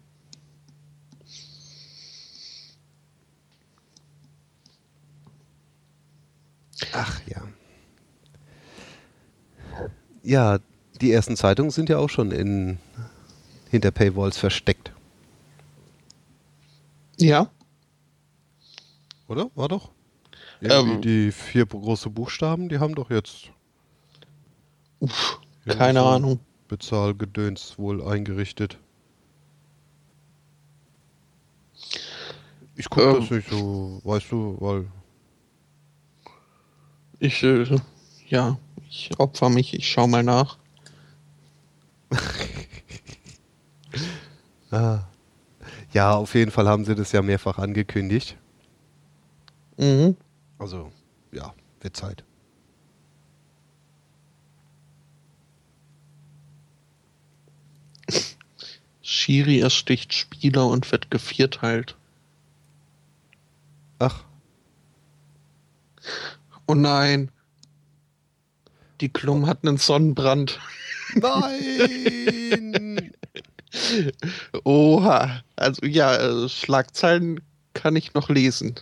[6.92, 7.42] Ach ja.
[10.22, 10.58] Ja,
[11.00, 12.78] die ersten Zeitungen sind ja auch schon in,
[13.70, 14.92] hinter Paywalls versteckt,
[17.18, 17.50] Ja.
[19.28, 19.50] oder?
[19.54, 19.90] War doch?
[20.62, 21.00] Ähm.
[21.02, 23.50] Die vier große Buchstaben, die haben doch jetzt
[25.00, 26.40] Uff, keine so Ahnung.
[26.68, 28.78] Bezahlgedöns wohl eingerichtet.
[32.76, 33.20] Ich gucke Ähm.
[33.20, 34.86] das nicht so, weißt du, weil
[37.20, 37.64] Ich, äh,
[38.28, 38.58] ja,
[38.88, 40.58] ich opfer mich, ich schau mal nach.
[44.70, 45.00] Ah.
[45.94, 48.36] Ja, auf jeden Fall haben sie das ja mehrfach angekündigt.
[49.78, 50.14] Mhm.
[50.58, 50.92] Also,
[51.32, 52.22] ja, wird Zeit.
[59.00, 61.96] Shiri ersticht Spieler und wird gevierteilt.
[63.98, 64.24] Ach,
[66.68, 67.30] Oh nein.
[69.00, 70.60] Die Klum hat einen Sonnenbrand.
[71.14, 73.10] nein!
[74.64, 75.42] Oha.
[75.56, 77.40] Also ja, äh, Schlagzeilen
[77.72, 78.74] kann ich noch lesen.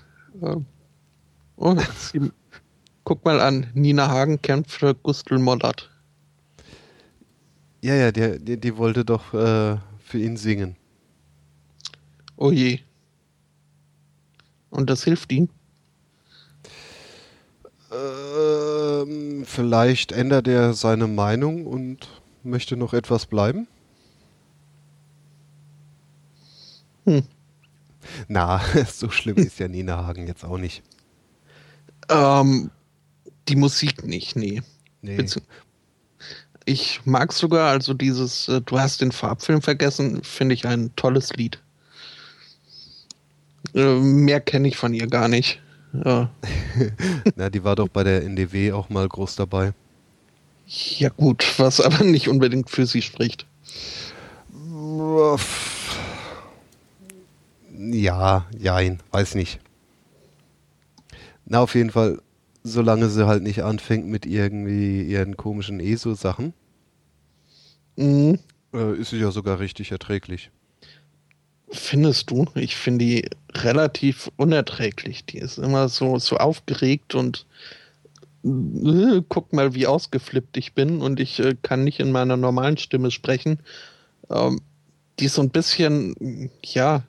[1.57, 2.33] Oh, sie,
[3.05, 3.71] guck mal an.
[3.75, 5.89] Nina Hagen kämpft für Gustl Mollert.
[7.83, 10.77] ja, ja, die, die, die wollte doch äh, für ihn singen.
[12.37, 12.81] Oh je.
[14.71, 15.49] Und das hilft ihm?
[17.97, 22.09] Ähm, vielleicht ändert er seine Meinung und
[22.43, 23.67] möchte noch etwas bleiben?
[27.05, 27.23] Hm.
[28.29, 28.61] Na,
[28.93, 30.83] so schlimm ist ja Nina Hagen jetzt auch nicht.
[32.09, 32.71] Ähm,
[33.49, 34.63] die Musik nicht, nee.
[35.03, 35.17] Nee.
[35.17, 35.43] Bezieh-
[36.65, 41.33] Ich mag sogar, also dieses äh, Du hast den Farbfilm vergessen, finde ich ein tolles
[41.35, 41.61] Lied.
[43.75, 45.61] Äh, mehr kenne ich von ihr gar nicht.
[46.05, 46.31] Ja,
[47.37, 49.73] Na, die war doch bei der NDW auch mal groß dabei.
[50.99, 53.47] ja gut, was aber nicht unbedingt für sie spricht.
[57.79, 59.61] Ja, jein, weiß nicht.
[61.45, 62.21] Na, auf jeden Fall,
[62.65, 66.53] solange sie halt nicht anfängt mit irgendwie ihren komischen ESO-Sachen,
[67.97, 68.39] Mhm.
[68.75, 70.51] äh, ist sie ja sogar richtig erträglich.
[71.71, 72.47] Findest du?
[72.55, 75.25] Ich finde die relativ unerträglich.
[75.27, 77.47] Die ist immer so, so aufgeregt und
[78.45, 82.77] äh, guck mal, wie ausgeflippt ich bin und ich äh, kann nicht in meiner normalen
[82.77, 83.59] Stimme sprechen.
[84.31, 84.61] Ähm,
[85.19, 87.03] die ist so ein bisschen, ja,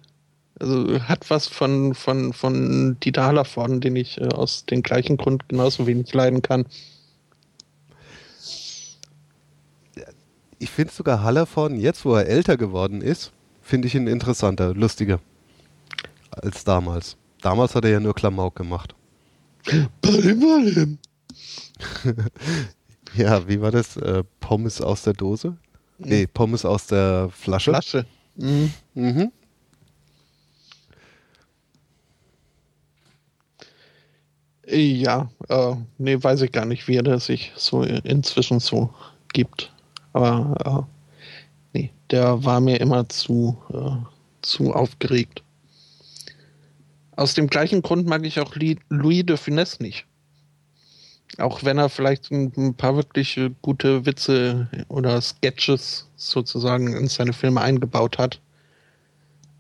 [0.59, 5.47] also hat was von, von, von Dieter Hallervorden, den ich äh, aus dem gleichen Grund
[5.49, 6.65] genauso wenig leiden kann.
[10.59, 13.31] Ich finde sogar Hallervorden, jetzt wo er älter geworden ist,
[13.68, 15.19] finde ich ihn interessanter, lustiger
[16.31, 17.18] als damals.
[17.41, 18.95] Damals hat er ja nur Klamauk gemacht.
[20.02, 20.98] Balim, balim.
[23.15, 23.98] ja, wie war das?
[23.98, 25.57] Äh, Pommes aus der Dose?
[25.99, 27.72] Nee, Pommes aus der Flasche.
[27.72, 28.06] Flasche.
[28.35, 28.72] Mhm.
[28.94, 29.31] Mhm.
[34.69, 38.94] Ja, äh, nee, weiß ich gar nicht, wie er sich so inzwischen so
[39.34, 39.72] gibt.
[40.14, 40.97] Aber äh,
[41.73, 44.06] nee, der war mir immer zu, äh,
[44.41, 45.44] zu aufgeregt.
[47.15, 50.06] Aus dem gleichen Grund mag ich auch Louis de Funès nicht.
[51.39, 57.61] Auch wenn er vielleicht ein paar wirklich gute Witze oder Sketches sozusagen in seine Filme
[57.61, 58.39] eingebaut hat.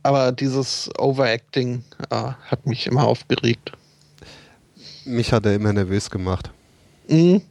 [0.03, 3.73] Aber dieses Overacting äh, hat mich immer aufgeregt.
[5.05, 6.51] Mich hat er immer nervös gemacht.
[7.09, 7.41] Mhm.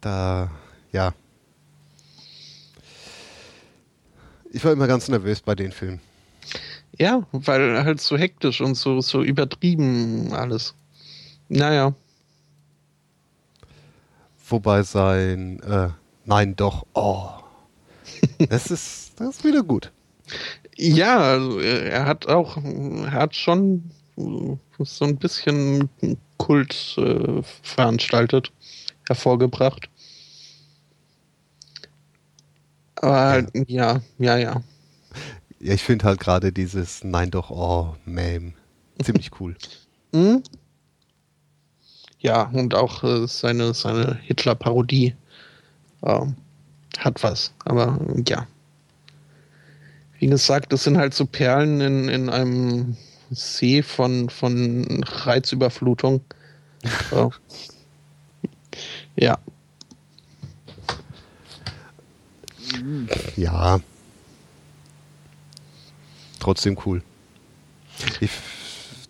[0.00, 0.50] Da,
[0.92, 1.12] ja.
[4.50, 6.00] Ich war immer ganz nervös bei den Filmen.
[6.98, 10.74] Ja, weil halt so hektisch und so, so übertrieben alles.
[11.48, 11.94] Naja.
[14.48, 15.88] Wobei sein äh,
[16.26, 17.28] Nein doch, oh.
[18.48, 19.92] Das ist, das ist wieder gut.
[20.76, 25.88] Ja, also er hat auch, er hat schon so ein bisschen
[26.36, 28.52] Kult äh, veranstaltet,
[29.06, 29.88] hervorgebracht.
[32.96, 34.62] Aber halt, ja, ja, ja.
[35.60, 38.52] Ja, ich finde halt gerade dieses Nein doch, oh, Mame
[39.02, 39.56] ziemlich cool.
[40.12, 40.42] Mhm.
[42.18, 45.14] Ja, und auch äh, seine, seine Hitler-Parodie
[46.02, 46.20] äh,
[46.98, 47.52] hat was.
[47.64, 48.48] Aber ja.
[50.18, 52.96] Wie gesagt, das sind halt so Perlen in, in einem
[53.30, 56.20] See von, von Reizüberflutung.
[57.10, 57.32] So.
[59.16, 59.38] ja.
[63.36, 63.80] Ja.
[66.40, 67.02] Trotzdem cool.
[68.20, 68.30] Ich,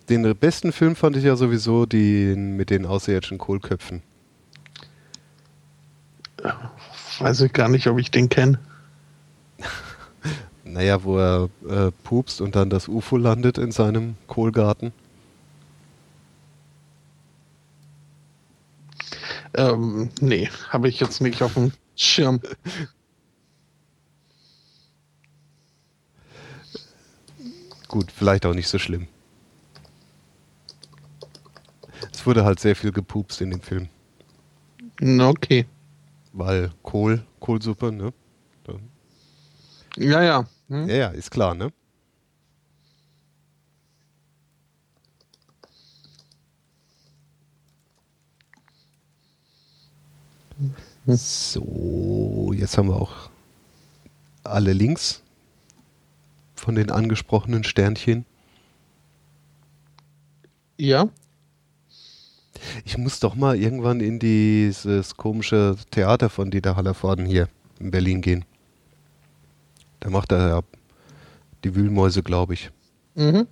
[0.09, 4.03] den besten Film fand ich ja sowieso den mit den außerirdischen Kohlköpfen.
[7.19, 8.59] Weiß ich gar nicht, ob ich den kenne.
[10.69, 14.93] Naja, wo er äh, pupst und dann das UFO landet in seinem Kohlgarten.
[19.55, 22.41] Ähm, nee, habe ich jetzt nicht auf dem Schirm.
[27.97, 29.09] Gut, vielleicht auch nicht so schlimm.
[32.13, 33.89] Es wurde halt sehr viel gepupst in dem Film.
[35.01, 35.65] Okay.
[36.35, 38.13] Weil Kohl, Kohlsuppe, ne?
[39.97, 40.47] Ja, ja.
[40.69, 40.87] Hm?
[40.91, 41.73] Ja, ja, ist klar, ne?
[51.07, 53.31] So, jetzt haben wir auch
[54.45, 55.23] alle Links
[56.67, 58.27] von den angesprochenen Sternchen.
[60.77, 61.09] Ja.
[62.85, 67.49] Ich muss doch mal irgendwann in dieses komische Theater von Dieter Hallervorden hier
[67.79, 68.45] in Berlin gehen.
[70.01, 70.63] Da macht er ja
[71.63, 72.73] die Wühlmäuse, glaube ich.
[73.15, 73.47] Mhm.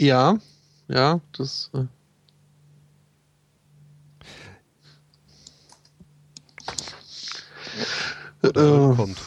[0.00, 0.38] Ja,
[0.88, 1.70] ja, das.
[1.72, 1.84] Äh
[8.42, 8.94] Oder Äh.
[8.96, 9.18] kommt.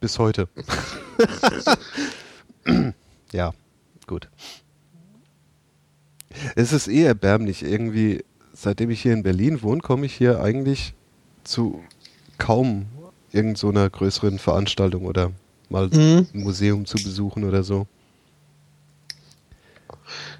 [0.00, 0.48] Bis heute.
[3.32, 3.52] ja,
[4.06, 4.28] gut.
[6.56, 7.62] Es ist eh erbärmlich.
[7.62, 8.22] Irgendwie,
[8.52, 10.94] seitdem ich hier in Berlin wohne, komme ich hier eigentlich
[11.44, 11.82] zu
[12.38, 12.86] kaum
[13.32, 15.32] irgend so einer größeren Veranstaltung oder
[15.70, 16.26] mal Mhm.
[16.34, 17.86] ein Museum zu besuchen oder so.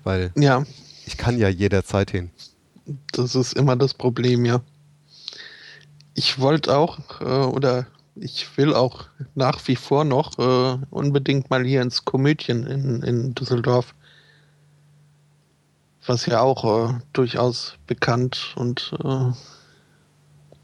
[0.02, 0.64] Weil Ja,
[1.06, 2.30] ich kann ja jederzeit hin.
[3.12, 4.60] das ist immer das Problem, ja.
[6.14, 11.64] Ich wollte auch, äh, oder ich will auch nach wie vor noch äh, unbedingt mal
[11.64, 13.94] hier ins Komödien in, in Düsseldorf.
[16.06, 19.32] Was ja auch äh, durchaus bekannt und äh,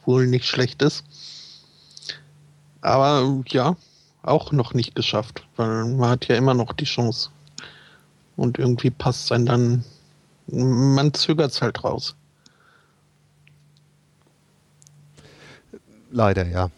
[0.04, 1.04] wohl nicht schlecht ist.
[2.82, 3.76] Aber ja,
[4.22, 7.30] auch noch nicht geschafft, weil man hat ja immer noch die Chance.
[8.36, 9.84] Und irgendwie passt es dann,
[10.46, 12.14] man zögert es halt raus.
[16.10, 16.70] Leider, ja.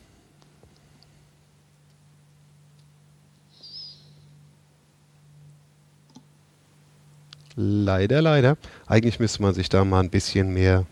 [7.57, 8.57] Leider, leider.
[8.87, 10.87] Eigentlich müsste man sich da mal ein bisschen mehr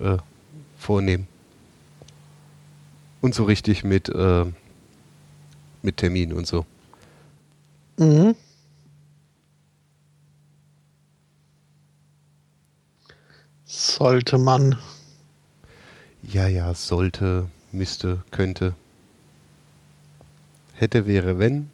[0.00, 0.16] äh,
[0.78, 1.26] vornehmen.
[3.20, 4.44] Und so richtig mit, äh,
[5.82, 6.64] mit Termin und so.
[7.98, 8.34] Mhm.
[13.64, 14.78] Sollte man.
[16.32, 18.74] Ja, ja, sollte, müsste, könnte.
[20.74, 21.70] Hätte, wäre, wenn.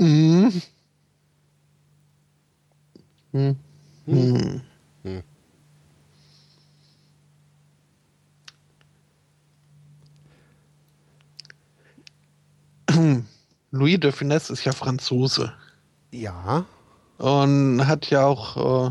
[0.00, 0.62] Mhm.
[3.32, 3.56] Hm.
[4.06, 4.62] Hm.
[5.04, 5.22] Hm.
[13.70, 15.52] Louis de Finesse ist ja Franzose
[16.12, 16.66] Ja.
[17.18, 18.90] Und hat ja auch,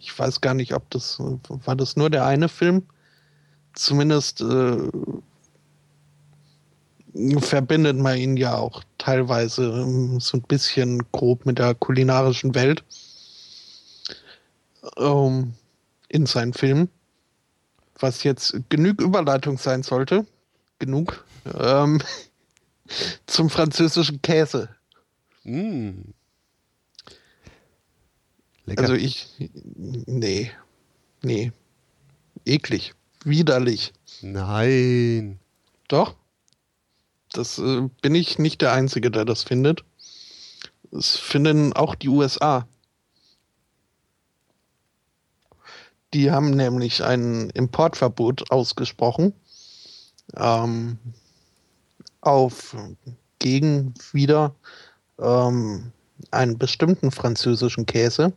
[0.00, 2.82] ich weiß gar nicht, ob das, war das nur der eine Film?
[3.74, 4.88] Zumindest äh,
[7.38, 12.84] verbindet man ihn ja auch teilweise ähm, so ein bisschen grob mit der kulinarischen Welt
[14.96, 15.54] ähm,
[16.08, 16.88] in seinen Filmen.
[17.98, 20.26] Was jetzt genug Überleitung sein sollte,
[20.80, 21.24] genug,
[21.58, 22.00] ähm,
[23.26, 24.68] zum französischen Käse.
[25.44, 26.12] Mm.
[28.66, 28.82] Lecker.
[28.82, 29.28] Also ich,
[29.74, 30.50] nee,
[31.22, 31.52] nee,
[32.44, 32.94] eklig,
[33.24, 33.92] widerlich.
[34.20, 35.38] Nein.
[35.88, 36.14] Doch,
[37.32, 39.84] das äh, bin ich nicht der Einzige, der das findet.
[40.90, 42.66] Es finden auch die USA.
[46.14, 49.32] Die haben nämlich ein Importverbot ausgesprochen
[50.36, 50.98] ähm,
[52.20, 52.76] auf
[53.38, 54.54] gegen wieder
[55.18, 55.92] ähm,
[56.30, 58.34] einen bestimmten französischen Käse,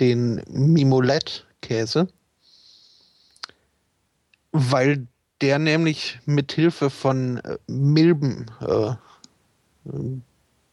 [0.00, 2.08] den Mimolette-Käse,
[4.52, 5.06] weil
[5.40, 8.94] der nämlich mit Hilfe von äh, Milben äh,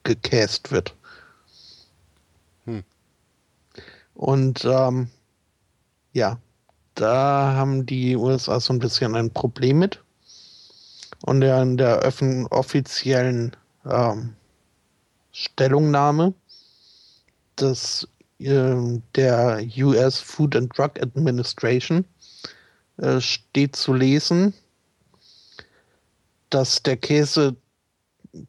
[0.04, 0.96] gekäst wird.
[2.66, 2.84] Hm.
[4.14, 5.10] Und ähm,
[6.14, 6.40] ja,
[6.96, 10.02] da haben die USA so ein bisschen ein Problem mit.
[11.26, 14.36] Und in der öffn offiziellen ähm,
[15.32, 16.34] Stellungnahme
[17.60, 18.08] des,
[18.40, 22.06] der US Food and Drug Administration
[22.98, 24.54] äh, steht zu lesen,
[26.50, 27.56] dass der Käse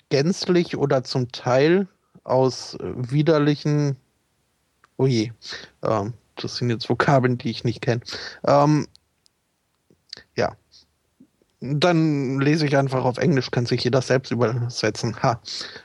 [0.08, 1.88] gänzlich oder zum Teil
[2.24, 3.96] aus äh, widerlichen,
[4.96, 5.32] oh je,
[5.82, 8.02] ähm, das sind jetzt Vokabeln, die ich nicht kenne.
[8.44, 8.86] Ähm,
[10.36, 10.56] ja,
[11.60, 15.16] dann lese ich einfach auf Englisch, kann sich jeder selbst übersetzen.
[15.22, 15.40] Ha.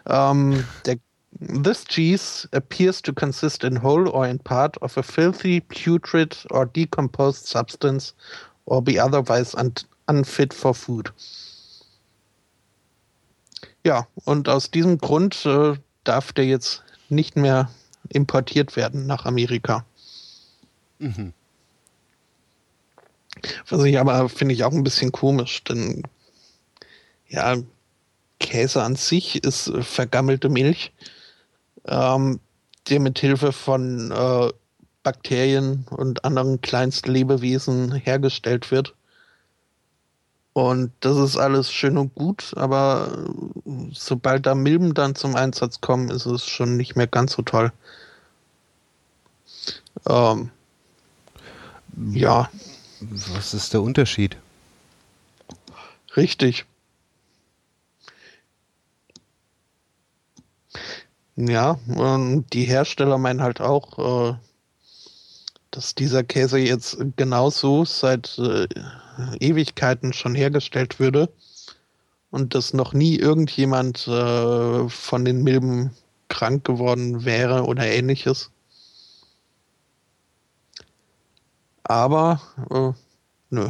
[0.08, 0.98] Ähm, der,
[1.40, 6.66] this cheese appears to consist in whole or in part of a filthy, putrid or
[6.66, 8.14] decomposed substance
[8.66, 9.74] or be otherwise un
[10.08, 11.12] unfit for food.
[13.84, 17.70] Ja, und aus diesem Grund äh, darf der jetzt nicht mehr
[18.10, 19.86] importiert werden nach Amerika.
[21.00, 21.34] Mhm.
[23.70, 26.04] Was ich aber finde ich auch ein bisschen komisch, denn
[27.28, 27.56] ja,
[28.40, 30.92] Käse an sich ist äh, vergammelte Milch,
[31.88, 32.40] ähm,
[32.88, 34.52] die mit Hilfe von äh,
[35.04, 38.94] Bakterien und anderen Kleinstlebewesen hergestellt wird.
[40.54, 43.18] Und das ist alles schön und gut, aber
[43.66, 47.42] äh, sobald da Milben dann zum Einsatz kommen, ist es schon nicht mehr ganz so
[47.42, 47.72] toll.
[50.08, 50.52] Ähm,
[52.12, 52.50] ja,
[53.00, 54.38] Was ist der Unterschied?
[56.18, 56.66] richtig.
[61.48, 64.38] Ja, und die Hersteller meinen halt auch, äh,
[65.72, 68.68] dass dieser Käse jetzt genauso seit äh,
[69.40, 71.30] Ewigkeiten schon hergestellt würde
[72.30, 75.92] und dass noch nie irgendjemand äh, von den Milben
[76.28, 78.52] krank geworden wäre oder ähnliches.
[81.84, 82.92] Aber, äh,
[83.50, 83.70] nö.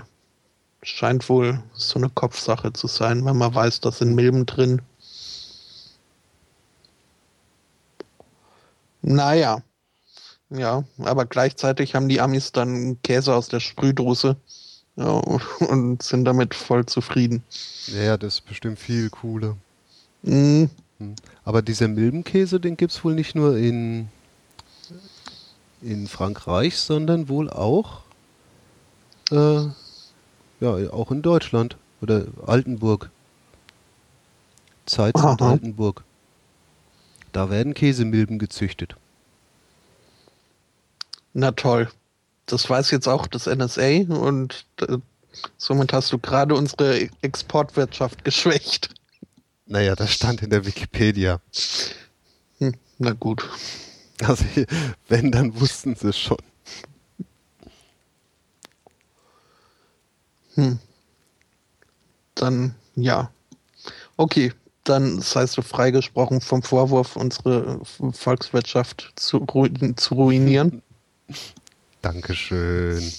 [0.83, 4.81] Scheint wohl so eine Kopfsache zu sein, wenn man weiß, da sind Milben drin.
[9.01, 9.63] Naja.
[10.49, 14.35] Ja, aber gleichzeitig haben die Amis dann Käse aus der Sprühdose
[14.97, 15.05] ja,
[15.59, 17.43] und sind damit voll zufrieden.
[17.87, 19.55] Ja, das ist bestimmt viel cooler.
[20.23, 20.65] Mm.
[21.43, 24.09] Aber dieser Milbenkäse, den gibt es wohl nicht nur in,
[25.81, 28.01] in Frankreich, sondern wohl auch,
[29.31, 29.63] äh,
[30.59, 33.09] ja, auch in Deutschland oder Altenburg.
[34.85, 35.51] Zeitz und Aha.
[35.51, 36.03] Altenburg.
[37.31, 38.95] Da werden Käsemilben gezüchtet.
[41.33, 41.89] na toll.
[42.45, 44.97] Das weiß jetzt auch das NSA und äh,
[45.57, 48.89] somit hast du gerade unsere Exportwirtschaft geschwächt.
[49.65, 51.39] Naja, das stand in der Wikipedia.
[52.57, 53.47] Hm, na gut.
[54.21, 54.43] Also,
[55.07, 56.37] wenn, dann wussten sie es schon.
[60.55, 60.79] Hm.
[62.35, 63.31] Dann, ja.
[64.17, 64.51] Okay,
[64.83, 67.79] dann seist du freigesprochen vom Vorwurf, unsere
[68.13, 70.81] Volkswirtschaft zu, ru zu ruinieren.
[72.01, 73.11] Dankeschön.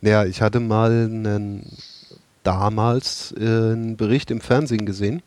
[0.00, 1.76] Naja, ich hatte mal einen,
[2.42, 5.22] damals äh, einen Bericht im Fernsehen gesehen,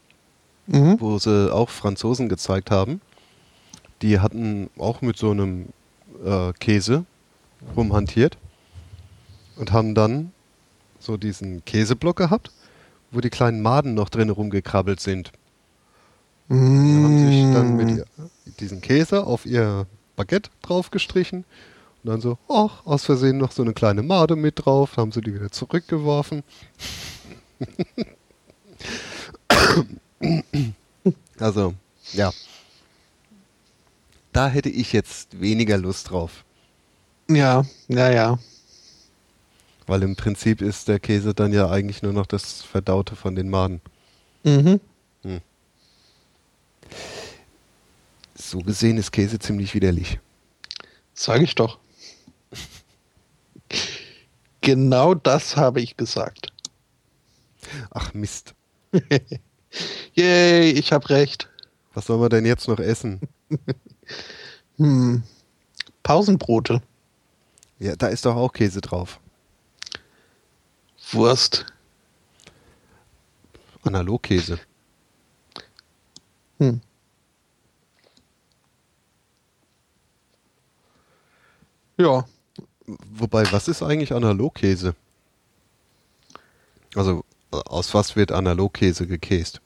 [0.68, 1.00] Mhm.
[1.00, 3.00] wo sie auch Franzosen gezeigt haben.
[4.02, 5.68] Die hatten auch mit so einem
[6.26, 7.06] äh, Käse
[7.78, 8.38] rumhantiert
[9.58, 10.32] und haben dann
[11.00, 12.52] so diesen Käseblock gehabt,
[13.16, 15.32] wo die kleinen Maden noch drin rumgekrabbelt sind.
[16.50, 18.06] Die haben sich dann mit ihr,
[18.60, 21.46] diesen Käse auf ihr Baguette draufgestrichen
[22.04, 25.22] und dann so, ach, aus Versehen noch so eine kleine Made mit drauf, haben sie
[25.22, 26.44] die wieder zurückgeworfen.
[31.40, 31.74] also,
[32.14, 32.32] ja.
[34.34, 36.44] Da hätte ich jetzt weniger Lust drauf,
[37.28, 38.38] Ja, ja, ja.
[39.88, 43.50] Weil im Prinzip ist der Käse dann ja eigentlich nur noch das Verdaute von den
[43.50, 43.82] Maden.
[44.44, 44.80] Mhm.
[48.38, 50.20] So gesehen ist Käse ziemlich widerlich.
[51.14, 51.80] Sag ich doch.
[54.62, 56.52] Genau das habe ich gesagt.
[57.92, 58.54] Ach Mist.
[60.14, 61.50] Yay, ich habe recht.
[61.94, 63.22] Was soll man denn jetzt noch essen?
[64.78, 65.24] Hm.
[66.04, 66.82] Pausenbrote,
[67.80, 69.20] Ja, da ist doch auch Käse drauf.
[71.12, 71.66] Wurst.
[73.84, 74.60] Analogkäse.
[76.60, 76.82] Hm.
[81.98, 82.26] Ja,
[82.88, 84.96] Wobei, was ist eigentlich Analogkäse?
[86.96, 89.62] Also, aus was wird Analogkäse gekäst?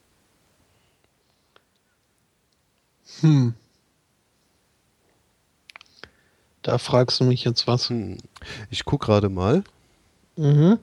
[3.20, 3.54] hm.
[6.62, 7.90] Da fragst du mich jetzt was.
[7.90, 8.18] Hm.
[8.70, 9.64] Ich gucke gerade mal.
[10.36, 10.78] Mhm.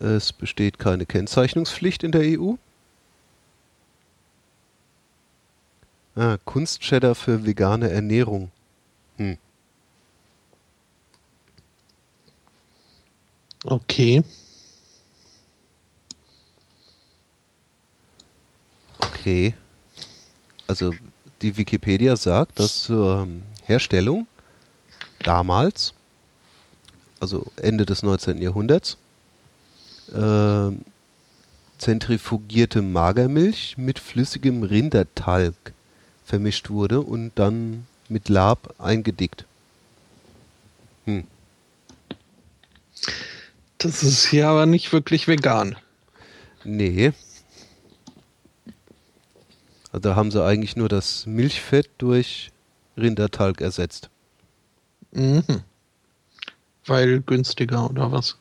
[0.00, 2.54] Es besteht keine Kennzeichnungspflicht in der EU.
[6.14, 8.50] Ah, Kunstcheddar für vegane Ernährung.
[9.16, 9.38] Hm.
[13.64, 14.22] Okay.
[19.00, 19.54] Okay.
[20.68, 20.94] Also
[21.42, 24.28] die Wikipedia sagt, dass zur ähm, Herstellung
[25.20, 25.92] damals,
[27.18, 28.40] also Ende des 19.
[28.40, 28.96] Jahrhunderts,
[30.14, 30.80] ähm,
[31.78, 35.54] zentrifugierte Magermilch mit flüssigem Rindertalg
[36.24, 39.44] vermischt wurde und dann mit Lab eingedickt.
[41.04, 41.24] Hm.
[43.78, 45.76] Das ist hier aber nicht wirklich vegan.
[46.64, 47.12] Nee.
[49.92, 52.50] Also da haben sie eigentlich nur das Milchfett durch
[52.96, 54.10] Rindertalg ersetzt.
[55.12, 55.62] Mhm.
[56.84, 58.36] Weil günstiger oder was?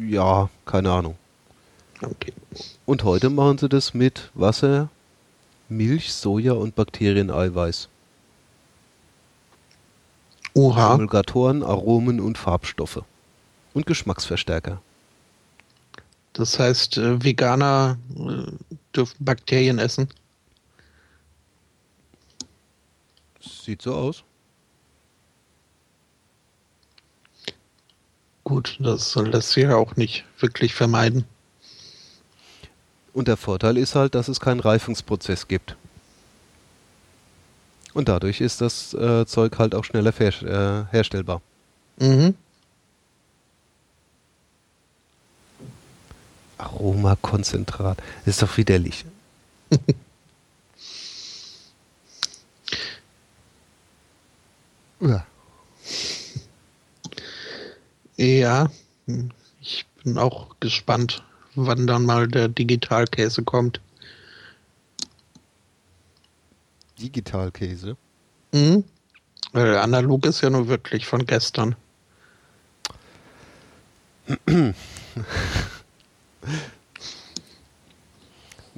[0.00, 1.16] Ja, keine Ahnung.
[2.00, 2.32] Okay.
[2.86, 4.88] Und heute machen sie das mit Wasser,
[5.68, 7.88] Milch, Soja und Bakterieneiweiß.
[10.54, 10.94] Oha.
[10.94, 13.02] Emulgatoren, Aromen und Farbstoffe.
[13.72, 14.82] Und Geschmacksverstärker.
[16.34, 18.52] Das heißt, äh, Veganer äh,
[18.94, 20.08] dürfen Bakterien essen.
[23.40, 24.24] Sieht so aus.
[28.52, 31.24] Gut, das lässt sich ja auch nicht wirklich vermeiden.
[33.14, 35.74] Und der Vorteil ist halt, dass es keinen Reifungsprozess gibt.
[37.94, 41.40] Und dadurch ist das äh, Zeug halt auch schneller äh, herstellbar.
[41.98, 42.34] Mhm.
[46.58, 48.02] Aromakonzentrat.
[48.26, 49.06] Ist doch widerlich.
[55.00, 55.24] ja.
[58.22, 58.70] Ja,
[59.06, 59.30] hm,
[59.60, 61.24] ich bin auch gespannt,
[61.56, 63.80] wann dann mal der Digitalkäse kommt.
[67.00, 67.96] Digitalkäse.
[68.52, 68.84] Mhm.
[69.52, 71.74] Weil analog ist ja nur wirklich von gestern.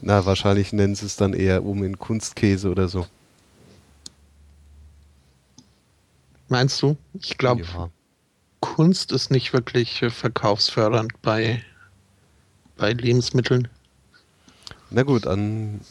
[0.01, 3.07] Na, wahrscheinlich nennen sie es dann eher um in Kunstkäse oder so.
[6.49, 6.97] Meinst du?
[7.13, 7.91] Ich glaube, Ja.
[8.65, 11.63] Kunst ist nicht wirklich äh, verkaufsfördernd bei,
[12.79, 13.69] bei Lebensmitteln.
[14.91, 15.83] Na gut, an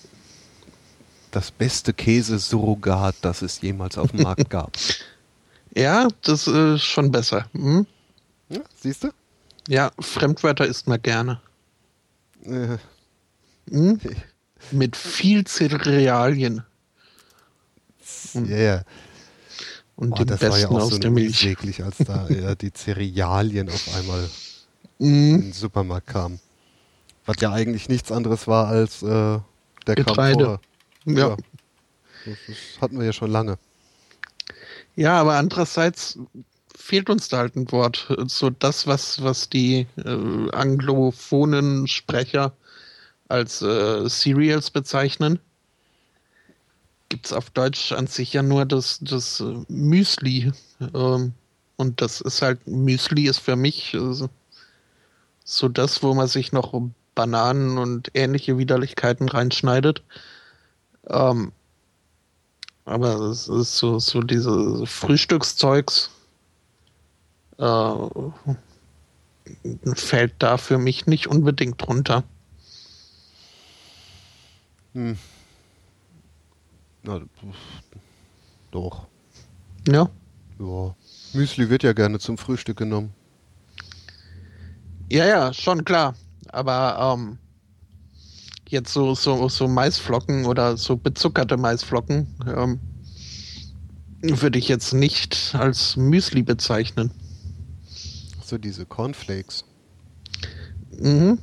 [1.30, 4.76] das beste Käse-Surrogat, das es jemals auf dem Markt gab.
[5.76, 7.46] Ja, das ist schon besser.
[7.54, 7.86] Hm?
[8.50, 9.12] Ja, siehst du?
[9.68, 11.40] Ja, Fremdwörter isst man gerne.
[12.44, 12.78] Äh,
[13.70, 14.00] Hm?
[14.72, 16.64] Mit viel Cerealien
[18.34, 18.82] ja, ja.
[19.96, 21.28] Und Boah, dem das war ja Besten auch aus so der Milch.
[21.44, 24.30] unsäglich, als da ja, die Cerealien auf einmal
[25.00, 25.36] Mhm.
[25.36, 26.40] in den Supermarkt kamen.
[27.26, 29.40] Was ja eigentlich nichts anderes war als äh,
[29.88, 30.44] der Getreide.
[30.44, 30.60] vorher.
[31.06, 31.30] Ja.
[31.30, 31.38] Ja.
[32.26, 33.58] Das, das hatten wir ja schon lange.
[34.96, 36.18] ja, aber andererseits
[36.78, 38.08] fehlt uns da halt ein Wort.
[38.28, 42.54] So das, was, was die äh, anglophonen Sprecher
[43.30, 45.40] als äh, Cereals bezeichnen,
[47.14, 50.52] gibt es auf Deutsch an sich ja nur das, das äh, Müsli.
[50.96, 51.34] Ähm,
[51.76, 54.28] und das ist halt, Müsli ist für mich äh,
[55.44, 56.74] so das, wo man sich noch
[57.14, 60.02] Bananen und ähnliche Widerlichkeiten reinschneidet.
[61.08, 61.52] Ähm,
[62.86, 66.10] aber es ist so, so diese Frühstückszeugs
[67.60, 67.94] äh,
[69.94, 72.24] fällt da für mich nicht unbedingt drunter.
[74.94, 75.16] Hm.
[77.04, 77.22] Na,
[78.72, 79.08] doch.
[79.88, 80.10] Ja.
[80.60, 80.96] Ja.
[81.34, 83.14] Müsli wird ja gerne zum Frühstück genommen.
[85.12, 86.16] Ja, ja, schon klar.
[86.50, 87.38] Aber ähm,
[88.70, 92.80] jetzt so, so, so Maisflocken oder so bezuckerte Maisflocken ähm,
[94.22, 97.12] würde ich jetzt nicht als Müsli bezeichnen.
[98.42, 99.66] So diese Cornflakes.
[101.00, 101.40] Mhm.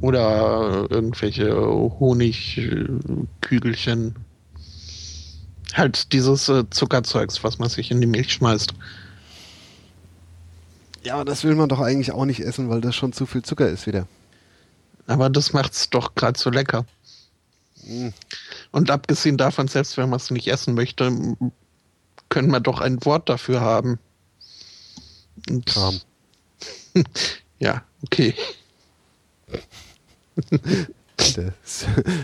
[0.00, 4.16] Oder irgendwelche Honigkügelchen.
[5.72, 8.74] Halt dieses äh, Zuckerzeugs, was man sich in die Milch schmeißt.
[11.02, 13.42] Ja, aber das will man doch eigentlich auch nicht essen, weil das schon zu viel
[13.42, 14.06] Zucker ist wieder.
[15.06, 16.86] Aber das macht's doch gerade so lecker.
[17.86, 18.12] Hm.
[18.70, 21.36] Und abgesehen davon, selbst wenn man es nicht essen möchte,
[22.28, 23.98] können wir doch ein Wort dafür haben.
[25.66, 26.00] Kram.
[27.60, 28.34] Ja, okay.
[31.36, 31.54] Der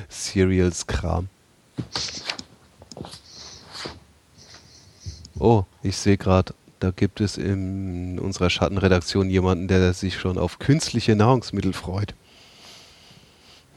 [0.08, 1.28] Cereals-Kram.
[5.38, 10.58] Oh, ich sehe gerade, da gibt es in unserer Schattenredaktion jemanden, der sich schon auf
[10.58, 12.14] künstliche Nahrungsmittel freut.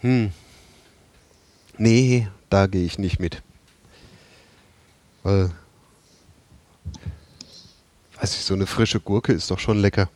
[0.02, 0.32] Hm.
[1.78, 3.42] Nee, da gehe ich nicht mit.
[5.24, 5.52] Weil,
[8.20, 10.10] weiß ich, so eine frische Gurke ist doch schon lecker.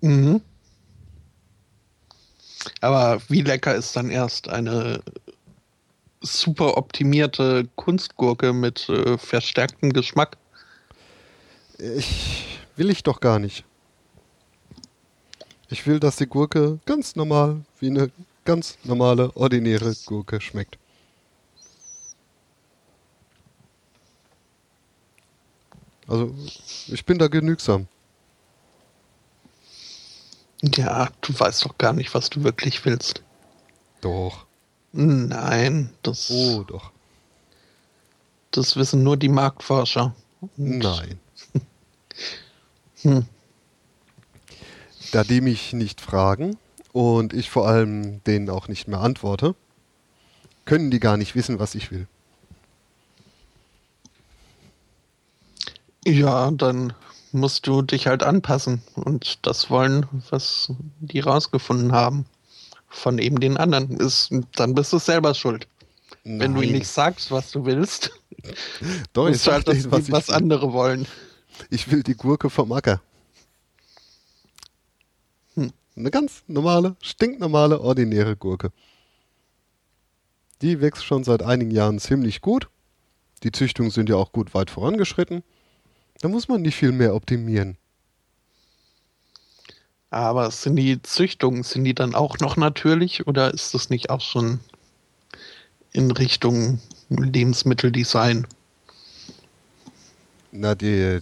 [0.00, 0.40] Mhm.
[2.80, 5.02] Aber wie lecker ist dann erst eine
[6.20, 10.36] super optimierte Kunstgurke mit äh, verstärktem Geschmack?
[11.78, 13.64] Ich will ich doch gar nicht.
[15.70, 18.10] Ich will, dass die Gurke ganz normal, wie eine
[18.44, 20.78] ganz normale, ordinäre Gurke schmeckt.
[26.06, 26.34] Also,
[26.86, 27.86] ich bin da genügsam.
[30.62, 33.22] Ja, du weißt doch gar nicht, was du wirklich willst.
[34.00, 34.46] Doch.
[34.92, 36.90] Nein, das, Oh, doch.
[38.50, 40.14] das wissen nur die Marktforscher.
[40.40, 41.20] Und- Nein.
[43.02, 43.26] Hm.
[45.12, 46.56] Da die mich nicht fragen
[46.92, 49.54] und ich vor allem denen auch nicht mehr antworte,
[50.64, 52.08] können die gar nicht wissen, was ich will.
[56.04, 56.92] Ja, dann
[57.32, 62.26] musst du dich halt anpassen und das wollen, was die rausgefunden haben.
[62.90, 63.98] Von eben den anderen.
[63.98, 65.66] Ist, dann bist du selber schuld.
[66.24, 66.78] Wenn du ihnen Nein.
[66.80, 68.10] nicht sagst, was du willst,
[69.12, 71.06] Doch, sag halt das, was was, andere wollen.
[71.70, 73.00] Ich will die Gurke vom Acker.
[75.54, 75.72] Hm.
[75.96, 78.70] Eine ganz normale, stinknormale, ordinäre Gurke.
[80.62, 82.68] Die wächst schon seit einigen Jahren ziemlich gut.
[83.42, 85.42] Die Züchtungen sind ja auch gut weit vorangeschritten.
[86.20, 87.76] Da muss man nicht viel mehr optimieren.
[90.10, 94.20] Aber sind die Züchtungen, sind die dann auch noch natürlich oder ist das nicht auch
[94.22, 94.60] schon
[95.92, 96.80] in Richtung
[97.10, 98.46] Lebensmitteldesign?
[100.50, 101.20] Na, die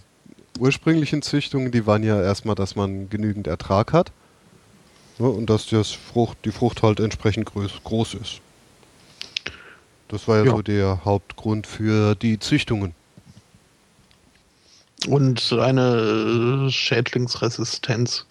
[0.59, 4.11] ursprünglichen Züchtungen, die waren ja erstmal, dass man genügend Ertrag hat.
[5.19, 8.41] Ne, und dass das Frucht, die Frucht halt entsprechend groß, groß ist.
[10.07, 10.51] Das war ja, Ja.
[10.51, 12.93] so der Hauptgrund für die Züchtungen.
[15.07, 18.25] Und eine äh, Schädlingsresistenz.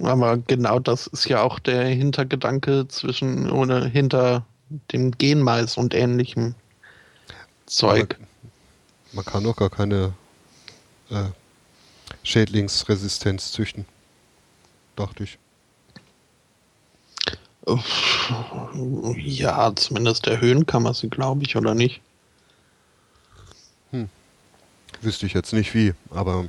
[0.00, 4.44] Aber genau das ist ja auch der Hintergedanke zwischen oder hinter
[4.92, 6.54] dem Genmais und ähnlichem
[7.66, 8.18] Zeug.
[9.12, 10.12] Man kann doch gar keine
[11.10, 11.24] äh,
[12.22, 13.84] Schädlingsresistenz züchten.
[14.96, 15.38] Dachte ich.
[19.14, 22.02] Ja, zumindest erhöhen kann man sie, glaube ich, oder nicht?
[25.04, 26.46] Wüsste ich jetzt nicht wie, aber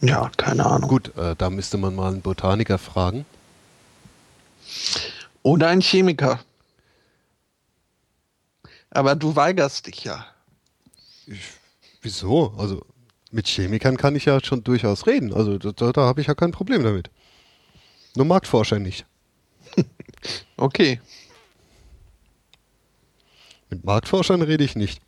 [0.00, 0.88] Ja, keine Ahnung.
[0.88, 3.26] gut, äh, da müsste man mal einen Botaniker fragen.
[5.42, 6.40] Oder ein Chemiker.
[8.90, 10.26] Aber du weigerst dich ja.
[12.02, 12.54] Wieso?
[12.56, 12.84] Also
[13.30, 15.32] mit Chemikern kann ich ja schon durchaus reden.
[15.32, 17.10] Also da, da habe ich ja kein Problem damit.
[18.16, 19.06] Nur Marktforscher nicht.
[20.58, 21.00] Okay.
[23.70, 25.00] Mit Marktforschern rede ich nicht.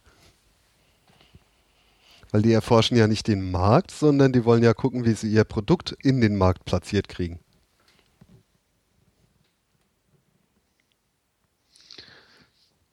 [2.32, 5.44] Weil die erforschen ja nicht den Markt, sondern die wollen ja gucken, wie sie ihr
[5.44, 7.38] Produkt in den Markt platziert kriegen.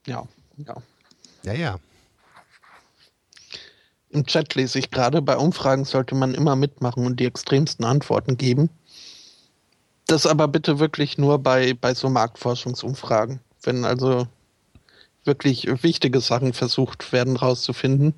[0.06, 0.76] Ja, ja.
[1.44, 1.80] Ja, ja.
[4.10, 8.38] Im Chat lese ich gerade, bei Umfragen sollte man immer mitmachen und die extremsten Antworten
[8.38, 8.70] geben.
[10.07, 13.40] Das aber bitte wirklich nur bei, bei so Marktforschungsumfragen.
[13.61, 14.28] Wenn also
[15.24, 18.16] wirklich wichtige Sachen versucht werden rauszufinden.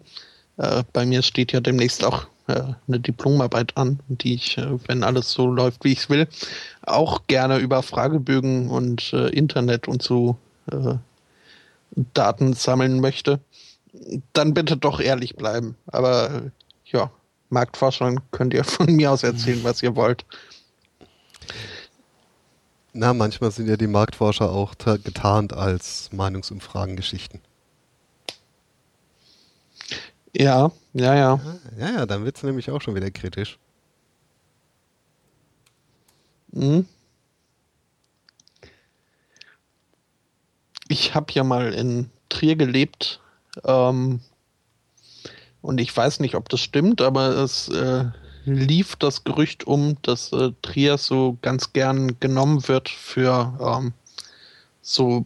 [0.58, 5.04] Äh, bei mir steht ja demnächst auch äh, eine Diplomarbeit an, die ich, äh, wenn
[5.04, 6.28] alles so läuft, wie ich es will,
[6.84, 10.38] auch gerne über Fragebögen und äh, Internet und so
[12.14, 13.42] Daten sammeln möchte
[14.34, 15.76] dann bitte doch ehrlich bleiben.
[15.88, 16.52] Aber
[16.86, 17.12] ja,
[17.50, 20.26] Marktforschern könnt ihr von mir aus erzählen, was ihr wollt.
[22.94, 27.40] Na, manchmal sind ja die Marktforscher auch ta- getarnt als Meinungsumfragengeschichten.
[30.34, 31.40] Ja, ja, ja.
[31.78, 33.58] Ja, ja, dann wird es nämlich auch schon wieder kritisch.
[36.54, 36.86] Mhm.
[40.88, 43.20] Ich habe ja mal in Trier gelebt.
[43.64, 44.22] Ähm,
[45.62, 48.06] und ich weiß nicht, ob das stimmt, aber es äh,
[48.46, 53.94] lief das Gerücht um, dass äh, Trier so ganz gern genommen wird für ähm,
[54.82, 55.26] so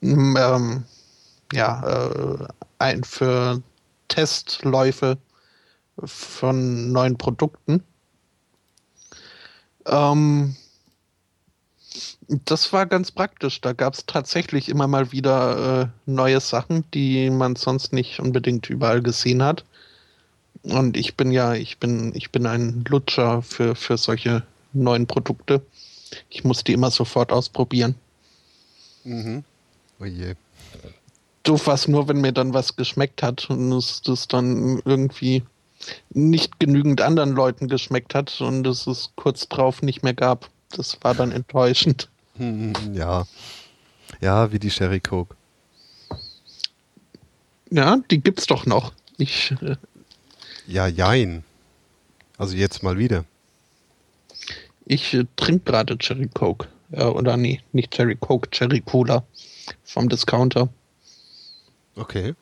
[0.00, 0.84] mm, ähm,
[1.52, 1.82] ja
[2.42, 3.62] äh, ein für
[4.08, 5.18] Testläufe
[6.04, 7.82] von neuen Produkten.
[9.86, 10.56] Ähm,
[12.28, 13.60] das war ganz praktisch.
[13.60, 18.68] Da gab es tatsächlich immer mal wieder äh, neue Sachen, die man sonst nicht unbedingt
[18.68, 19.64] überall gesehen hat.
[20.62, 25.62] Und ich bin ja, ich bin, ich bin ein Lutscher für, für solche neuen Produkte.
[26.28, 27.94] Ich muss die immer sofort ausprobieren.
[29.04, 29.44] Mhm.
[30.00, 30.34] Oh je.
[31.48, 35.42] Doof war es nur, wenn mir dann was geschmeckt hat und es das dann irgendwie
[36.10, 40.50] nicht genügend anderen Leuten geschmeckt hat und es es kurz drauf nicht mehr gab.
[40.70, 42.10] Das war dann enttäuschend.
[42.36, 43.26] Hm, Ja.
[44.20, 45.36] Ja, wie die Sherry Coke.
[47.70, 48.92] Ja, die gibt's doch noch.
[49.18, 49.76] Ich, äh,
[50.66, 51.44] Ja, jein.
[52.36, 53.24] Also jetzt mal wieder.
[54.86, 56.68] ich äh, trinke gerade Cherry Coke.
[56.92, 59.24] Äh, oder nee, nicht Cherry Coke, Cherry Cola
[59.84, 60.68] vom Discounter.
[61.98, 62.34] Okay.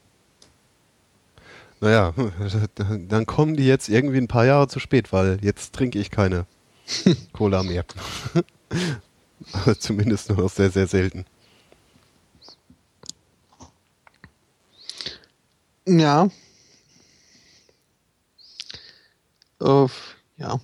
[1.81, 2.15] Naja,
[3.09, 6.47] dann kommen die jetzt irgendwie ein paar Jahre zu spät, weil jetzt trinke ich keine
[7.33, 7.85] Cola mehr.
[9.53, 11.27] Also Zumindest nur noch sehr, sehr selten.
[15.87, 16.29] Ja.
[19.61, 19.87] Äh,
[20.39, 20.61] ja.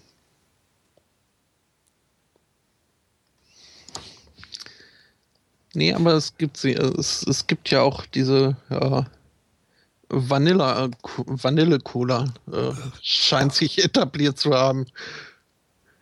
[5.74, 9.06] Nee, aber es gibt sie, es, es gibt ja auch diese ja,
[10.08, 10.90] Vanilla,
[11.26, 14.86] Vanille Cola, äh, scheint sich etabliert zu haben.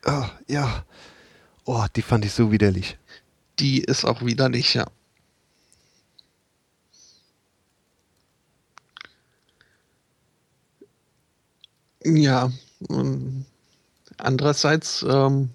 [0.05, 0.85] Ah, ja.
[1.65, 2.99] Oh, die fand ich so widerlich.
[3.61, 4.87] Die ist auch widerlich, ja.
[12.03, 12.51] Ja,
[14.17, 15.51] andererseits ähm,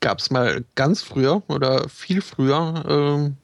[0.00, 3.36] gab es mal ganz früher oder viel früher ähm,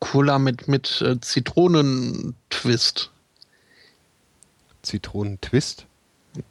[0.00, 3.10] Cola mit, mit äh, Zitronentwist.
[4.82, 5.86] Zitronentwist.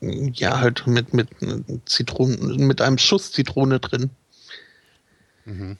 [0.01, 4.09] Ja, halt mit, mit äh, Zitronen, mit einem Schuss Zitrone drin.
[5.45, 5.77] Mhm.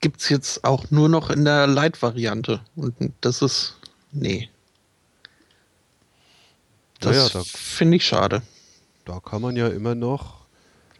[0.00, 2.60] Gibt es jetzt auch nur noch in der Light-Variante.
[2.76, 3.74] Und das ist.
[4.12, 4.48] Nee.
[7.00, 8.42] Das Naja, da- finde ich schade.
[9.04, 10.43] Da kann man ja immer noch.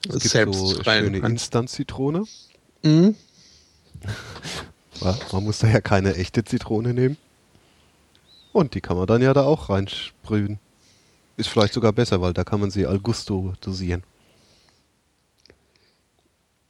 [0.08, 2.24] Es gibt Selbst so rein- schöne Instant-Zitrone.
[2.82, 3.14] Mhm.
[5.32, 7.16] Man muss da ja keine echte Zitrone nehmen.
[8.52, 10.60] Und die kann man dann ja da auch reinsprühen.
[11.36, 14.04] Ist vielleicht sogar besser, weil da kann man sie al gusto dosieren.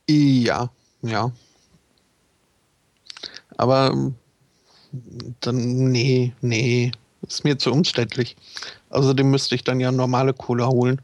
[0.09, 0.70] Ja,
[1.02, 1.31] ja.
[3.56, 4.15] Aber ähm,
[5.40, 6.93] dann, nee, nee.
[7.27, 8.36] Ist mir zu umständlich.
[8.90, 11.01] Außerdem müsste ich dann ja normale Cola holen.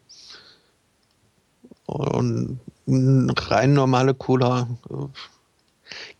[1.90, 2.60] Und
[3.50, 4.94] rein normale Cola äh,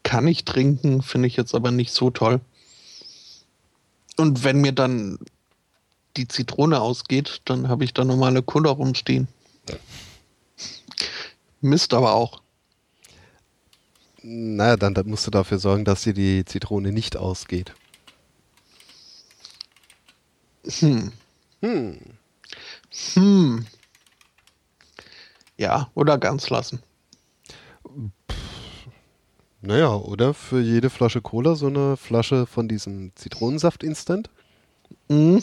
[0.02, 2.40] kann ich trinken, finde ich jetzt aber nicht so toll.
[4.16, 5.18] Und wenn mir dann
[6.16, 9.28] die Zitrone ausgeht, dann habe ich da normale Cola rumstehen.
[11.60, 12.42] Mist aber auch.
[14.22, 17.72] Naja, dann, dann musst du dafür sorgen, dass dir die Zitrone nicht ausgeht.
[20.80, 21.12] Hm.
[21.62, 21.98] Hm.
[23.14, 23.66] Hm.
[25.60, 26.82] Ja, oder ganz lassen.
[29.60, 34.30] Naja, oder für jede Flasche Cola so eine Flasche von diesem Zitronensaft-Instant.
[35.08, 35.42] Mhm.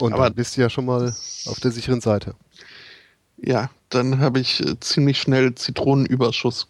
[0.00, 1.14] Und Aber- dann bist du ja schon mal
[1.46, 2.34] auf der sicheren Seite.
[3.36, 6.66] Ja, dann habe ich äh, ziemlich schnell Zitronenüberschuss.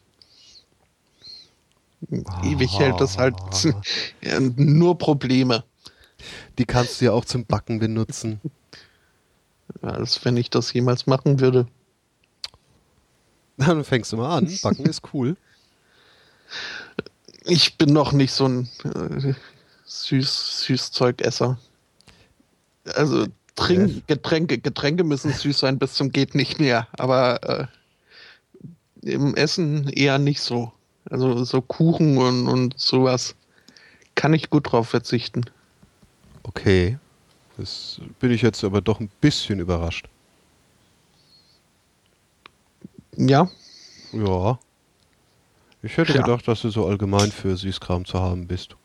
[2.44, 3.36] Ewig hält das halt
[4.20, 5.64] ja, nur Probleme.
[6.58, 8.38] Die kannst du ja auch zum Backen benutzen.
[9.82, 11.66] Als wenn ich das jemals machen würde.
[13.56, 14.58] Dann fängst du mal an.
[14.62, 15.36] Backen ist cool.
[17.48, 19.32] Ich bin noch nicht so ein äh,
[19.84, 21.56] süß, Süßzeugesser.
[22.96, 27.70] Also Trink, Getränke, Getränke müssen süß sein bis zum geht nicht mehr, aber
[29.02, 30.72] äh, im Essen eher nicht so.
[31.08, 33.36] Also so Kuchen und, und sowas
[34.16, 35.44] kann ich gut drauf verzichten.
[36.42, 36.98] Okay.
[37.56, 40.08] Das bin ich jetzt aber doch ein bisschen überrascht.
[43.16, 43.48] Ja,
[44.12, 44.58] Ja.
[45.82, 46.22] Ich hätte Ja.
[46.22, 48.76] gedacht, dass du so allgemein für Süßkram zu haben bist.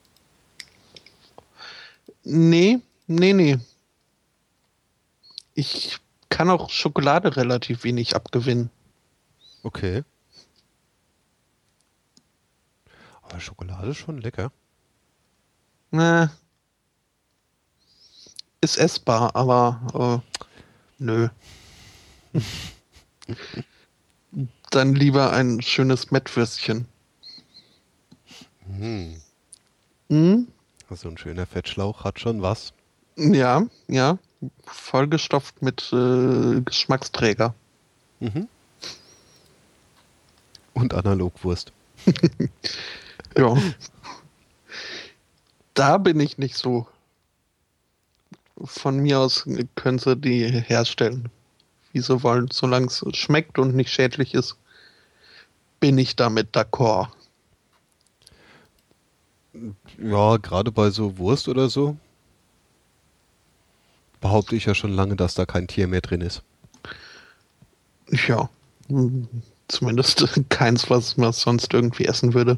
[2.24, 3.58] nee, nee, nee.
[5.56, 5.98] Ich
[6.30, 8.70] kann auch Schokolade relativ wenig abgewinnen.
[9.64, 10.04] Okay.
[13.24, 14.52] Aber Schokolade ist schon lecker.
[15.92, 16.32] Ne.
[18.62, 20.36] Ist essbar, aber äh,
[21.00, 21.30] nö.
[24.70, 26.86] Dann lieber ein schönes Mettwürstchen.
[28.68, 29.20] Hm.
[30.10, 30.48] Hm?
[30.90, 32.74] Also ein schöner Fettschlauch hat schon was.
[33.16, 34.18] Ja, ja.
[34.66, 37.54] Vollgestopft mit äh, Geschmacksträger.
[38.20, 38.48] Mhm.
[40.74, 41.72] Und Analogwurst.
[43.38, 43.56] Ja.
[45.74, 46.86] da bin ich nicht so.
[48.64, 51.30] Von mir aus können sie die herstellen,
[51.94, 52.50] wie sie wollen.
[52.52, 54.56] Solange es schmeckt und nicht schädlich ist,
[55.80, 57.08] bin ich damit d'accord.
[59.98, 61.98] Ja, gerade bei so Wurst oder so
[64.22, 66.44] behaupte ich ja schon lange, dass da kein Tier mehr drin ist.
[68.28, 68.50] Ja.
[68.88, 69.28] Hm,
[69.68, 72.58] Zumindest keins, was man sonst irgendwie essen würde.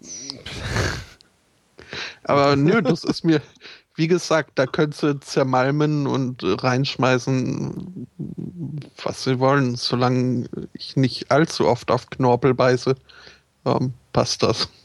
[2.24, 3.40] Aber nö, das ist mir,
[3.98, 8.06] wie gesagt, da könntest du zermalmen und reinschmeißen,
[9.02, 9.74] was sie wollen.
[9.74, 12.94] Solange ich nicht allzu oft auf Knorpel beiße,
[13.66, 14.68] ähm, passt das.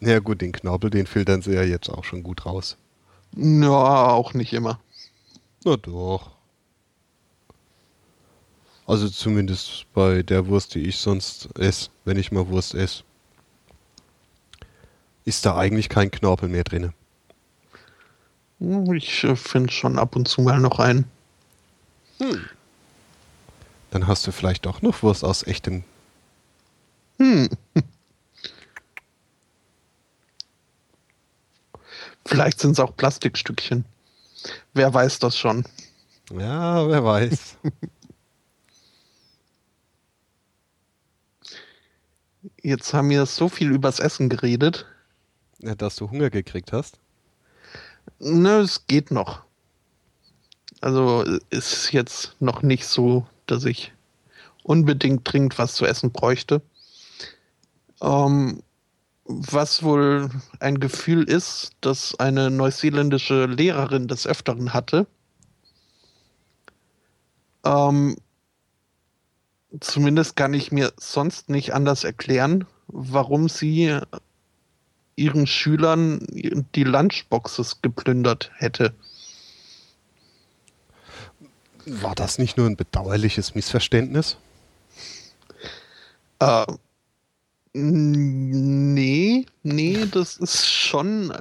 [0.00, 2.76] Ja gut, den Knorpel, den filtern sie ja jetzt auch schon gut raus.
[3.34, 4.78] Ja, auch nicht immer.
[5.64, 6.30] Na doch.
[8.86, 13.02] Also zumindest bei der Wurst, die ich sonst esse, wenn ich mal Wurst esse,
[15.28, 16.92] ist da eigentlich kein Knorpel mehr drin.
[18.58, 21.04] Hm, Ich äh, finde schon ab und zu mal noch einen.
[23.90, 25.84] Dann hast du vielleicht doch noch Wurst aus echtem.
[27.18, 27.48] Hm.
[32.26, 33.84] Vielleicht sind es auch Plastikstückchen.
[34.74, 35.64] Wer weiß das schon?
[36.32, 37.56] Ja, wer weiß.
[42.62, 44.86] Jetzt haben wir so viel übers Essen geredet.
[45.60, 46.98] Ja, Dass du Hunger gekriegt hast.
[48.20, 49.42] Ne, es geht noch.
[50.80, 53.92] Also ist jetzt noch nicht so, dass ich
[54.62, 56.62] unbedingt dringend was zu essen bräuchte.
[58.00, 58.62] Ähm,
[59.24, 60.30] was wohl
[60.60, 65.06] ein Gefühl ist, das eine neuseeländische Lehrerin des Öfteren hatte.
[67.64, 68.16] Ähm,
[69.80, 73.98] zumindest kann ich mir sonst nicht anders erklären, warum sie
[75.18, 76.20] ihren Schülern
[76.74, 78.94] die Lunchboxes geplündert hätte.
[81.86, 84.36] War das nicht nur ein bedauerliches Missverständnis?
[86.38, 86.66] Äh,
[87.72, 91.32] nee, nee, das ist schon.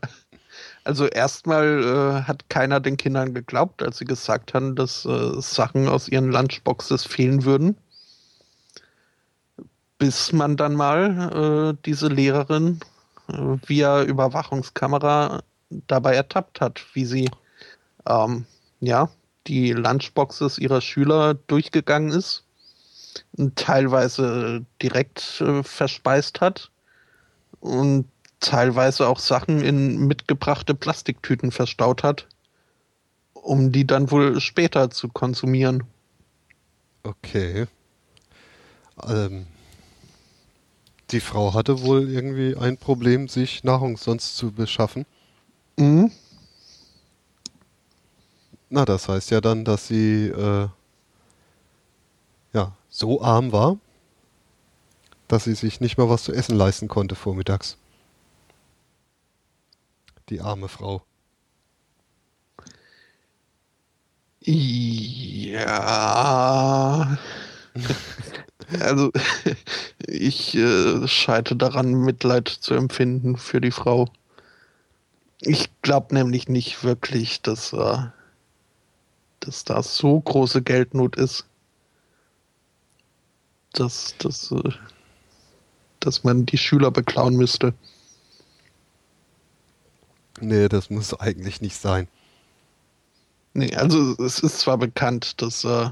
[0.84, 5.88] Also erstmal äh, hat keiner den Kindern geglaubt, als sie gesagt haben, dass äh, Sachen
[5.90, 7.78] aus ihren Lunchboxes fehlen würden.
[9.98, 12.80] Bis man dann mal äh, diese Lehrerin
[13.28, 17.30] via Überwachungskamera dabei ertappt hat, wie sie
[18.08, 18.46] ähm,
[18.80, 19.10] ja
[19.48, 22.44] die Lunchboxes ihrer Schüler durchgegangen ist
[23.56, 26.72] teilweise direkt äh, verspeist hat
[27.60, 28.06] und
[28.40, 32.28] teilweise auch Sachen in mitgebrachte Plastiktüten verstaut hat,
[33.34, 35.84] um die dann wohl später zu konsumieren.
[37.04, 37.68] Okay.
[39.08, 39.48] Ähm,
[41.12, 45.06] die Frau hatte wohl irgendwie ein Problem, sich Nahrung sonst zu beschaffen.
[45.78, 46.12] Mhm.
[48.70, 50.68] Na, das heißt ja dann, dass sie äh,
[52.54, 53.78] ja so arm war,
[55.28, 57.78] dass sie sich nicht mal was zu essen leisten konnte vormittags.
[60.30, 61.02] Die arme Frau.
[64.42, 65.58] Ja.
[68.80, 69.12] also,
[70.08, 74.10] ich äh, scheite daran, Mitleid zu empfinden für die Frau.
[75.42, 77.98] Ich glaube nämlich nicht wirklich, dass, äh,
[79.40, 81.46] dass da so große Geldnot ist,
[83.74, 84.72] dass, dass, äh,
[86.00, 87.74] dass man die Schüler beklauen müsste.
[90.40, 92.08] Nee, das muss eigentlich nicht sein.
[93.54, 95.90] Nee, also es ist zwar bekannt, dass äh,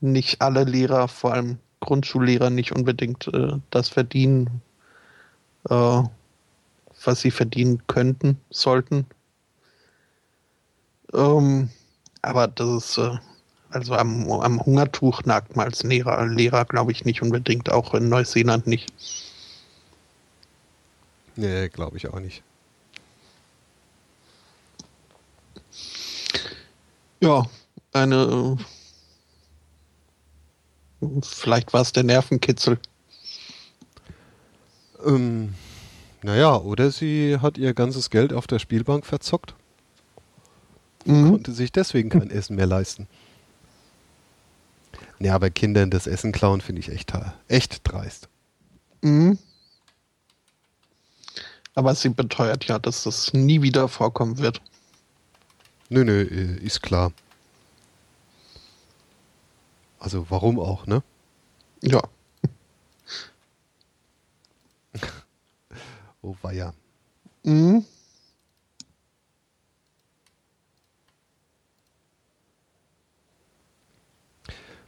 [0.00, 4.62] nicht alle Lehrer, vor allem Grundschullehrer, nicht unbedingt äh, das verdienen,
[5.68, 6.02] äh,
[7.04, 9.06] was sie verdienen könnten, sollten.
[11.12, 11.70] Ähm,
[12.22, 13.16] aber das ist, äh,
[13.70, 18.08] also am, am, Hungertuch nagt man als Lehrer, Lehrer glaube ich nicht unbedingt, auch in
[18.08, 18.92] Neuseeland nicht.
[21.36, 22.42] Nee, glaube ich auch nicht.
[27.20, 27.46] Ja,
[27.92, 28.56] eine.
[31.22, 32.78] Vielleicht war es der Nervenkitzel.
[35.04, 35.54] Ähm,
[36.22, 39.54] naja, oder sie hat ihr ganzes Geld auf der Spielbank verzockt.
[41.06, 41.30] Mhm.
[41.30, 43.08] Konnte sich deswegen kein Essen mehr leisten.
[45.18, 47.12] Ja, bei Kindern das Essen klauen finde ich echt,
[47.48, 48.28] echt dreist.
[49.02, 49.38] Mhm.
[51.74, 54.60] Aber sie beteuert ja, dass das nie wieder vorkommen wird.
[55.88, 57.12] Nö, nö, äh, ist klar.
[60.00, 61.02] Also warum auch, ne?
[61.82, 62.02] Ja.
[66.22, 66.72] oh weia.
[67.44, 67.84] Mhm.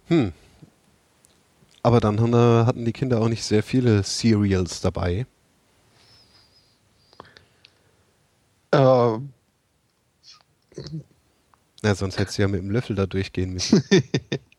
[0.09, 0.33] Hm.
[1.83, 5.27] Aber dann haben, hatten die Kinder auch nicht sehr viele Cereals dabei.
[8.73, 9.19] Äh,
[11.83, 13.83] ja, sonst hättest du ja mit dem Löffel da durchgehen müssen.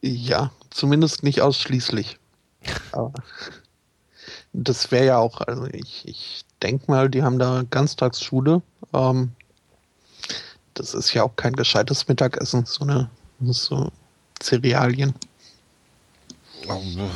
[0.00, 2.18] ja, zumindest nicht ausschließlich.
[2.92, 3.12] Aber
[4.52, 8.62] das wäre ja auch, also ich, ich denke mal, die haben da Ganztagsschule.
[8.92, 9.32] Ähm,
[10.74, 13.10] das ist ja auch kein gescheites Mittagessen, so eine
[13.40, 13.90] so
[14.40, 15.14] Cerealien.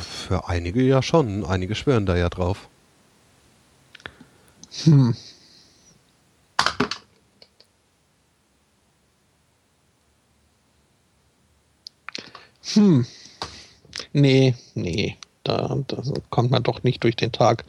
[0.01, 1.45] Für einige ja schon.
[1.45, 2.67] Einige schwören da ja drauf.
[4.83, 5.15] Hm.
[12.73, 13.05] Hm.
[14.13, 15.17] Nee, nee.
[15.43, 17.63] Da, da kommt man doch nicht durch den Tag.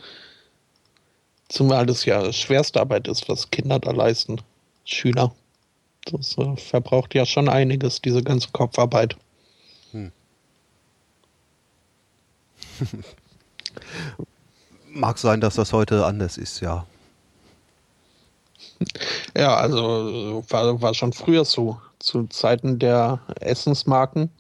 [1.48, 4.40] Zumal das ja schwerste Arbeit ist, was Kinder da leisten.
[4.84, 5.34] Schüler.
[6.04, 9.16] Das äh, verbraucht ja schon einiges, diese ganze Kopfarbeit.
[9.92, 10.10] Hm.
[14.92, 16.86] Mag sein, dass das heute anders ist, ja.
[19.36, 21.80] Ja, also war, war schon früher so.
[21.98, 24.30] Zu Zeiten der Essensmarken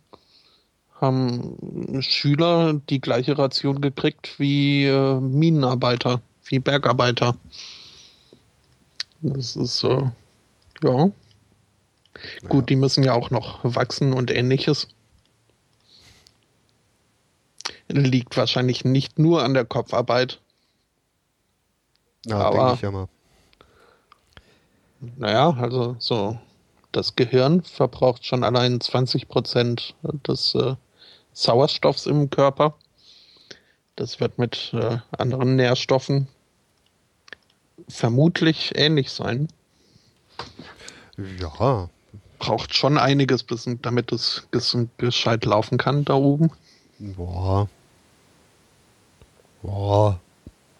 [1.00, 7.36] haben Schüler die gleiche Ration gekriegt wie äh, Minenarbeiter, wie Bergarbeiter.
[9.20, 11.04] Das ist so, äh, ja.
[11.06, 12.48] ja.
[12.48, 14.88] Gut, die müssen ja auch noch wachsen und ähnliches.
[17.88, 20.40] Liegt wahrscheinlich nicht nur an der Kopfarbeit.
[22.26, 23.08] Ja, aber ich ja mal.
[25.16, 26.38] Naja, also so
[26.92, 29.94] das Gehirn verbraucht schon allein 20 Prozent
[30.26, 30.74] des äh,
[31.38, 32.74] Sauerstoffs im Körper.
[33.94, 36.26] Das wird mit äh, anderen Nährstoffen
[37.88, 39.46] vermutlich ähnlich sein.
[41.38, 41.88] Ja.
[42.40, 43.44] Braucht schon einiges,
[43.82, 44.48] damit es
[44.98, 46.50] gescheit laufen kann da oben.
[46.98, 47.68] Boah.
[49.62, 50.20] Boah.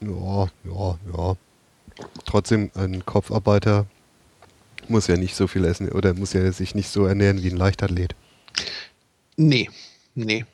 [0.00, 1.36] Ja, ja, ja.
[2.24, 3.86] Trotzdem, ein Kopfarbeiter
[4.88, 7.56] muss ja nicht so viel essen oder muss ja sich nicht so ernähren wie ein
[7.56, 8.16] Leichtathlet.
[9.36, 9.68] Nee,
[10.18, 10.44] Nee.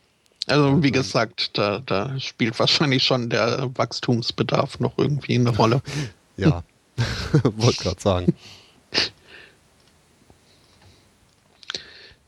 [0.46, 5.80] Also wie gesagt, da, da spielt wahrscheinlich schon der Wachstumsbedarf noch irgendwie eine Rolle.
[6.36, 6.62] ja,
[7.42, 8.34] wollte gerade sagen.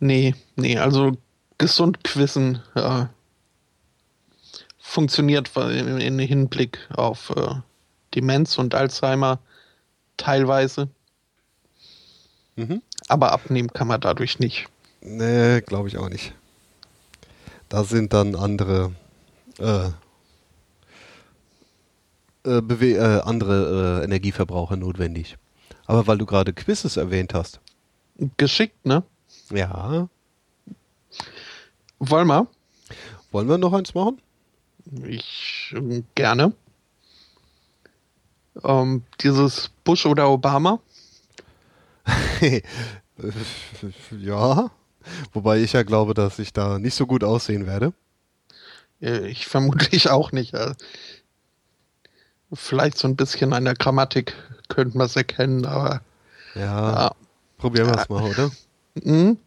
[0.01, 1.19] Nee, nee, also
[1.59, 3.11] gesund quissen ja,
[4.79, 7.55] funktioniert in, in Hinblick auf äh,
[8.15, 9.41] Demenz und Alzheimer
[10.17, 10.89] teilweise.
[12.57, 12.81] Mhm.
[13.09, 14.69] Aber abnehmen kann man dadurch nicht.
[15.03, 16.33] Nee, glaube ich auch nicht.
[17.69, 18.93] Da sind dann andere,
[19.59, 19.91] äh,
[22.45, 25.37] äh, äh, andere äh, Energieverbraucher notwendig.
[25.87, 27.61] Aber weil du gerade Quizzes erwähnt hast.
[28.37, 29.03] Geschickt, ne?
[29.51, 30.09] Ja.
[31.99, 32.47] Wollen wir?
[33.31, 34.21] Wollen wir noch eins machen?
[35.05, 36.53] Ich ähm, gerne.
[38.63, 40.81] Ähm, dieses Bush oder Obama?
[44.21, 44.71] ja.
[45.33, 47.93] Wobei ich ja glaube, dass ich da nicht so gut aussehen werde.
[49.01, 50.55] Äh, Ich vermutlich auch nicht.
[52.53, 54.35] Vielleicht so ein bisschen an der Grammatik
[54.69, 56.01] könnte man es erkennen, aber
[56.55, 56.61] Ja,
[57.05, 57.13] ja.
[57.59, 58.51] probieren wir es mal, oder?
[59.03, 59.39] Mhm.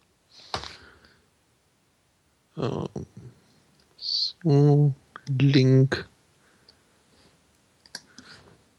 [3.97, 4.93] So,
[5.27, 6.07] Link.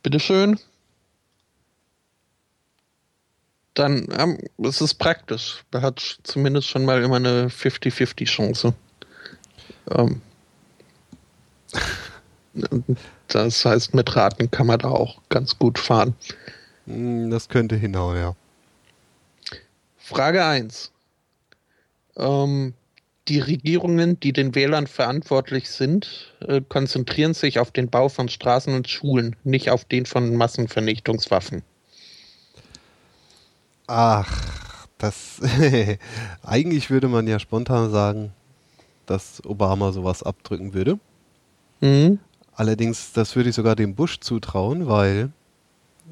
[0.03, 0.59] Bitteschön.
[3.75, 5.65] Dann, ähm, es ist praktisch.
[5.73, 8.75] Man hat zumindest schon mal immer eine 50-50 Chance.
[9.91, 10.21] Ähm,
[13.29, 16.15] das heißt, mit Raten kann man da auch ganz gut fahren.
[16.87, 18.37] Hm, Das könnte hinhauen, ja.
[19.99, 20.91] Frage 1.
[22.17, 22.75] Ähm,
[23.29, 28.75] die Regierungen, die den Wählern verantwortlich sind, äh, konzentrieren sich auf den Bau von Straßen
[28.75, 31.63] und Schulen, nicht auf den von Massenvernichtungswaffen.
[33.93, 35.41] Ach, das.
[36.45, 38.33] Eigentlich würde man ja spontan sagen,
[39.07, 41.01] dass Obama sowas abdrücken würde.
[41.81, 42.21] Mhm.
[42.55, 45.33] Allerdings, das würde ich sogar dem Bush zutrauen, weil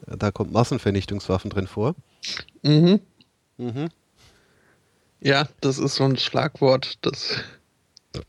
[0.09, 1.95] äh, da kommt Massenvernichtungswaffen drin vor.
[2.63, 2.99] Mhm.
[3.59, 3.91] Mhm.
[5.21, 7.37] Ja, das ist so ein Schlagwort, das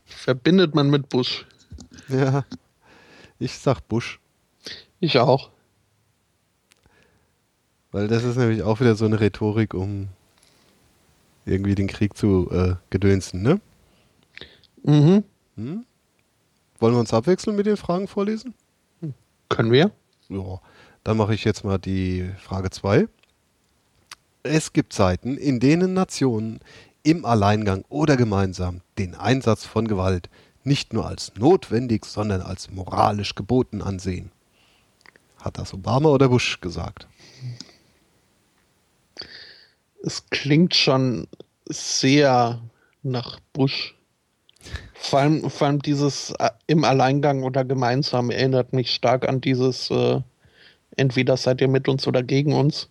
[0.04, 1.44] verbindet man mit Bush.
[2.06, 2.44] Ja,
[3.40, 4.20] ich sag Bush,
[5.00, 5.50] Ich auch.
[7.92, 10.08] Weil das ist nämlich auch wieder so eine Rhetorik, um
[11.44, 13.60] irgendwie den Krieg zu äh, gedönsen, ne?
[14.82, 15.24] Mhm.
[15.56, 15.84] Hm?
[16.78, 18.54] Wollen wir uns abwechseln mit den Fragen vorlesen?
[19.48, 19.90] Können wir?
[20.28, 20.60] Ja,
[21.04, 23.08] dann mache ich jetzt mal die Frage 2.
[24.42, 26.60] Es gibt Zeiten, in denen Nationen
[27.02, 30.30] im Alleingang oder gemeinsam den Einsatz von Gewalt
[30.64, 34.30] nicht nur als notwendig, sondern als moralisch geboten ansehen.
[35.38, 37.08] Hat das Obama oder Bush gesagt?
[40.02, 41.26] Es klingt schon
[41.66, 42.60] sehr
[43.02, 43.94] nach Bush.
[44.94, 49.90] Vor allem, vor allem dieses äh, im Alleingang oder gemeinsam erinnert mich stark an dieses
[49.90, 50.20] äh,
[50.96, 52.88] entweder seid ihr mit uns oder gegen uns.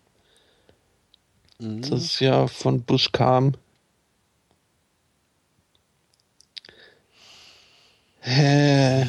[1.60, 3.54] Das ja von Bush kam.
[8.22, 9.06] Äh,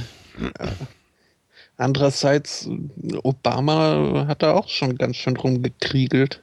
[1.76, 2.68] andererseits,
[3.22, 6.42] Obama hat da auch schon ganz schön rumgekriegelt.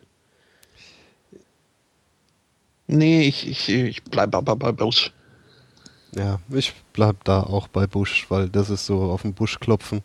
[2.87, 5.11] Nee, ich, ich, ich bleibe aber bei Bush.
[6.15, 10.01] Ja, ich bleib da auch bei Bush, weil das ist so auf den Bush klopfen.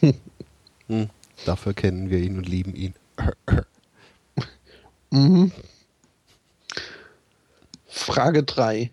[0.88, 1.10] hm,
[1.44, 2.94] dafür kennen wir ihn und lieben ihn.
[5.10, 5.52] Mhm.
[7.86, 8.90] Frage 3.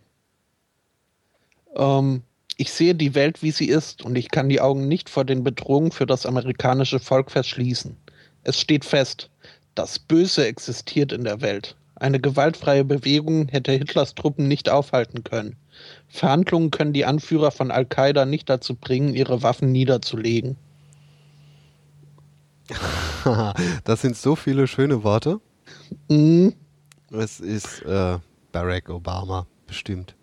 [1.75, 2.21] Ähm,
[2.55, 5.43] ich sehe die Welt, wie sie ist, und ich kann die Augen nicht vor den
[5.43, 7.97] Bedrohungen für das amerikanische Volk verschließen.
[8.43, 9.29] Es steht fest,
[9.75, 11.75] das Böse existiert in der Welt.
[12.03, 15.55] Eine gewaltfreie Bewegung hätte Hitlers Truppen nicht aufhalten können.
[16.09, 20.57] Verhandlungen können die Anführer von Al-Qaida nicht dazu bringen, ihre Waffen niederzulegen.
[23.85, 25.39] das sind so viele schöne Worte.
[26.09, 26.53] Mhm.
[27.09, 28.19] Es ist äh,
[28.51, 30.13] Barack Obama, bestimmt.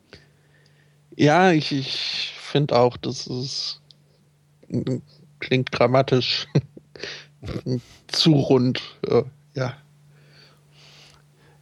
[1.17, 3.81] Ja, ich, ich finde auch, das ist
[5.39, 6.47] klingt grammatisch
[8.09, 8.83] zu rund.
[9.07, 9.23] Äh,
[9.55, 9.79] ja.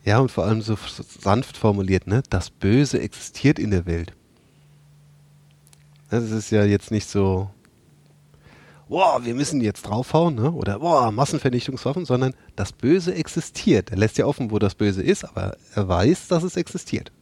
[0.09, 0.75] Ja, und vor allem so
[1.21, 2.23] sanft formuliert, ne?
[2.31, 4.15] Das Böse existiert in der Welt.
[6.09, 7.51] Das ist ja jetzt nicht so,
[8.89, 10.51] boah, wir müssen jetzt draufhauen, ne?
[10.51, 13.91] Oder boah, Massenvernichtungswaffen, sondern das Böse existiert.
[13.91, 17.13] Er lässt ja offen, wo das Böse ist, aber er weiß, dass es existiert.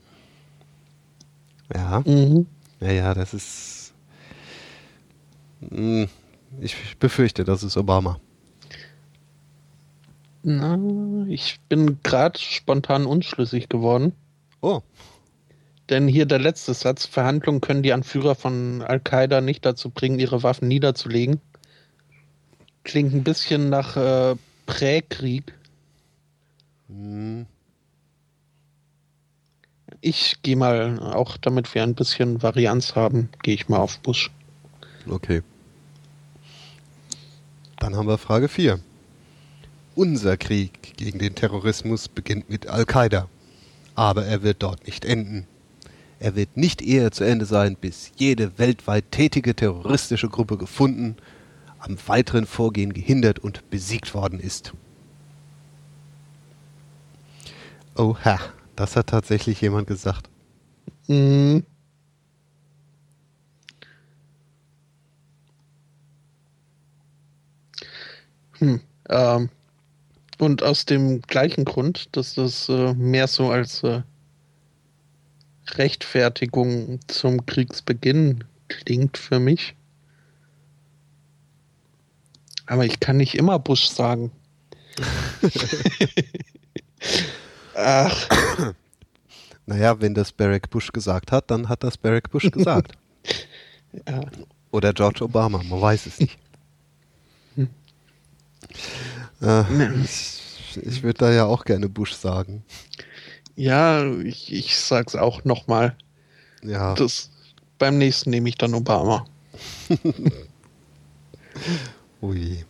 [1.74, 2.46] Ja, Mhm.
[2.78, 3.94] ja, ja, das ist.
[5.70, 6.06] Hm,
[6.60, 8.20] Ich befürchte, das ist Obama.
[10.48, 10.78] Na,
[11.26, 14.12] ich bin gerade spontan unschlüssig geworden.
[14.60, 14.80] Oh,
[15.90, 20.44] Denn hier der letzte Satz: Verhandlungen können die Anführer von Al-Qaida nicht dazu bringen, ihre
[20.44, 21.40] Waffen niederzulegen.
[22.84, 24.36] Klingt ein bisschen nach äh,
[24.66, 25.52] Präkrieg.
[26.86, 27.46] hm,
[30.00, 34.30] Ich gehe mal, auch damit wir ein bisschen Varianz haben, gehe ich mal auf Bush.
[35.10, 35.42] okay.
[37.80, 38.80] Dann haben wir Frage 4.
[39.96, 43.30] Unser Krieg gegen den Terrorismus beginnt mit Al-Qaida.
[43.94, 45.46] Aber er wird dort nicht enden.
[46.20, 51.16] Er wird nicht eher zu Ende sein, bis jede weltweit tätige terroristische Gruppe gefunden,
[51.78, 54.74] am weiteren Vorgehen gehindert und besiegt worden ist.
[57.96, 58.38] Oha,
[58.76, 60.28] das hat tatsächlich jemand gesagt.
[61.06, 61.64] Mhm.
[68.58, 69.48] Hm, ähm,
[70.38, 74.02] und aus dem gleichen Grund, dass das äh, mehr so als äh,
[75.70, 79.74] Rechtfertigung zum Kriegsbeginn klingt für mich.
[82.66, 84.30] Aber ich kann nicht immer Bush sagen.
[87.74, 88.28] Ach.
[89.66, 92.92] Naja, wenn das Barack Bush gesagt hat, dann hat das Barack Bush gesagt.
[94.08, 94.20] ja.
[94.70, 96.38] Oder George Obama, man weiß es nicht.
[97.56, 97.68] Hm.
[99.42, 99.64] Äh,
[100.02, 100.40] ich,
[100.82, 102.64] ich würde da ja auch gerne Bush sagen.
[103.54, 105.96] Ja, ich, ich sag's auch nochmal.
[106.62, 106.94] Ja.
[106.94, 107.30] Das,
[107.78, 109.24] beim nächsten nehme ich dann Obama.
[112.22, 112.64] Ui.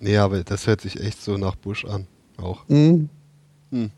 [0.00, 2.06] Nee, aber das hört sich echt so nach Bush an.
[2.36, 2.68] Auch.
[2.68, 3.08] Mhm.
[3.70, 3.90] Hm.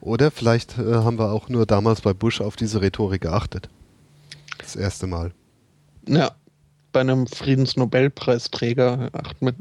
[0.00, 3.68] Oder vielleicht äh, haben wir auch nur damals bei Bush auf diese Rhetorik geachtet.
[4.58, 5.32] Das erste Mal.
[6.08, 6.34] Ja,
[6.96, 9.54] bei einem Friedensnobelpreisträger achtet,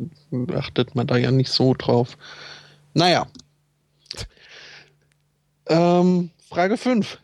[0.53, 2.17] achtet man da ja nicht so drauf.
[2.93, 3.27] Naja,
[5.67, 7.19] ähm, Frage 5.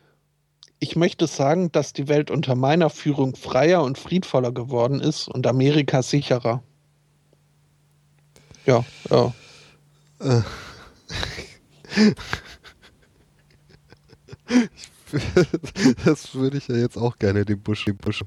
[0.80, 5.48] Ich möchte sagen, dass die Welt unter meiner Führung freier und friedvoller geworden ist und
[5.48, 6.62] Amerika sicherer.
[8.66, 9.34] Ja, ja.
[10.20, 10.42] Äh.
[16.04, 18.26] das würde ich ja jetzt auch gerne, den Busch, den Busch.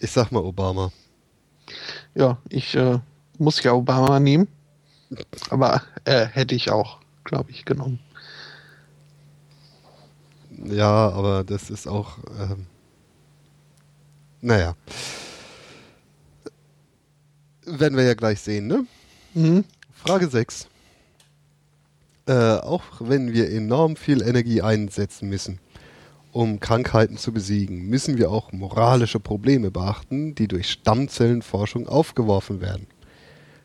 [0.00, 0.90] Ich sag mal Obama.
[2.14, 2.98] Ja, ich äh,
[3.38, 4.48] muss ja Obama nehmen.
[5.50, 8.00] Aber äh, hätte ich auch, glaube ich, genommen.
[10.64, 12.18] Ja, aber das ist auch.
[12.38, 12.66] Ähm,
[14.40, 14.74] naja.
[17.66, 18.86] Werden wir ja gleich sehen, ne?
[19.34, 19.64] Mhm.
[19.92, 20.68] Frage 6.
[22.26, 25.58] Äh, auch wenn wir enorm viel Energie einsetzen müssen,
[26.32, 32.86] um Krankheiten zu besiegen, müssen wir auch moralische Probleme beachten, die durch Stammzellenforschung aufgeworfen werden.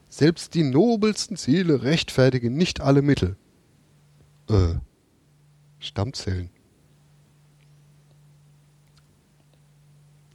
[0.09, 3.35] Selbst die nobelsten Ziele rechtfertigen nicht alle Mittel.
[4.49, 4.75] Äh,
[5.79, 6.49] Stammzellen.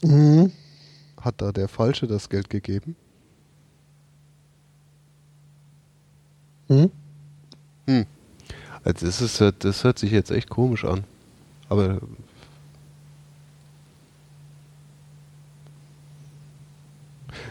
[0.02, 0.52] Mhm.
[1.20, 2.96] Hat da der Falsche das Geld gegeben?
[6.68, 6.90] Hm?
[7.86, 8.06] Hm.
[8.84, 11.04] Also das, ist, das hört sich jetzt echt komisch an.
[11.70, 12.00] Aber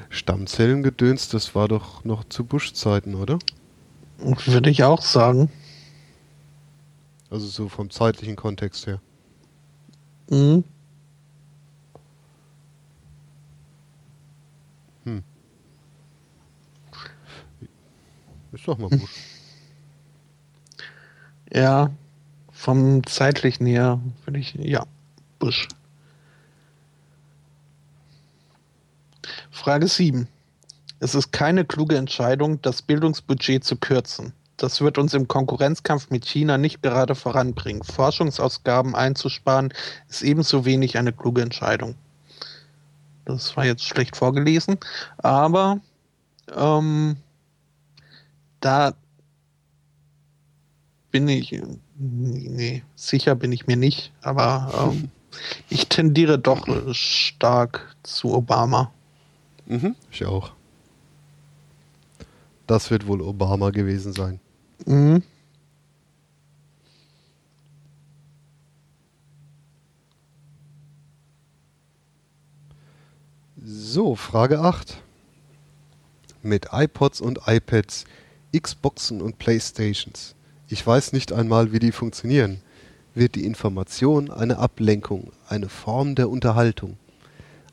[0.10, 3.40] Stammzellengedöns, das war doch noch zu Bush-Zeiten, oder?
[4.18, 5.50] Würde ich auch sagen.
[7.30, 9.00] Also so vom zeitlichen Kontext her.
[10.30, 10.66] Mhm.
[15.06, 15.24] Hm.
[18.52, 19.16] Ist doch mal Bush.
[21.54, 21.90] Ja,
[22.60, 24.84] vom zeitlichen her würde ich, ja,
[25.40, 25.70] Bush.
[29.50, 30.28] Frage 7.
[31.00, 34.34] Es ist keine kluge Entscheidung, das Bildungsbudget zu kürzen.
[34.58, 37.82] Das wird uns im Konkurrenzkampf mit China nicht gerade voranbringen.
[37.82, 39.74] Forschungsausgaben einzusparen
[40.10, 41.96] ist ebenso wenig eine kluge Entscheidung.
[43.24, 44.80] Das war jetzt schlecht vorgelesen,
[45.18, 45.80] aber
[46.54, 47.16] ähm,
[48.60, 48.96] da
[51.10, 51.54] bin ich,
[52.00, 55.10] nee, sicher bin ich mir nicht, aber ähm,
[55.70, 58.92] ich tendiere doch stark zu Obama.
[59.66, 60.52] Mhm, ich auch.
[62.66, 64.40] Das wird wohl Obama gewesen sein.
[64.86, 65.24] Mhm.
[73.62, 75.02] So, Frage 8.
[76.42, 78.06] Mit iPods und iPads,
[78.58, 80.36] Xboxen und Playstations.
[80.72, 82.62] Ich weiß nicht einmal, wie die funktionieren.
[83.16, 86.98] Wird die Information eine Ablenkung, eine Form der Unterhaltung?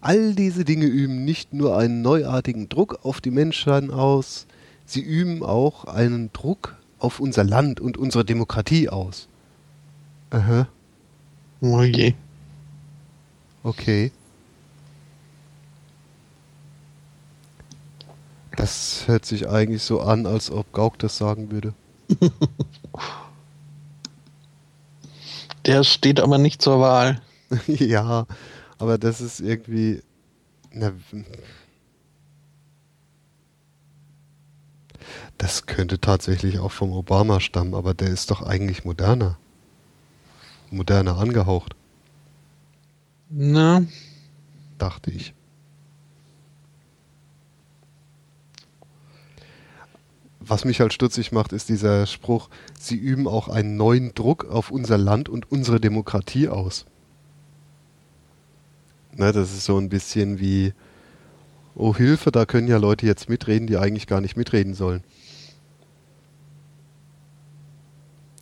[0.00, 4.46] All diese Dinge üben nicht nur einen neuartigen Druck auf die Menschheit aus,
[4.86, 9.28] sie üben auch einen Druck auf unser Land und unsere Demokratie aus.
[10.30, 10.66] Aha.
[11.60, 12.14] Oh je.
[13.62, 14.10] Okay.
[18.56, 21.74] Das hört sich eigentlich so an, als ob Gauk das sagen würde.
[25.66, 27.20] Der steht aber nicht zur Wahl.
[27.66, 28.26] ja,
[28.78, 30.02] Aber das ist irgendwie.
[30.72, 30.92] Na,
[35.38, 39.38] das könnte tatsächlich auch vom Obama stammen, aber der ist doch eigentlich moderner.
[40.70, 41.76] Moderner angehaucht,
[43.30, 43.82] Na,
[44.78, 45.32] dachte ich.
[50.48, 52.48] Was mich halt stutzig macht, ist dieser Spruch,
[52.78, 56.86] sie üben auch einen neuen Druck auf unser Land und unsere Demokratie aus.
[59.12, 60.72] Ne, das ist so ein bisschen wie,
[61.74, 65.04] oh Hilfe, da können ja Leute jetzt mitreden, die eigentlich gar nicht mitreden sollen.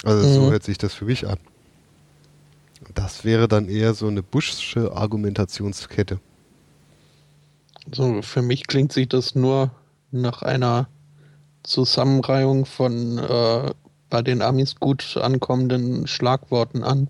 [0.05, 0.51] Also so Mhm.
[0.51, 1.39] hört sich das für mich an.
[2.95, 6.21] Das wäre dann eher so eine Bushsche Argumentationskette.
[7.93, 9.71] so für mich klingt sich das nur
[10.11, 10.89] nach einer
[11.65, 13.73] Zusammenreihung von äh,
[14.11, 17.09] bei den Amis gut ankommenden Schlagworten an.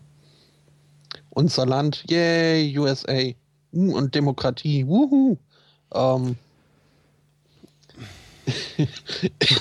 [1.30, 3.32] Unser Land, yay, USA.
[3.72, 5.36] Und Demokratie, wuhu.
[5.92, 6.36] Ähm,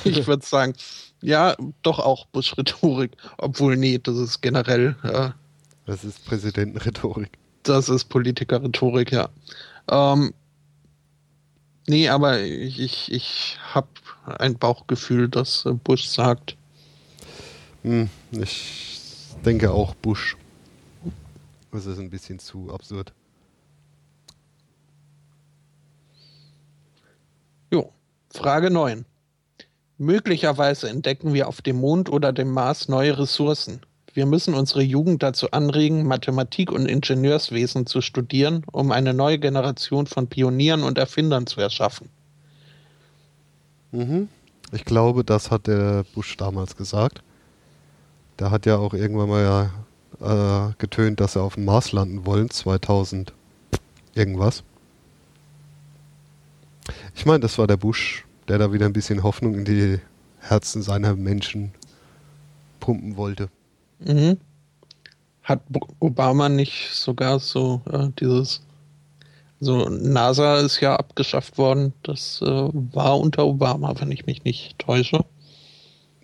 [0.06, 0.74] ich würde sagen,
[1.22, 3.18] ja, doch auch Bush-Rhetorik.
[3.38, 5.30] Obwohl, nee, das ist generell, äh,
[5.86, 7.32] Das ist Präsidentenrhetorik.
[7.64, 9.30] das ist Politiker-Rhetorik, ja.
[9.90, 10.34] Ähm,
[11.88, 13.88] nee, aber ich, ich, ich habe
[14.26, 16.56] ein Bauchgefühl, dass äh, Bush sagt,
[17.84, 20.38] Hm, ich denke auch Bush.
[21.72, 23.14] Das ist ein bisschen zu absurd.
[27.72, 27.92] jo,
[28.30, 29.06] Frage 9.
[29.98, 33.82] Möglicherweise entdecken wir auf dem Mond oder dem Mars neue Ressourcen.
[34.14, 40.06] Wir müssen unsere Jugend dazu anregen, Mathematik und Ingenieurswesen zu studieren, um eine neue Generation
[40.06, 42.10] von Pionieren und Erfindern zu erschaffen.
[43.94, 44.28] Mhm.
[44.72, 47.22] Ich glaube, das hat der Bush damals gesagt.
[48.40, 49.72] Der hat ja auch irgendwann mal
[50.20, 53.34] ja, äh, getönt, dass er auf dem Mars landen wollen, 2000
[54.16, 54.64] irgendwas.
[57.16, 60.00] Ich meine, das war der Bush, der da wieder ein bisschen Hoffnung in die
[60.40, 61.72] Herzen seiner Menschen
[62.80, 63.50] pumpen wollte.
[64.00, 64.38] Mhm.
[65.44, 65.62] Hat
[66.00, 68.62] Obama nicht sogar so äh, dieses,
[69.64, 71.94] so NASA ist ja abgeschafft worden.
[72.04, 75.24] Das äh, war unter Obama, wenn ich mich nicht täusche.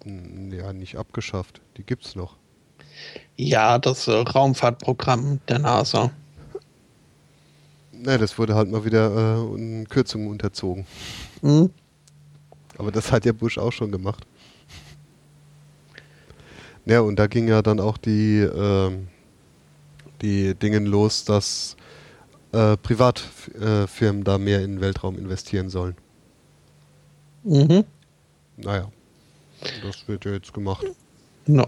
[0.03, 1.61] Hm, Ja, nicht abgeschafft.
[1.77, 2.35] Die gibt's noch.
[3.37, 6.11] Ja, das äh, Raumfahrtprogramm der NASA.
[7.91, 10.85] Ne, das wurde halt mal wieder äh, in Kürzungen unterzogen.
[11.41, 11.69] Mhm.
[12.77, 14.25] Aber das hat ja Bush auch schon gemacht.
[16.85, 19.09] Ja, und da ging ja dann auch die, ähm,
[20.21, 21.75] die Dingen los, dass
[22.51, 25.95] äh, Privatfirmen da mehr in den Weltraum investieren sollen.
[27.43, 27.83] Mhm.
[28.57, 28.91] Naja,
[29.83, 30.85] das wird ja jetzt gemacht.
[31.45, 31.65] No.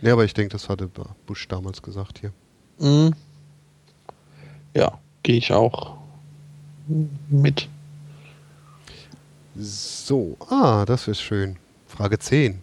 [0.00, 0.90] Ne, aber ich denke, das hatte
[1.26, 2.32] Bush damals gesagt hier.
[2.78, 3.14] Mhm.
[4.74, 5.96] Ja, gehe ich auch
[7.28, 7.68] mit.
[9.56, 11.56] So, ah, das ist schön.
[11.86, 12.62] Frage 10.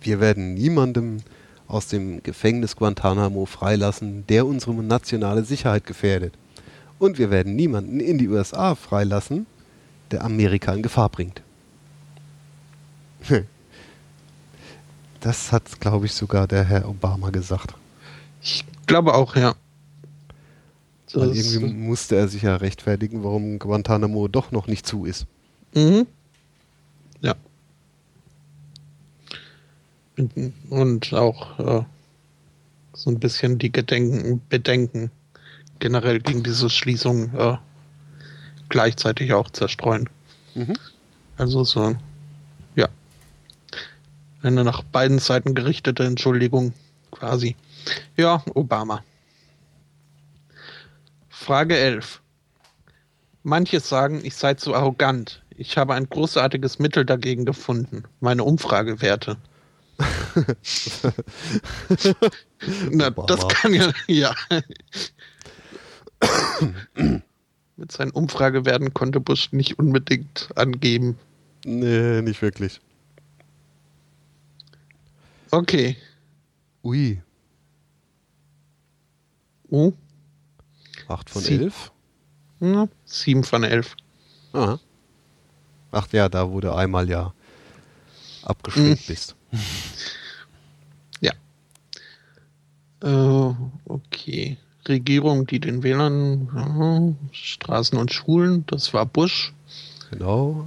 [0.00, 1.22] Wir werden niemandem
[1.70, 6.34] aus dem Gefängnis Guantanamo freilassen, der unsere nationale Sicherheit gefährdet.
[6.98, 9.46] Und wir werden niemanden in die USA freilassen,
[10.10, 11.42] der Amerika in Gefahr bringt.
[15.22, 17.74] Das hat, glaube ich, sogar der Herr Obama gesagt.
[18.40, 19.54] Ich glaube auch, ja.
[21.12, 25.26] Weil irgendwie musste er sich ja rechtfertigen, warum Guantanamo doch noch nicht zu ist.
[25.74, 26.06] Mhm.
[30.68, 31.84] Und, auch äh,
[32.92, 35.10] so ein bisschen die Gedenken, Bedenken
[35.78, 37.56] generell gegen diese Schließung äh,
[38.68, 40.08] gleichzeitig auch zerstreuen.
[40.54, 40.74] Mhm.
[41.36, 41.96] Also so,
[42.76, 42.88] ja.
[44.42, 46.74] Eine nach beiden Seiten gerichtete Entschuldigung
[47.10, 47.56] quasi.
[48.16, 49.02] Ja, Obama.
[51.28, 52.20] Frage 11.
[53.42, 55.42] Manche sagen, ich sei zu arrogant.
[55.56, 58.04] Ich habe ein großartiges Mittel dagegen gefunden.
[58.20, 59.38] Meine Umfragewerte.
[62.90, 63.48] Na, das Obama.
[63.48, 64.34] kann ja, ja.
[67.76, 71.18] Mit seinen Umfragewerten konnte Bush nicht unbedingt angeben.
[71.64, 72.80] Nee, nicht wirklich.
[75.50, 75.96] Okay.
[76.84, 77.20] Ui,
[79.72, 79.92] Oh,
[81.06, 81.92] 8 von Sie- 11?
[82.58, 83.94] na, 7 von 11.
[84.52, 84.80] Aha.
[85.92, 87.32] Ach ja, da wurde einmal ja
[88.42, 89.36] abgeschminkt bist.
[91.20, 91.32] Ja.
[93.02, 93.54] Äh,
[93.86, 94.56] okay.
[94.88, 99.52] Regierung, die den Wählern äh, Straßen und Schulen, das war Bush.
[100.10, 100.66] Genau.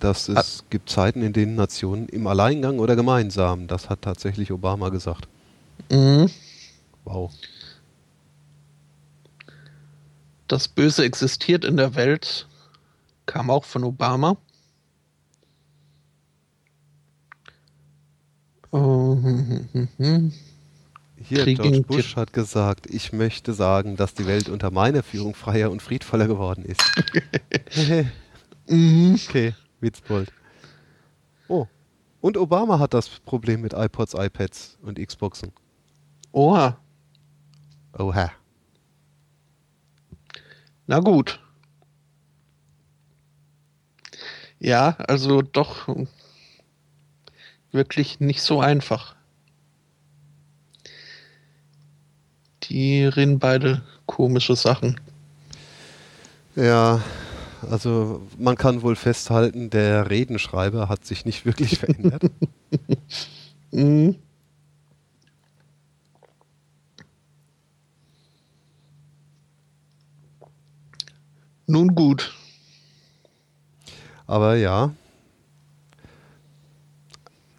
[0.00, 4.90] Das es gibt Zeiten, in denen Nationen im Alleingang oder gemeinsam, das hat tatsächlich Obama
[4.90, 5.26] gesagt.
[5.90, 6.30] Mhm.
[7.04, 7.32] Wow.
[10.46, 12.46] Das Böse existiert in der Welt
[13.26, 14.36] kam auch von Obama.
[21.20, 25.70] Hier, George Bush hat gesagt, ich möchte sagen, dass die Welt unter meiner Führung freier
[25.70, 26.82] und friedvoller geworden ist.
[28.70, 29.14] Mhm.
[29.14, 30.30] okay, Witzbold.
[31.48, 31.66] Oh,
[32.20, 35.52] und Obama hat das Problem mit iPods, iPads und Xboxen.
[36.32, 36.78] Oha.
[37.98, 38.30] Oha.
[40.86, 41.40] Na gut.
[44.58, 45.88] Ja, also doch
[47.70, 49.14] wirklich nicht so einfach.
[52.68, 55.00] Die reden beide komische Sachen.
[56.54, 57.02] Ja,
[57.70, 62.22] also man kann wohl festhalten, der Redenschreiber hat sich nicht wirklich verändert.
[63.70, 64.16] mhm.
[71.66, 72.34] Nun gut.
[74.26, 74.94] Aber ja.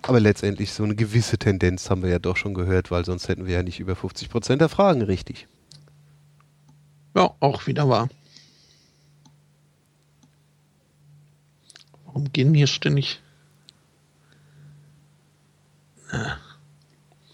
[0.02, 3.46] Aber letztendlich so eine gewisse Tendenz haben wir ja doch schon gehört, weil sonst hätten
[3.46, 5.48] wir ja nicht über 50 Prozent der Fragen richtig.
[7.16, 8.10] Ja, auch wieder wahr.
[12.06, 13.22] Warum gehen hier ständig?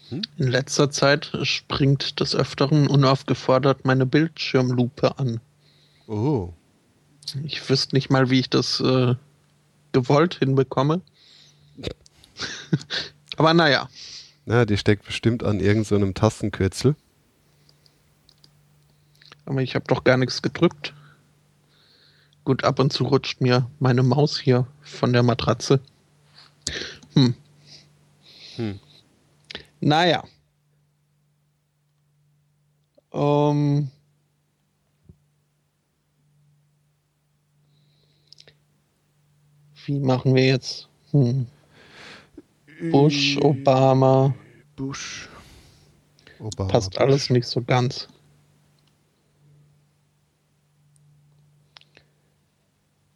[0.08, 0.22] Hm?
[0.36, 5.40] In letzter Zeit springt des Öfteren unaufgefordert meine Bildschirmlupe an.
[6.06, 6.52] Oh.
[7.44, 9.14] Ich wüsste nicht mal, wie ich das äh,
[9.92, 11.00] gewollt hinbekomme.
[13.36, 13.88] Aber naja.
[14.44, 16.96] Na, die steckt bestimmt an irgendeinem so Tastenkürzel.
[19.44, 20.94] Aber ich habe doch gar nichts gedrückt.
[22.44, 25.80] Gut, ab und zu rutscht mir meine Maus hier von der Matratze.
[27.14, 27.34] Hm.
[28.56, 28.80] Hm.
[29.80, 30.24] Naja.
[33.12, 33.90] Ähm.
[39.84, 40.88] Wie machen wir jetzt?
[41.12, 41.46] Hm.
[42.90, 44.34] Bush, Obama.
[44.76, 45.28] Bush.
[46.38, 47.00] Obama, Passt Bush.
[47.00, 48.08] alles nicht so ganz.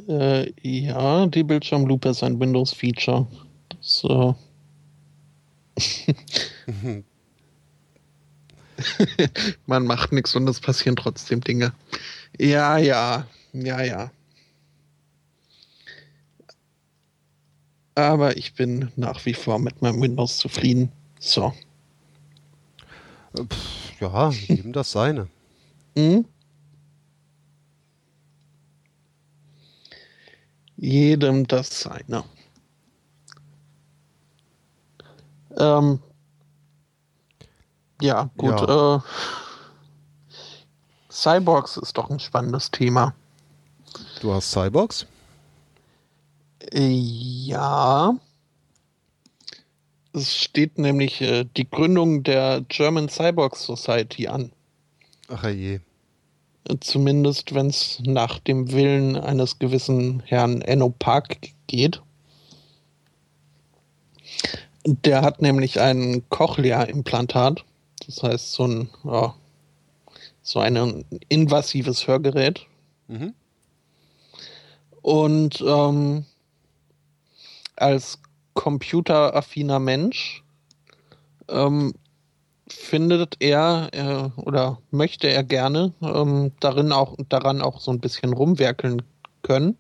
[0.09, 3.27] Äh, ja, die Bildschirmlupe ist ein Windows-Feature.
[3.81, 4.35] So.
[9.67, 11.73] Man macht nichts und es passieren trotzdem Dinge.
[12.39, 14.11] Ja, ja, ja, ja.
[18.09, 20.91] Aber ich bin nach wie vor mit meinem Windows zufrieden.
[21.19, 21.53] So.
[23.37, 25.29] Pff, ja, jedem das seine.
[25.97, 26.25] Hm?
[30.77, 32.25] Jedem das seine.
[35.59, 36.01] Ähm,
[38.01, 38.61] ja, gut.
[38.61, 38.97] Ja.
[38.97, 39.01] Äh,
[41.11, 43.15] Cyborgs ist doch ein spannendes Thema.
[44.21, 45.07] Du hast Cyborgs?
[46.73, 48.15] Ja.
[50.13, 54.53] Es steht nämlich äh, die Gründung der German Cyborg Society an.
[55.29, 55.81] Ach je.
[56.81, 62.03] Zumindest wenn es nach dem Willen eines gewissen Herrn Enno Park geht.
[64.85, 67.65] Der hat nämlich ein Cochlea-Implantat.
[68.07, 69.35] Das heißt, so ein, ja,
[70.43, 72.67] so ein invasives Hörgerät.
[73.09, 73.35] Mhm.
[75.03, 76.25] Und ähm,
[77.81, 78.21] als
[78.55, 80.45] computeraffiner Mensch
[81.49, 81.95] ähm,
[82.69, 88.33] findet er äh, oder möchte er gerne ähm, darin auch daran auch so ein bisschen
[88.33, 89.03] rumwerkeln
[89.43, 89.77] können.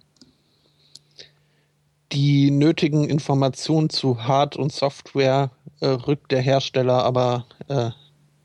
[2.12, 5.51] Die nötigen Informationen zu Hard- und Software
[5.81, 7.90] äh, rückt der Hersteller aber äh,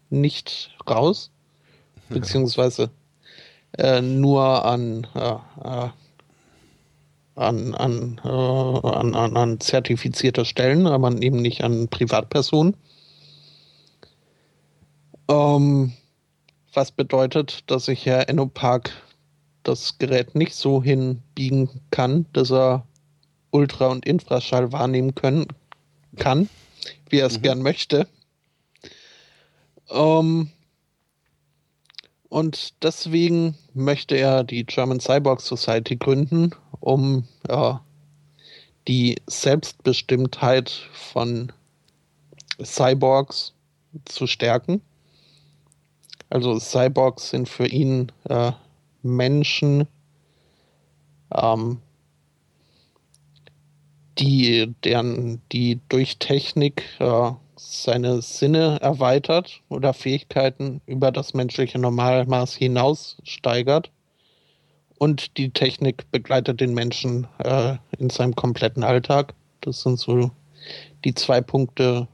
[0.09, 1.31] nicht raus,
[2.09, 2.91] beziehungsweise
[3.77, 5.31] äh, nur an äh,
[5.63, 5.89] äh,
[7.35, 12.75] an, an, äh, an, an, an zertifizierte Stellen, aber eben nicht an Privatpersonen.
[15.29, 15.93] Ähm,
[16.73, 18.91] was bedeutet, dass ich Herr Ennopark
[19.63, 22.85] das Gerät nicht so hinbiegen kann, dass er
[23.51, 25.47] Ultra- und Infraschall wahrnehmen können,
[26.17, 26.49] kann,
[27.09, 27.41] wie er es mhm.
[27.41, 28.07] gern möchte.
[29.89, 30.51] Ähm,
[32.29, 37.83] und deswegen möchte er die German Cyborg Society gründen, um ja,
[38.87, 41.51] die Selbstbestimmtheit von
[42.63, 43.53] Cyborgs
[44.05, 44.81] zu stärken.
[46.29, 48.51] Also Cyborgs sind für ihn äh,
[49.03, 49.87] Menschen,
[51.33, 51.79] ähm,
[54.17, 62.55] die, deren, die durch Technik äh, seine Sinne erweitert oder Fähigkeiten über das menschliche Normalmaß
[62.55, 63.91] hinaus steigert
[64.97, 69.33] Und die Technik begleitet den Menschen äh, in seinem kompletten Alltag.
[69.61, 70.31] Das sind so
[71.03, 72.07] die zwei Punkte,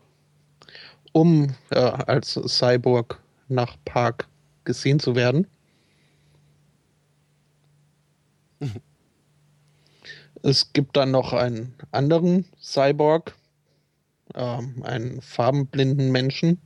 [1.12, 4.28] um äh, als Cyborg nach Park
[4.64, 5.48] gesehen zu werden.
[10.44, 13.36] Es gibt dann noch einen anderen Cyborg,
[14.36, 16.60] ähm, einen farbenblinden Menschen,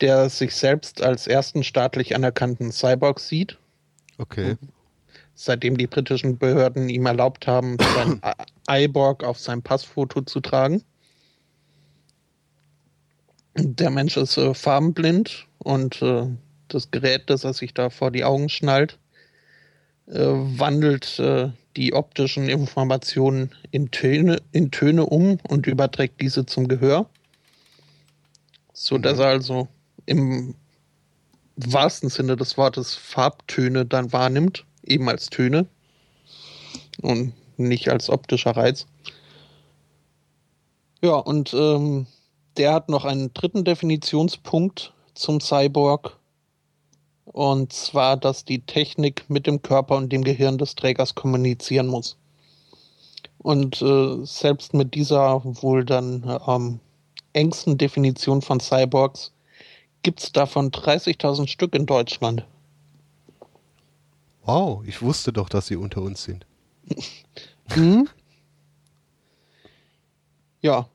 [0.00, 3.58] der sich selbst als ersten staatlich anerkannten Cyborg sieht.
[4.18, 4.56] Okay.
[5.34, 8.20] Seitdem die britischen Behörden ihm erlaubt haben, sein
[8.68, 10.82] Cyborg auf seinem Passfoto zu tragen.
[13.54, 16.26] Der Mensch ist äh, farbenblind und äh,
[16.68, 18.98] das Gerät, das er sich da vor die Augen schnallt,
[20.06, 26.68] äh, wandelt äh, die optischen Informationen in Töne, in Töne um und überträgt diese zum
[26.68, 27.06] Gehör,
[28.72, 29.68] so dass er also
[30.06, 30.54] im
[31.56, 35.66] wahrsten Sinne des Wortes Farbtöne dann wahrnimmt, eben als Töne
[37.00, 38.86] und nicht als optischer Reiz.
[41.02, 42.06] Ja, und ähm,
[42.56, 46.16] der hat noch einen dritten Definitionspunkt zum Cyborg.
[47.24, 52.16] Und zwar, dass die Technik mit dem Körper und dem Gehirn des Trägers kommunizieren muss.
[53.38, 56.80] Und äh, selbst mit dieser wohl dann ähm,
[57.32, 59.32] engsten Definition von Cyborgs
[60.02, 62.46] gibt es davon 30.000 Stück in Deutschland.
[64.44, 66.46] Wow, ich wusste doch, dass sie unter uns sind.
[67.68, 68.08] hm?
[70.64, 70.86] Ja,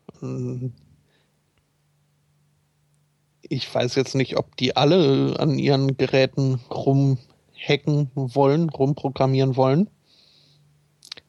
[3.49, 9.89] ich weiß jetzt nicht, ob die alle an ihren Geräten rumhacken wollen, rumprogrammieren wollen.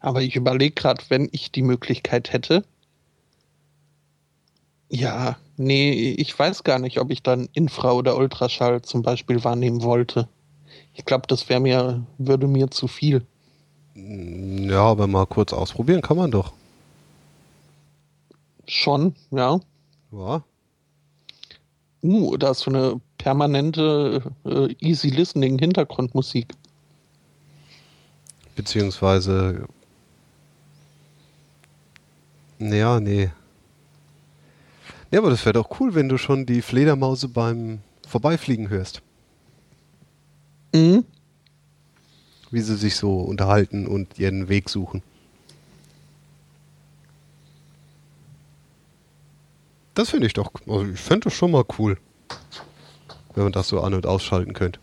[0.01, 2.65] Aber ich überlege gerade, wenn ich die Möglichkeit hätte.
[4.91, 9.83] Ja, nee, ich weiß gar nicht, ob ich dann Infra- oder Ultraschall zum Beispiel wahrnehmen
[9.83, 10.29] wollte.
[10.95, 13.27] Ich glaube, das wäre mir, würde mir zu viel.
[13.95, 16.53] Ja, aber mal kurz ausprobieren kann man doch.
[18.67, 19.61] Schon, ja.
[20.13, 20.43] Ja.
[22.03, 26.55] Uh, da ist so eine permanente äh, Easy Listening Hintergrundmusik.
[28.55, 29.67] Beziehungsweise.
[32.61, 33.31] Ja, nee.
[35.11, 39.03] Ja, aber das wäre doch cool, wenn du schon die Fledermause beim Vorbeifliegen hörst.
[40.75, 41.05] Mhm.
[42.51, 45.03] Wie sie sich so unterhalten und ihren Weg suchen.
[49.99, 51.99] Das finde ich doch, also ich fände das schon mal cool,
[53.35, 54.79] wenn man das so an- und ausschalten könnte.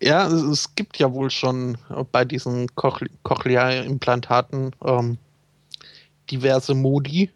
[0.00, 1.76] Ja, es, gibt ja wohl schon
[2.12, 5.18] bei diesen Cochlea-Implantaten ähm,
[6.30, 7.32] diverse Modi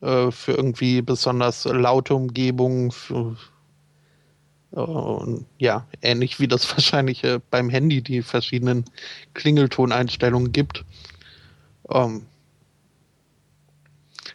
[0.00, 2.90] äh, für irgendwie besonders laute Umgebungen.
[4.74, 8.86] Äh, ja, ähnlich wie das wahrscheinlich äh, beim Handy die verschiedenen
[9.34, 10.82] Klingeltoneinstellungen gibt.
[11.90, 12.24] Ähm,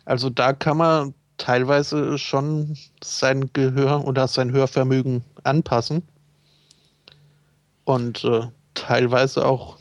[0.06, 6.03] also da kann man teilweise schon sein Gehör oder sein Hörvermögen anpassen
[7.84, 9.77] und äh, teilweise auch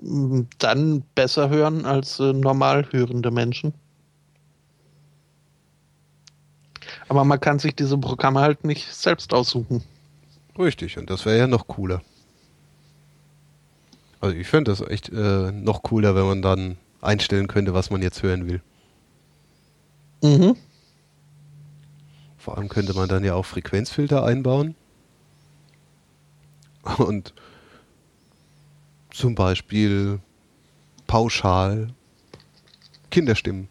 [0.00, 3.74] mh, dann besser hören als äh, normal hörende Menschen.
[7.08, 9.82] Aber man kann sich diese Programme halt nicht selbst aussuchen.
[10.58, 12.02] Richtig, und das wäre ja noch cooler.
[14.20, 18.02] Also ich fände das echt äh, noch cooler, wenn man dann einstellen könnte, was man
[18.02, 18.60] jetzt hören will.
[20.22, 20.56] Mhm.
[22.36, 24.74] Vor allem könnte man dann ja auch Frequenzfilter einbauen.
[26.98, 27.34] Und
[29.12, 30.20] zum Beispiel
[31.06, 31.88] pauschal
[33.10, 33.68] Kinderstimmen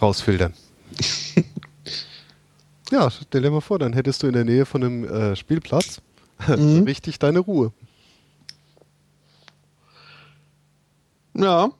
[0.00, 0.54] rausfiltern.
[2.90, 6.00] ja, stell dir mal vor, dann hättest du in der Nähe von einem äh, Spielplatz
[6.48, 6.82] Mhm.
[6.86, 7.72] richtig deine Ruhe.
[11.36, 11.70] Ja.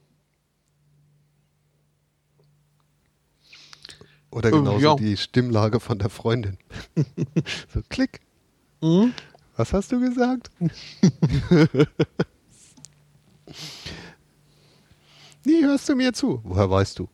[4.30, 4.94] Oder Äh, genauso ja.
[4.96, 6.58] die Stimmlage von der Freundin.
[7.72, 8.20] so, klick.
[8.80, 9.14] Mhm.
[9.56, 10.50] Was hast du gesagt?
[15.44, 16.40] Nie hörst du mir zu.
[16.42, 17.08] Woher weißt du?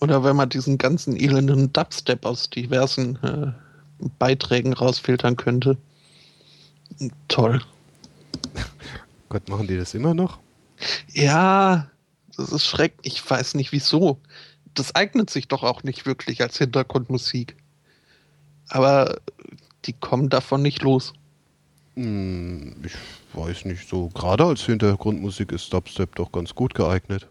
[0.00, 3.52] Oder wenn man diesen ganzen elenden Dubstep aus diversen äh,
[4.18, 5.76] Beiträgen rausfiltern könnte.
[7.28, 7.60] Toll.
[9.28, 10.38] Gott, machen die das immer noch?
[11.12, 11.90] Ja,
[12.36, 13.14] das ist schrecklich.
[13.14, 14.18] Ich weiß nicht wieso.
[14.74, 17.56] Das eignet sich doch auch nicht wirklich als Hintergrundmusik.
[18.68, 19.20] Aber
[19.84, 21.12] die kommen davon nicht los.
[21.94, 22.94] Hm, ich
[23.32, 24.08] weiß nicht so.
[24.08, 27.28] Gerade als Hintergrundmusik ist Dubstep doch ganz gut geeignet.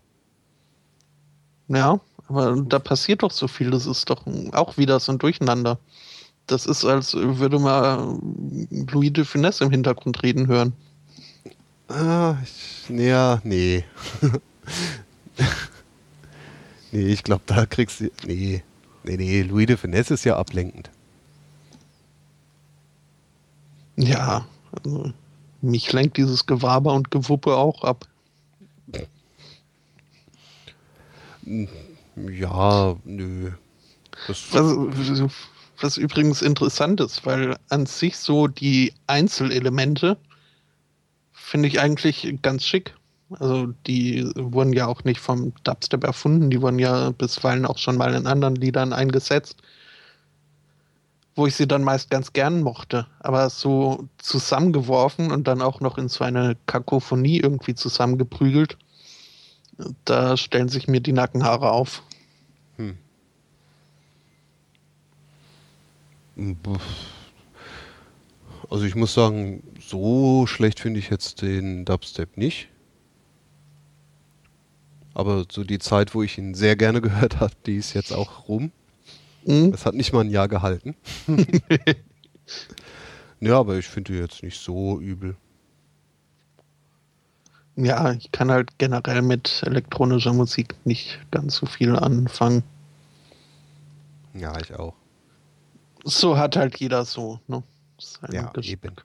[1.68, 3.70] Ja, aber da passiert doch so viel.
[3.72, 5.80] Das ist doch auch wieder so ein Durcheinander.
[6.48, 8.20] Das ist, als würde man
[8.92, 10.74] Louis de Finesse im Hintergrund reden hören.
[11.88, 13.84] Ah, ich, ja, nee.
[16.92, 18.10] nee, ich glaube, da kriegst du.
[18.26, 18.64] Nee.
[19.04, 20.90] Nee, nee, Louis de Finesse ist ja ablenkend.
[23.98, 25.14] Ja, also
[25.62, 28.08] mich lenkt dieses Gewaber und Gewuppe auch ab.
[32.16, 33.52] Ja, nö.
[34.28, 35.32] Das was,
[35.80, 40.18] was übrigens interessant ist, weil an sich so die Einzelelemente
[41.46, 42.96] finde ich eigentlich ganz schick.
[43.40, 47.98] Also die wurden ja auch nicht vom Dubstep erfunden, die wurden ja bisweilen auch schon
[47.98, 49.58] mal in anderen Liedern eingesetzt,
[51.36, 53.08] wo ich sie dann meist ganz gern mochte.
[53.20, 58.78] Aber so zusammengeworfen und dann auch noch in so eine Kakophonie irgendwie zusammengeprügelt,
[60.04, 62.02] da stellen sich mir die Nackenhaare auf.
[62.78, 62.98] Hm.
[68.70, 72.70] Also ich muss sagen, so schlecht finde ich jetzt den Dubstep nicht.
[75.14, 78.48] Aber so die Zeit, wo ich ihn sehr gerne gehört habe, die ist jetzt auch
[78.48, 78.72] rum.
[79.46, 79.72] Mhm.
[79.72, 80.96] Das hat nicht mal ein Jahr gehalten.
[83.40, 85.36] ja, aber ich finde jetzt nicht so übel.
[87.78, 92.64] Ja, ich kann halt generell mit elektronischer Musik nicht ganz so viel anfangen.
[94.34, 94.94] Ja, ich auch.
[96.06, 97.64] So hat halt jeder so, ne?
[98.32, 98.96] Ja, eben.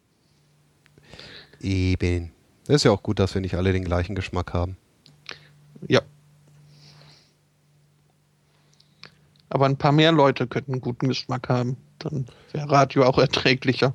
[1.61, 2.33] Eben.
[2.67, 4.77] Das ist ja auch gut, dass wir nicht alle den gleichen Geschmack haben.
[5.89, 6.01] Ja.
[9.49, 11.77] Aber ein paar mehr Leute könnten einen guten Geschmack haben.
[11.99, 13.95] Dann wäre Radio auch erträglicher.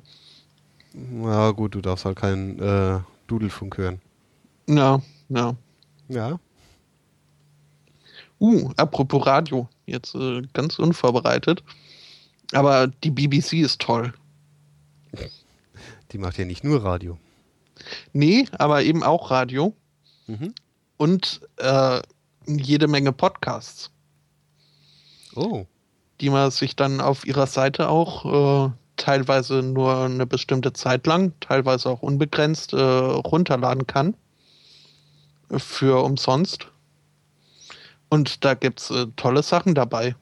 [1.22, 4.00] Ja, gut, du darfst halt keinen äh, Dudelfunk hören.
[4.68, 5.56] Ja, ja.
[6.08, 6.38] Ja.
[8.38, 11.62] Uh, apropos Radio, jetzt äh, ganz unvorbereitet.
[12.52, 14.12] Aber die BBC ist toll.
[16.12, 17.18] Die macht ja nicht nur Radio.
[18.12, 19.74] Nee, aber eben auch Radio.
[20.26, 20.54] Mhm.
[20.96, 22.00] Und äh,
[22.46, 23.90] jede Menge Podcasts.
[25.34, 25.66] Oh.
[26.20, 31.32] Die man sich dann auf ihrer Seite auch äh, teilweise nur eine bestimmte Zeit lang,
[31.40, 34.16] teilweise auch unbegrenzt äh, runterladen kann
[35.50, 36.68] für umsonst.
[38.08, 40.16] Und da gibt es äh, tolle Sachen dabei.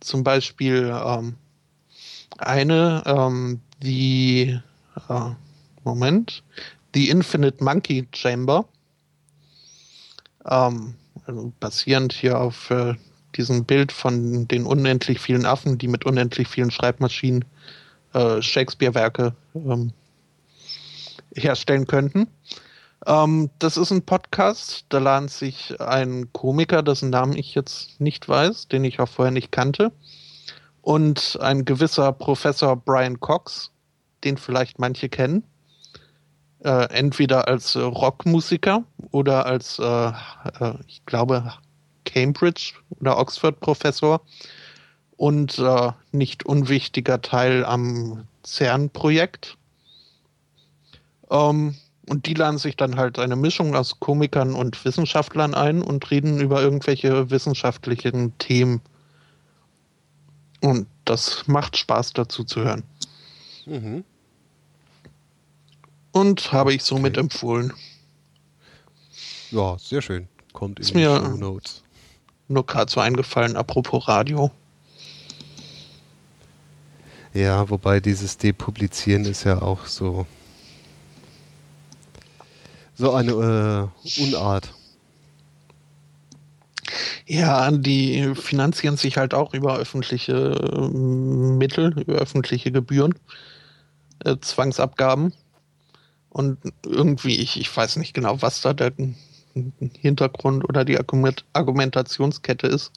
[0.00, 1.36] Zum Beispiel ähm,
[2.38, 4.58] eine, ähm, die,
[5.08, 5.30] äh,
[5.84, 6.42] Moment,
[6.94, 8.64] die Infinite Monkey Chamber.
[10.46, 10.94] Ähm,
[11.26, 12.94] also basierend hier auf äh,
[13.36, 17.44] diesem Bild von den unendlich vielen Affen, die mit unendlich vielen Schreibmaschinen
[18.14, 19.92] äh, Shakespeare-Werke ähm,
[21.34, 22.28] herstellen könnten.
[23.06, 28.28] Ähm, das ist ein Podcast, da laden sich ein Komiker, dessen Namen ich jetzt nicht
[28.28, 29.92] weiß, den ich auch vorher nicht kannte,
[30.82, 33.70] und ein gewisser Professor Brian Cox,
[34.24, 35.44] den vielleicht manche kennen,
[36.64, 41.52] äh, entweder als äh, Rockmusiker oder als, äh, äh ich glaube,
[42.04, 44.20] Cambridge oder Oxford-Professor
[45.16, 49.56] und äh, nicht unwichtiger Teil am CERN-Projekt.
[51.30, 51.76] Ähm,
[52.08, 56.40] und die laden sich dann halt eine Mischung aus Komikern und Wissenschaftlern ein und reden
[56.40, 58.80] über irgendwelche wissenschaftlichen Themen.
[60.60, 62.82] Und das macht Spaß dazu zu hören.
[63.66, 64.04] Mhm.
[66.12, 67.20] Und habe ich somit okay.
[67.20, 67.72] empfohlen.
[69.50, 70.28] Ja, sehr schön.
[70.52, 71.82] Kommt in Ist die mir Show Notes.
[72.48, 74.50] Nur gerade so eingefallen, apropos Radio.
[77.34, 80.26] Ja, wobei dieses Depublizieren ist ja auch so
[82.96, 84.74] so eine äh, Unart.
[87.26, 93.14] Ja, die finanzieren sich halt auch über öffentliche äh, Mittel, über öffentliche Gebühren,
[94.24, 95.32] äh, Zwangsabgaben.
[96.30, 98.92] Und irgendwie, ich, ich weiß nicht genau, was da der
[99.98, 100.98] Hintergrund oder die
[101.52, 102.92] Argumentationskette ist.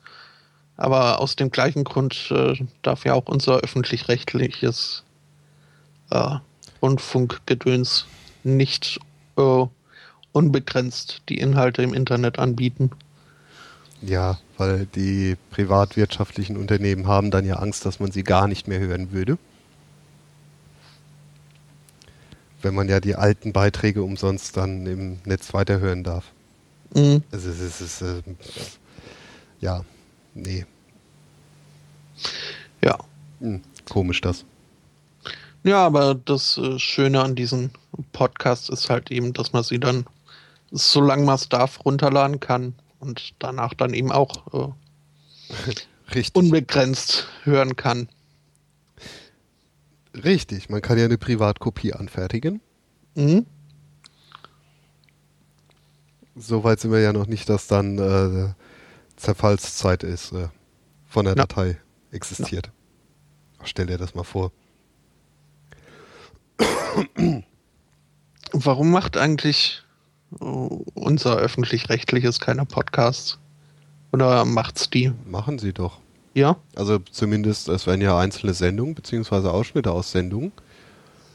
[0.77, 5.03] Aber aus dem gleichen Grund äh, darf ja auch unser öffentlich-rechtliches
[6.09, 6.35] äh,
[6.81, 8.05] Rundfunkgedöns
[8.43, 8.99] nicht
[9.37, 9.65] äh,
[10.31, 12.91] unbegrenzt die Inhalte im Internet anbieten.
[14.01, 18.79] Ja, weil die privatwirtschaftlichen Unternehmen haben dann ja Angst, dass man sie gar nicht mehr
[18.79, 19.37] hören würde.
[22.63, 26.25] Wenn man ja die alten Beiträge umsonst dann im Netz weiterhören darf.
[26.95, 27.23] Mhm.
[27.31, 28.21] Also es ist, es ist äh,
[29.59, 29.85] ja,
[30.33, 30.65] nee.
[32.83, 32.97] Ja.
[33.39, 34.45] Hm, komisch das.
[35.63, 37.71] Ja, aber das äh, Schöne an diesen
[38.13, 40.05] Podcasts ist halt eben, dass man sie dann
[40.71, 44.75] solange man es darf, runterladen kann und danach dann eben auch
[46.13, 48.07] äh, unbegrenzt hören kann.
[50.13, 52.61] Richtig, man kann ja eine Privatkopie anfertigen.
[53.15, 53.45] Mhm.
[56.35, 58.53] Soweit sind wir ja noch nicht, dass dann äh,
[59.15, 60.47] Zerfallszeit ist, äh,
[61.07, 61.45] von der Ja.
[61.45, 61.77] Datei
[62.11, 62.71] existiert.
[63.63, 64.51] Stell dir das mal vor.
[68.53, 69.83] Warum macht eigentlich
[70.39, 73.37] unser öffentlich-rechtliches keine Podcasts?
[74.11, 75.11] Oder macht's die?
[75.25, 75.99] Machen sie doch.
[76.33, 76.57] Ja?
[76.75, 80.51] Also zumindest, es werden ja einzelne Sendungen beziehungsweise Ausschnitte aus Sendungen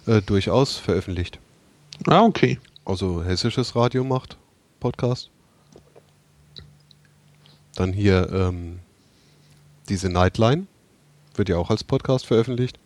[0.07, 1.39] äh, durchaus veröffentlicht.
[2.07, 2.59] Ah, okay.
[2.85, 4.37] Also hessisches Radio macht
[4.81, 5.31] Podcast.
[7.75, 8.79] Dann hier ähm,
[9.89, 10.67] diese Nightline
[11.35, 12.79] wird ja auch als Podcast veröffentlicht.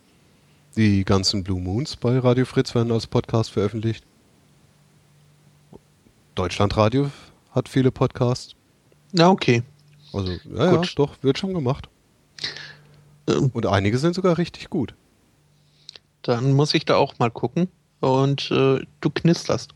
[0.75, 4.05] Die ganzen Blue Moons bei Radio Fritz werden als Podcast veröffentlicht.
[6.35, 7.11] Deutschlandradio
[7.51, 8.55] hat viele Podcasts.
[9.11, 9.63] Na, okay.
[10.13, 11.89] Also, ja, ja, doch, wird schon gemacht.
[13.27, 14.93] Ähm, Und einige sind sogar richtig gut.
[16.21, 17.67] Dann muss ich da auch mal gucken.
[17.99, 19.73] Und äh, du knisterst.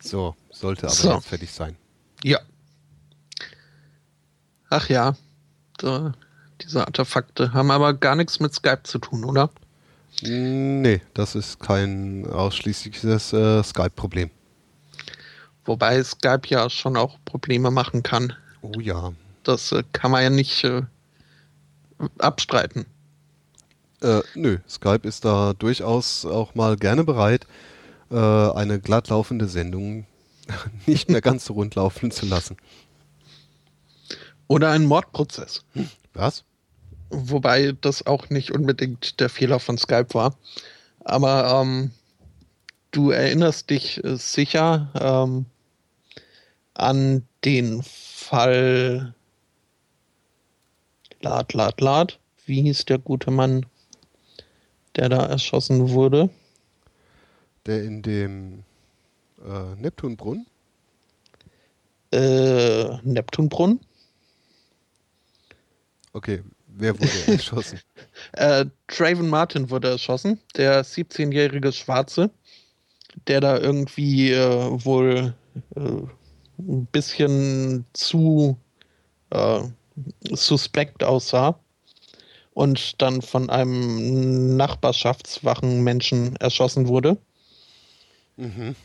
[0.00, 1.12] So, sollte aber So.
[1.14, 1.76] jetzt fertig sein.
[2.22, 2.38] Ja.
[4.74, 5.14] Ach ja.
[5.78, 6.14] Da,
[6.60, 9.48] diese Artefakte haben aber gar nichts mit Skype zu tun, oder?
[10.20, 14.30] Nee, das ist kein ausschließliches äh, Skype-Problem.
[15.64, 18.32] Wobei Skype ja schon auch Probleme machen kann.
[18.62, 19.12] Oh ja.
[19.44, 20.82] Das äh, kann man ja nicht äh,
[22.18, 22.84] abstreiten.
[24.00, 27.46] Äh, nö, Skype ist da durchaus auch mal gerne bereit,
[28.10, 30.06] äh, eine glatt laufende Sendung
[30.86, 32.56] nicht mehr ganz so rund laufen zu lassen.
[34.48, 35.64] Oder ein Mordprozess.
[36.12, 36.44] Was?
[37.10, 40.36] Wobei das auch nicht unbedingt der Fehler von Skype war.
[41.04, 41.90] Aber ähm,
[42.90, 45.46] du erinnerst dich äh, sicher ähm,
[46.74, 49.14] an den Fall
[51.20, 52.18] Lad, Lad, Lad.
[52.46, 53.64] Wie hieß der gute Mann,
[54.96, 56.28] der da erschossen wurde?
[57.64, 58.64] Der in dem
[59.42, 60.46] äh, Neptunbrunnen?
[62.12, 63.80] Äh, Neptunbrunn?
[66.14, 67.80] Okay, wer wurde erschossen?
[68.32, 72.30] Äh, Traven Martin wurde erschossen, der 17-jährige Schwarze,
[73.26, 75.34] der da irgendwie äh, wohl
[75.76, 75.80] äh,
[76.58, 78.56] ein bisschen zu
[79.30, 79.62] äh,
[80.30, 81.58] suspekt aussah
[82.54, 87.16] und dann von einem nachbarschaftswachen Menschen erschossen wurde.
[88.36, 88.76] Mhm.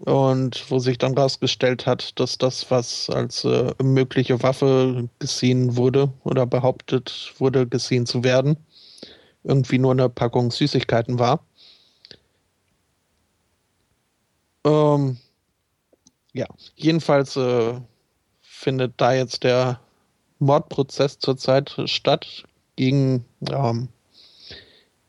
[0.00, 6.10] Und wo sich dann rausgestellt hat, dass das, was als äh, mögliche Waffe gesehen wurde
[6.24, 8.56] oder behauptet wurde, gesehen zu werden,
[9.44, 11.44] irgendwie nur eine Packung Süßigkeiten war.
[14.64, 15.18] Ähm,
[16.32, 16.46] ja,
[16.76, 17.74] jedenfalls äh,
[18.40, 19.80] findet da jetzt der
[20.38, 22.44] Mordprozess zurzeit statt
[22.76, 23.88] gegen, ähm,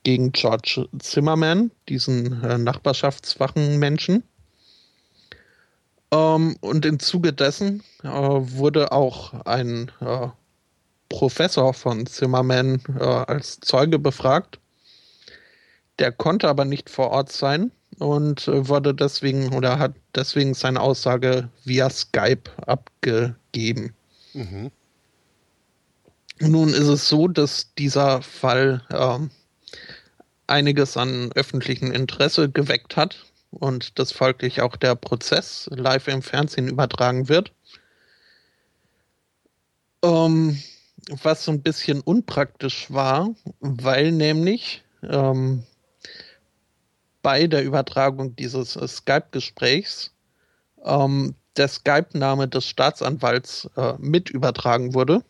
[0.03, 4.23] gegen George Zimmerman, diesen äh, nachbarschaftswachen Menschen.
[6.11, 10.27] Ähm, und im Zuge dessen äh, wurde auch ein äh,
[11.09, 14.59] Professor von Zimmerman äh, als Zeuge befragt.
[15.99, 20.81] Der konnte aber nicht vor Ort sein und äh, wurde deswegen oder hat deswegen seine
[20.81, 23.93] Aussage via Skype abgegeben.
[24.33, 24.71] Mhm.
[26.39, 29.29] Nun ist es so, dass dieser Fall ähm,
[30.47, 36.67] einiges an öffentlichem Interesse geweckt hat und dass folglich auch der Prozess live im Fernsehen
[36.67, 37.51] übertragen wird.
[40.03, 40.61] Ähm,
[41.23, 45.63] was so ein bisschen unpraktisch war, weil nämlich ähm,
[47.21, 50.11] bei der Übertragung dieses äh, Skype-Gesprächs
[50.83, 55.23] ähm, der Skype-Name des Staatsanwalts äh, mit übertragen wurde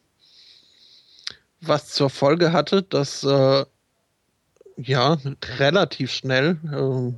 [1.61, 3.65] was zur Folge hatte, dass äh,
[4.77, 5.17] ja
[5.59, 7.13] relativ schnell, äh,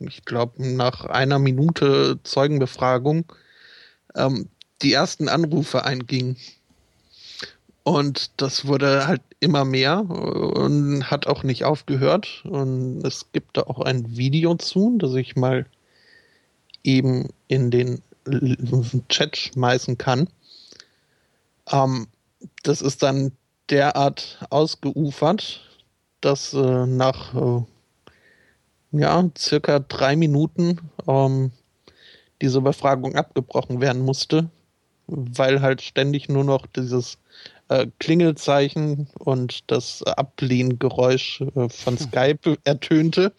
[0.00, 3.32] ich glaube nach einer Minute Zeugenbefragung,
[4.14, 4.48] ähm,
[4.82, 6.36] die ersten Anrufe eingingen.
[7.82, 12.44] Und das wurde halt immer mehr und hat auch nicht aufgehört.
[12.44, 15.66] Und es gibt da auch ein Video zu, das ich mal
[16.84, 18.02] eben in den
[19.08, 20.28] Chat schmeißen kann.
[21.70, 22.08] Ähm,
[22.62, 23.32] das ist dann
[23.70, 25.60] derart ausgeufert,
[26.20, 27.64] dass äh, nach äh,
[28.92, 31.52] ja, circa drei Minuten ähm,
[32.40, 34.50] diese Befragung abgebrochen werden musste,
[35.06, 37.18] weil halt ständig nur noch dieses
[37.68, 43.32] äh, Klingelzeichen und das Ablehngeräusch äh, von Skype ertönte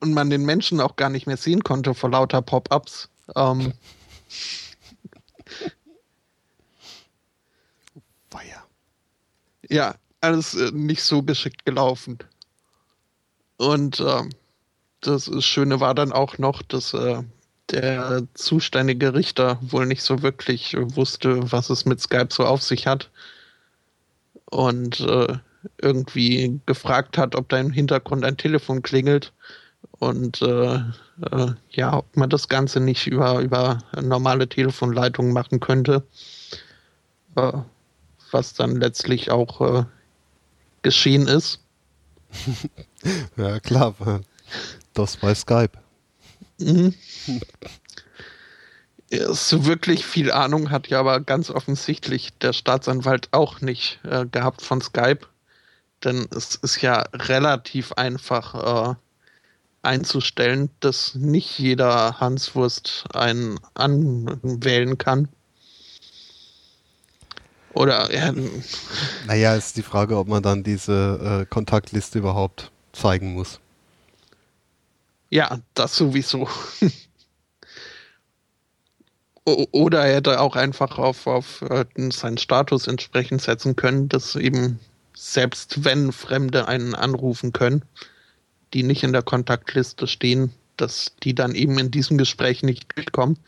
[0.00, 3.10] und man den Menschen auch gar nicht mehr sehen konnte vor lauter Pop-ups.
[3.36, 3.74] Ähm,
[8.30, 8.64] Weia.
[9.68, 12.18] ja, alles äh, nicht so geschickt gelaufen.
[13.58, 14.30] Und ähm,
[15.00, 17.22] das Schöne war dann auch noch, dass äh,
[17.70, 22.86] der zuständige Richter wohl nicht so wirklich wusste, was es mit Skype so auf sich
[22.86, 23.10] hat.
[24.46, 25.36] Und äh,
[25.82, 29.32] irgendwie gefragt hat, ob da im Hintergrund ein Telefon klingelt.
[29.98, 36.04] Und äh, äh, ja, ob man das Ganze nicht über, über normale Telefonleitungen machen könnte.
[37.36, 37.52] Äh,
[38.30, 39.84] was dann letztlich auch äh,
[40.82, 41.60] geschehen ist.
[43.36, 43.94] Ja, klar.
[44.94, 45.72] Das bei Skype.
[46.58, 46.94] Mhm.
[49.10, 54.60] So wirklich viel Ahnung hat ja aber ganz offensichtlich der Staatsanwalt auch nicht äh, gehabt
[54.62, 55.20] von Skype.
[56.04, 58.94] Denn es ist ja relativ einfach äh,
[59.82, 65.28] einzustellen, dass nicht jeder Hanswurst einen anwählen kann.
[67.72, 68.32] Oder ja,
[69.26, 73.60] Naja, ist die Frage, ob man dann diese äh, Kontaktliste überhaupt zeigen muss.
[75.30, 76.48] ja, das sowieso.
[79.44, 84.78] Oder er hätte auch einfach auf, auf äh, seinen Status entsprechend setzen können, dass eben
[85.14, 87.82] selbst wenn Fremde einen anrufen können,
[88.74, 93.38] die nicht in der Kontaktliste stehen, dass die dann eben in diesem Gespräch nicht durchkommen.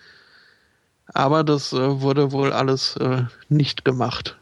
[1.07, 4.37] Aber das äh, wurde wohl alles äh, nicht gemacht.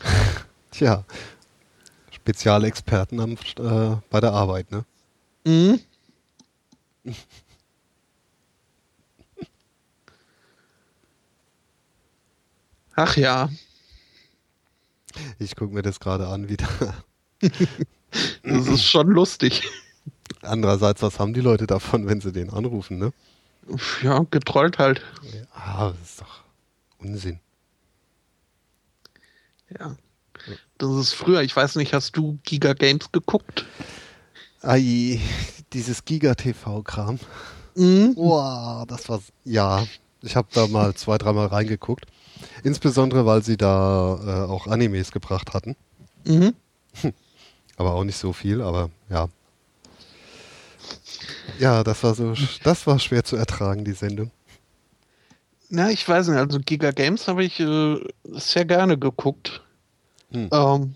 [0.70, 1.04] Tja,
[2.26, 4.84] Spezialexperten am, äh, bei der Arbeit, ne?
[5.44, 5.78] Mhm.
[12.96, 13.48] Ach ja,
[15.38, 16.66] Ich gucke mir das gerade an wieder.
[17.40, 19.62] das ist schon lustig.
[20.42, 23.12] Andererseits, was haben die Leute davon, wenn sie den anrufen, ne?
[24.02, 25.00] Ja, getrollt halt.
[25.54, 26.42] Ah, das ist doch
[26.98, 27.38] Unsinn.
[29.78, 29.96] Ja.
[30.78, 33.64] Das ist früher, ich weiß nicht, hast du Giga Games geguckt?
[34.62, 35.20] Ai,
[35.72, 37.18] dieses Giga-TV-Kram.
[37.74, 38.12] Mhm.
[38.16, 39.20] Wow, das war.
[39.44, 39.86] Ja,
[40.22, 42.06] ich habe da mal zwei, dreimal reingeguckt.
[42.62, 45.76] Insbesondere, weil sie da äh, auch Animes gebracht hatten.
[46.24, 46.54] Mhm.
[47.76, 49.28] Aber auch nicht so viel, aber ja.
[51.58, 54.30] Ja, das war so, das war schwer zu ertragen, die Sendung.
[55.68, 59.62] Na, ich weiß nicht, also Giga Games habe ich äh, sehr gerne geguckt.
[60.36, 60.48] Hm.
[60.52, 60.94] Ähm,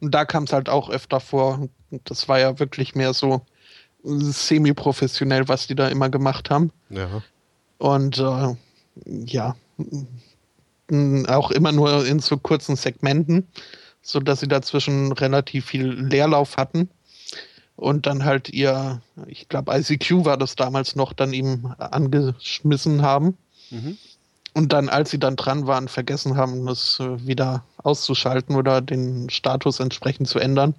[0.00, 1.68] und da kam es halt auch öfter vor.
[2.04, 3.42] Das war ja wirklich mehr so
[4.02, 6.72] semi-professionell, was die da immer gemacht haben.
[6.90, 7.22] Ja.
[7.78, 8.54] Und äh,
[9.04, 9.54] ja,
[11.28, 13.46] auch immer nur in so kurzen Segmenten,
[14.02, 16.88] so dass sie dazwischen relativ viel Leerlauf hatten.
[17.76, 23.38] Und dann halt ihr, ich glaube, ICQ war das damals noch, dann ihm angeschmissen haben.
[23.70, 23.98] Mhm.
[24.58, 29.30] Und dann, als sie dann dran waren, vergessen haben, das äh, wieder auszuschalten oder den
[29.30, 30.74] Status entsprechend zu ändern.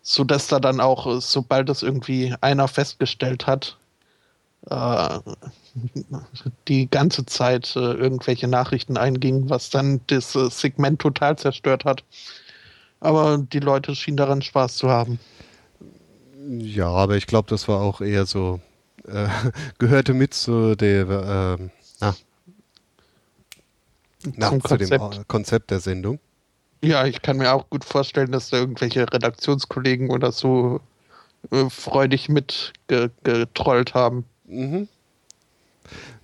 [0.00, 3.78] Sodass da dann auch, äh, sobald das irgendwie einer festgestellt hat,
[4.70, 5.18] äh,
[6.68, 12.04] die ganze Zeit äh, irgendwelche Nachrichten eingingen, was dann das äh, Segment total zerstört hat.
[13.00, 15.18] Aber die Leute schienen daran Spaß zu haben.
[16.60, 18.60] Ja, aber ich glaube, das war auch eher so,
[19.08, 19.26] äh,
[19.78, 22.14] gehörte mit zu der, ähm, na,
[24.36, 25.28] na, Zum zu dem Konzept.
[25.28, 26.18] Konzept der Sendung.
[26.82, 30.80] Ja, ich kann mir auch gut vorstellen, dass da irgendwelche Redaktionskollegen oder so
[31.50, 34.24] äh, freudig mitgetrollt haben.
[34.46, 34.88] Mhm.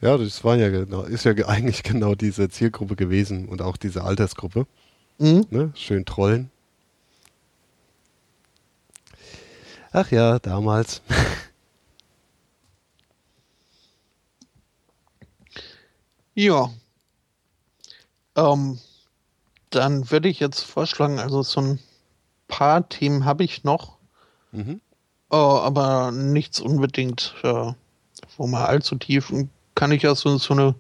[0.01, 3.77] Ja, das war ja genau, ist ja ge- eigentlich genau diese Zielgruppe gewesen und auch
[3.77, 4.67] diese Altersgruppe.
[5.19, 5.47] Mhm.
[5.51, 5.73] Ne?
[5.75, 6.51] Schön trollen.
[9.93, 11.03] Ach ja, damals.
[16.35, 16.71] Ja.
[18.41, 18.79] Ähm,
[19.71, 21.79] dann würde ich jetzt vorschlagen, also so ein
[22.49, 23.99] paar Themen habe ich noch,
[24.53, 24.81] Mhm.
[25.31, 27.73] äh, aber nichts unbedingt, äh,
[28.37, 29.33] wo man allzu tief,
[29.75, 30.75] kann ich ja so, so eine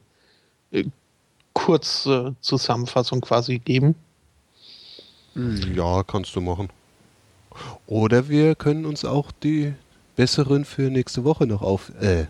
[0.72, 0.84] äh,
[1.52, 3.94] kurze Zusammenfassung quasi geben.
[5.74, 6.70] Ja, kannst du machen.
[7.86, 9.74] Oder wir können uns auch die
[10.16, 11.92] besseren für nächste Woche noch auf.
[12.00, 12.26] Äh.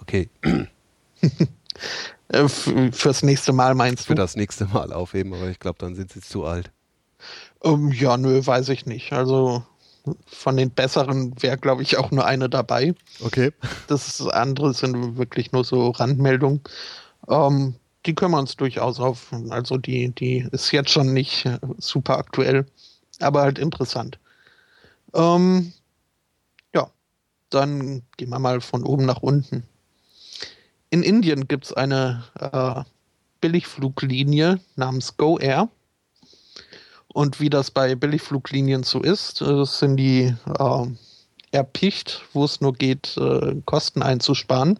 [0.00, 0.28] Okay,
[2.34, 4.22] Äh, fürs nächste Mal meinst für du?
[4.22, 6.70] das nächste Mal aufheben, aber ich glaube, dann sind sie zu alt.
[7.62, 9.12] Ähm, ja, nö, weiß ich nicht.
[9.12, 9.62] Also
[10.26, 12.94] von den besseren wäre, glaube ich, auch nur eine dabei.
[13.20, 13.52] Okay.
[13.86, 16.60] Das andere sind wirklich nur so Randmeldungen.
[17.28, 19.32] Ähm, die können wir uns durchaus auf.
[19.48, 22.66] Also die, die ist jetzt schon nicht äh, super aktuell,
[23.20, 24.18] aber halt interessant.
[25.14, 25.72] Ähm,
[26.74, 26.90] ja,
[27.48, 29.62] dann gehen wir mal von oben nach unten.
[30.94, 32.84] In Indien gibt es eine äh,
[33.40, 35.68] Billigfluglinie namens Go Air.
[37.08, 40.86] Und wie das bei Billigfluglinien so ist, äh, sind die äh,
[41.50, 44.78] erpicht, wo es nur geht, äh, Kosten einzusparen.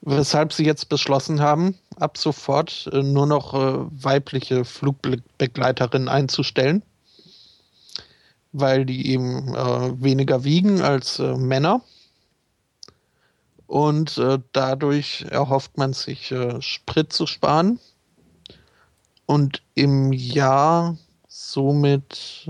[0.00, 6.82] Weshalb sie jetzt beschlossen haben, ab sofort äh, nur noch äh, weibliche Flugbegleiterinnen einzustellen,
[8.50, 11.82] weil die eben äh, weniger wiegen als Männer.
[13.72, 17.80] Und äh, dadurch erhofft man sich äh, Sprit zu sparen
[19.24, 22.46] und im Jahr somit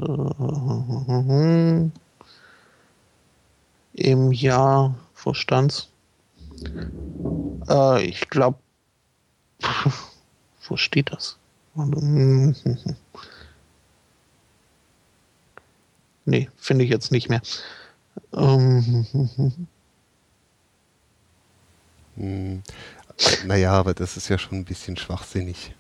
[3.93, 5.87] im Jahr, wo stand's?
[7.69, 8.59] Äh, ich glaube,
[10.67, 11.37] wo steht das?
[16.25, 17.43] Nee, finde ich jetzt nicht mehr.
[18.33, 19.07] Ähm,
[22.17, 22.63] hm.
[23.47, 25.75] Naja, aber das ist ja schon ein bisschen schwachsinnig.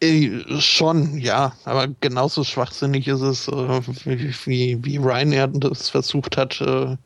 [0.00, 6.60] Äh, schon, ja, aber genauso schwachsinnig ist es, äh, wie, wie Ryanair das versucht hat,
[6.60, 6.96] äh,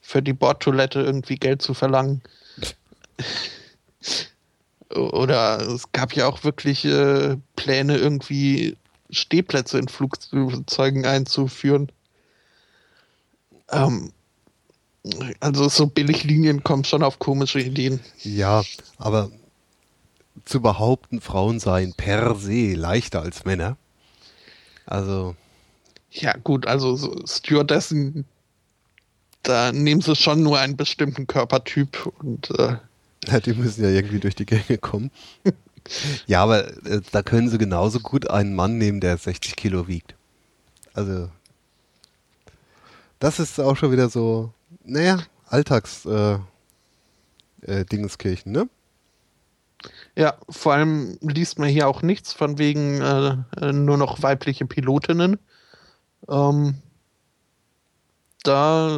[0.00, 2.22] für die Bordtoilette irgendwie Geld zu verlangen.
[4.94, 8.76] Oder es gab ja auch wirklich äh, Pläne, irgendwie
[9.10, 11.90] Stehplätze in Flugzeugen einzuführen.
[13.70, 14.12] Ähm,
[15.40, 18.00] also so Billiglinien kommen schon auf komische Ideen.
[18.22, 18.62] Ja,
[18.98, 19.30] aber
[20.44, 23.76] zu behaupten, Frauen seien per se leichter als Männer.
[24.84, 25.34] Also.
[26.10, 28.26] Ja, gut, also so Stewardessen
[29.46, 32.76] da nehmen sie schon nur einen bestimmten Körpertyp und äh
[33.28, 35.10] ja, die müssen ja irgendwie durch die Gänge kommen.
[36.26, 40.14] ja, aber äh, da können sie genauso gut einen Mann nehmen, der 60 Kilo wiegt.
[40.94, 41.28] Also
[43.18, 44.52] das ist auch schon wieder so,
[44.86, 46.38] naja, Alltags äh,
[47.62, 47.84] äh,
[48.44, 48.68] ne?
[50.16, 54.66] Ja, vor allem liest man hier auch nichts von wegen äh, äh nur noch weibliche
[54.66, 55.38] Pilotinnen.
[56.28, 56.76] Ähm,
[58.42, 58.88] da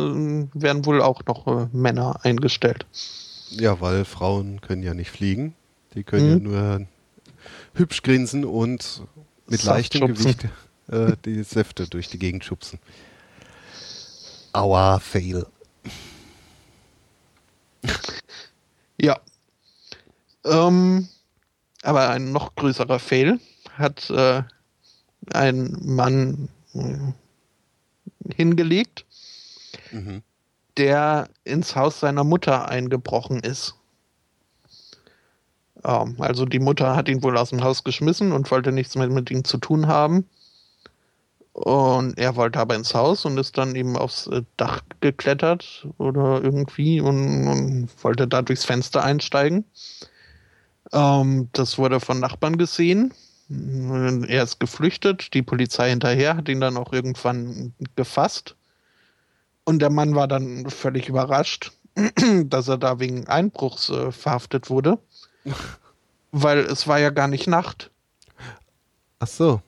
[0.55, 2.87] werden wohl auch noch äh, Männer eingestellt.
[3.51, 5.55] Ja, weil Frauen können ja nicht fliegen.
[5.95, 6.53] Die können mhm.
[6.53, 6.87] ja nur
[7.75, 9.03] hübsch grinsen und
[9.47, 10.25] mit Saft leichtem schubsen.
[10.25, 10.49] Gewicht
[10.89, 12.79] äh, die Säfte durch die Gegend schubsen.
[14.53, 15.47] Aua, fail.
[19.01, 19.21] Ja.
[20.45, 21.09] Ähm,
[21.83, 23.39] aber ein noch größerer Fail
[23.75, 24.43] hat äh,
[25.33, 29.07] ein Mann äh, hingelegt
[29.93, 30.23] mhm.
[30.77, 33.75] der ins Haus seiner Mutter eingebrochen ist.
[35.85, 39.09] Ähm, also die Mutter hat ihn wohl aus dem Haus geschmissen und wollte nichts mehr
[39.09, 40.29] mit ihm zu tun haben.
[41.59, 46.41] Und er wollte aber ins Haus und ist dann eben aufs äh, Dach geklettert oder
[46.41, 49.65] irgendwie und, und wollte da durchs Fenster einsteigen.
[50.93, 53.13] Ähm, das wurde von Nachbarn gesehen.
[53.51, 58.55] Er ist geflüchtet, die Polizei hinterher hat ihn dann auch irgendwann gefasst.
[59.65, 61.73] Und der Mann war dann völlig überrascht,
[62.45, 64.99] dass er da wegen Einbruchs äh, verhaftet wurde.
[66.31, 67.91] weil es war ja gar nicht Nacht.
[69.19, 69.61] Ach so.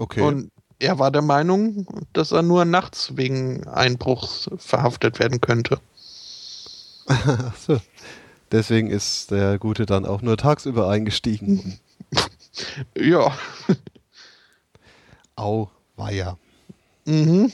[0.00, 0.22] Okay.
[0.22, 5.78] Und er war der Meinung, dass er nur nachts wegen Einbruchs verhaftet werden könnte.
[7.06, 7.80] Ach so.
[8.50, 11.78] Deswegen ist der Gute dann auch nur tagsüber eingestiegen.
[12.96, 13.30] ja.
[15.36, 16.38] Au, war ja.
[17.04, 17.52] Mhm.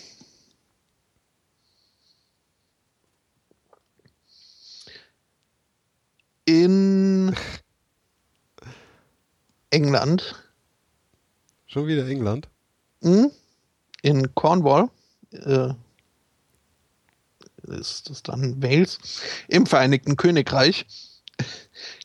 [6.48, 7.34] in
[9.70, 10.45] England.
[11.66, 12.48] Schon wieder England?
[13.02, 13.30] Hm?
[14.02, 14.88] In Cornwall.
[15.32, 15.74] Äh,
[17.68, 18.98] ist das dann Wales?
[19.48, 20.86] Im Vereinigten Königreich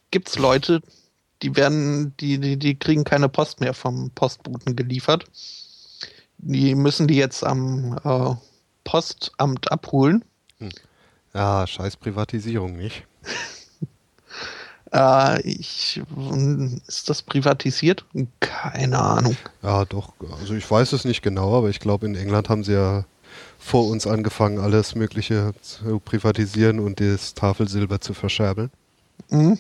[0.09, 0.81] gibt es Leute,
[1.41, 5.25] die werden, die, die, die kriegen keine Post mehr vom Postboten geliefert.
[6.37, 8.35] Die müssen die jetzt am äh,
[8.83, 10.25] Postamt abholen.
[10.57, 10.69] Hm.
[11.33, 13.05] Ja, scheiß Privatisierung, nicht?
[14.93, 16.01] Äh, ich,
[16.87, 18.05] ist das privatisiert?
[18.39, 19.37] Keine Ahnung.
[19.61, 20.13] Ja, doch.
[20.39, 23.05] Also ich weiß es nicht genau, aber ich glaube, in England haben sie ja
[23.57, 28.71] vor uns angefangen, alles Mögliche zu privatisieren und das Tafelsilber zu verscherbeln.
[29.29, 29.57] Mhm.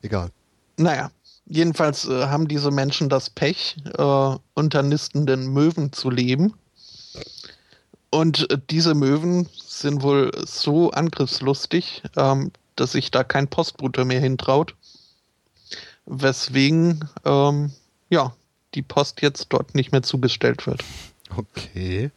[0.00, 0.30] Egal.
[0.76, 1.10] Naja,
[1.46, 6.54] jedenfalls äh, haben diese Menschen das Pech, äh, unter nistenden Möwen zu leben.
[8.10, 14.20] Und äh, diese Möwen sind wohl so angriffslustig, ähm, dass sich da kein Postbote mehr
[14.20, 14.74] hintraut.
[16.06, 17.72] Weswegen, ähm,
[18.10, 18.34] ja,
[18.74, 20.82] die Post jetzt dort nicht mehr zugestellt wird.
[21.36, 22.10] Okay.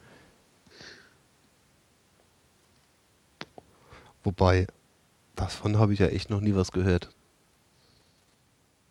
[4.23, 4.67] Wobei,
[5.35, 7.09] davon habe ich ja echt noch nie was gehört.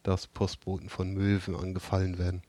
[0.02, 2.42] Dass Postboten von Möwen angefallen werden.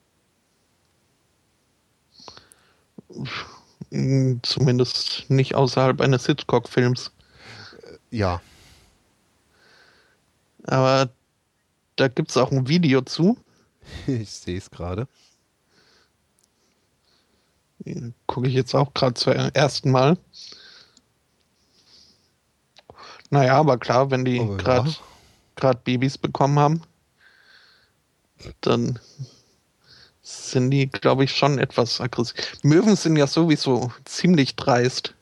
[4.43, 7.11] Zumindest nicht außerhalb eines Hitchcock-Films.
[8.11, 8.41] Ja.
[10.67, 11.09] Aber
[11.95, 13.37] da gibt es auch ein Video zu.
[14.07, 15.07] Ich sehe es gerade.
[18.25, 20.17] Gucke ich jetzt auch gerade zum ersten Mal.
[23.29, 24.95] Naja, aber klar, wenn die gerade
[25.61, 25.73] ja.
[25.73, 26.81] Babys bekommen haben,
[28.61, 28.99] dann
[30.21, 32.35] sind die, glaube ich, schon etwas aggressiv.
[32.63, 35.13] Möwen sind ja sowieso ziemlich dreist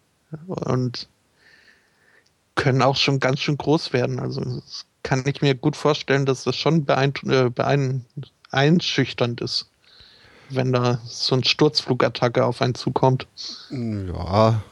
[0.47, 1.09] und
[2.55, 4.19] können auch schon ganz schön groß werden.
[4.19, 8.05] Also das kann ich mir gut vorstellen, dass das schon beein äh, beein
[8.51, 9.69] einschüchternd ist,
[10.49, 13.27] wenn da so ein Sturzflugattacke auf einen zukommt.
[13.69, 14.63] Ja,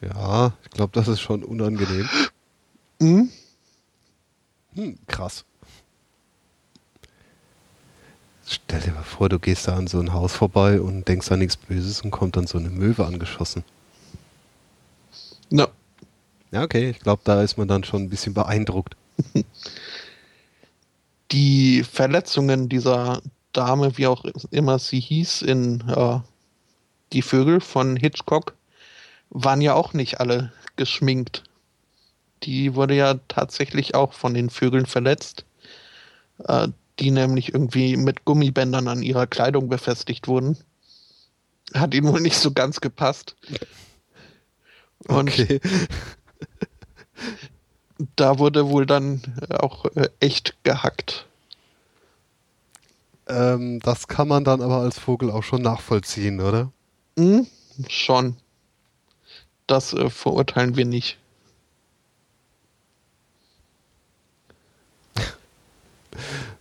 [0.00, 2.08] ja, ich glaube, das ist schon unangenehm.
[3.00, 3.30] Mhm.
[4.74, 5.44] Hm, krass.
[8.48, 11.40] Stell dir mal vor, du gehst da an so ein Haus vorbei und denkst an
[11.40, 13.64] nichts Böses und kommt dann so eine Möwe angeschossen.
[15.50, 15.68] Ja.
[16.52, 18.96] Ja, okay, ich glaube, da ist man dann schon ein bisschen beeindruckt.
[21.32, 23.20] Die Verletzungen dieser
[23.52, 26.20] Dame, wie auch immer sie hieß, in äh,
[27.12, 28.54] Die Vögel von Hitchcock,
[29.30, 31.42] waren ja auch nicht alle geschminkt.
[32.44, 35.44] Die wurde ja tatsächlich auch von den Vögeln verletzt.
[36.46, 40.56] Äh, die nämlich irgendwie mit Gummibändern an ihrer Kleidung befestigt wurden.
[41.74, 43.36] Hat ihnen wohl nicht so ganz gepasst.
[45.06, 45.60] Und okay.
[48.16, 51.26] da wurde wohl dann auch äh, echt gehackt.
[53.28, 56.70] Ähm, das kann man dann aber als Vogel auch schon nachvollziehen, oder?
[57.16, 57.46] Mhm,
[57.88, 58.36] schon.
[59.66, 61.18] Das äh, verurteilen wir nicht.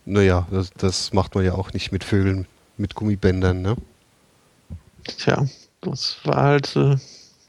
[0.08, 2.48] Naja, das, das macht man ja auch nicht mit Vögeln
[2.78, 3.76] mit Gummibändern, ne?
[5.04, 5.48] Tja,
[5.82, 6.98] das war halt äh,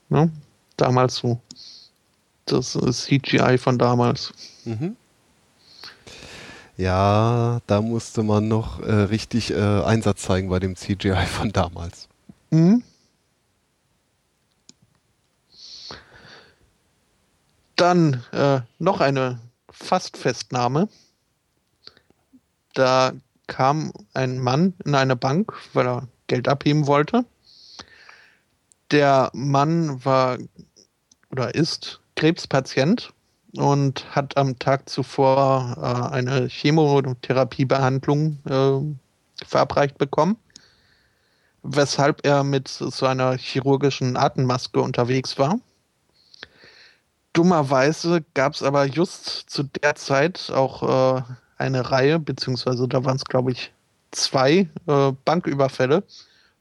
[0.08, 0.30] ne,
[0.76, 1.40] damals so.
[2.46, 4.32] Das ist CGI von damals.
[4.64, 4.96] Mhm.
[6.76, 12.08] Ja, da musste man noch äh, richtig äh, Einsatz zeigen bei dem CGI von damals.
[12.50, 12.82] Mhm.
[17.74, 20.88] Dann äh, noch eine Fastfestnahme.
[22.74, 23.12] Da
[23.46, 27.24] kam ein Mann in eine Bank, weil er Geld abheben wollte.
[28.90, 30.38] Der Mann war
[31.30, 33.12] oder ist Krebspatient
[33.56, 40.36] und hat am Tag zuvor äh, eine Chemotherapiebehandlung äh, verabreicht bekommen,
[41.62, 45.60] weshalb er mit so einer chirurgischen Atemmaske unterwegs war.
[47.32, 51.22] Dummerweise gab es aber just zu der Zeit auch äh,
[51.58, 53.72] eine Reihe, beziehungsweise da waren es, glaube ich,
[54.10, 56.02] zwei äh, Banküberfälle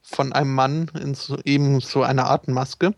[0.02, 2.94] von einem Mann in so, eben so einer Atemmaske.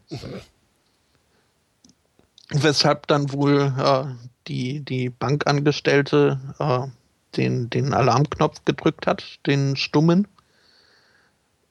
[2.50, 4.06] Weshalb dann wohl äh,
[4.48, 6.88] die, die Bankangestellte äh,
[7.36, 10.28] den, den Alarmknopf gedrückt hat, den stummen.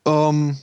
[0.07, 0.59] Ähm,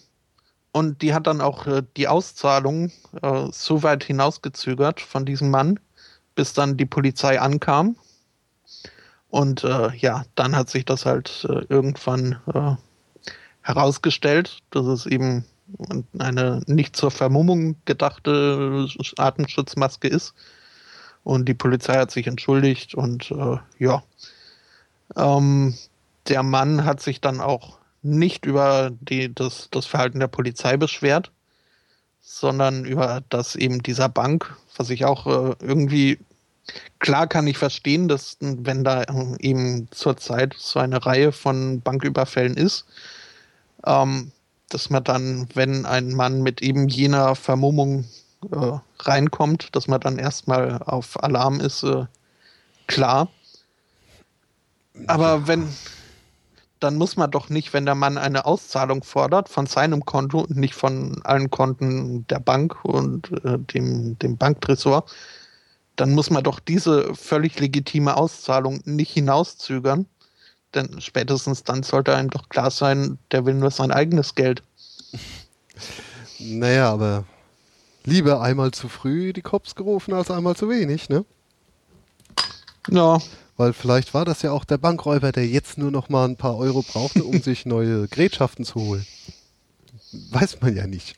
[0.72, 5.80] und die hat dann auch äh, die Auszahlung äh, so weit hinausgezögert von diesem Mann,
[6.35, 7.95] bis dann die Polizei ankam
[9.33, 12.75] und äh, ja, dann hat sich das halt äh, irgendwann äh,
[13.64, 15.43] herausgestellt, dass es eben
[16.17, 20.33] eine nicht zur Vermummung gedachte Atemschutzmaske ist.
[21.24, 24.03] Und die Polizei hat sich entschuldigt und äh, ja.
[25.16, 25.75] Ähm,
[26.27, 31.32] der Mann hat sich dann auch nicht über die, das, das Verhalten der Polizei beschwert,
[32.22, 36.19] sondern über das eben dieser Bank, was ich auch äh, irgendwie
[37.00, 39.03] Klar kann ich verstehen, dass wenn da
[39.40, 42.85] eben zurzeit so eine Reihe von Banküberfällen ist,
[43.85, 44.32] ähm,
[44.74, 48.06] dass man dann, wenn ein Mann mit eben jener Vermummung
[48.52, 52.06] äh, reinkommt, dass man dann erstmal auf Alarm ist, äh,
[52.88, 53.30] klar.
[55.08, 55.68] Aber wenn,
[56.80, 60.58] dann muss man doch nicht, wenn der Mann eine Auszahlung fordert von seinem Konto und
[60.58, 65.06] nicht von allen Konten der Bank und äh, dem, dem Banktresor,
[65.95, 70.08] dann muss man doch diese völlig legitime Auszahlung nicht hinauszögern.
[70.74, 74.64] Denn spätestens dann sollte einem doch klar sein, der will nur sein eigenes Geld.
[76.40, 77.26] Naja, aber
[78.06, 81.26] Lieber einmal zu früh die Cops gerufen als einmal zu wenig, ne?
[82.90, 83.19] Ja,
[83.56, 86.58] Weil vielleicht war das ja auch der Bankräuber, der jetzt nur noch mal ein paar
[86.58, 89.06] Euro brauchte, um sich neue Gerätschaften zu holen.
[90.32, 91.16] Weiß man ja nicht.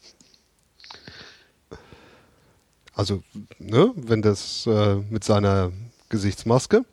[2.93, 3.23] Also,
[3.57, 5.71] ne, wenn das äh, mit seiner
[6.09, 6.85] Gesichtsmaske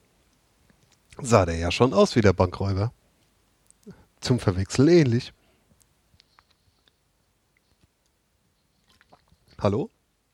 [1.23, 2.92] sah der ja schon aus wie der Bankräuber.
[4.20, 5.33] Zum Verwechseln ähnlich.
[9.59, 9.91] Hallo?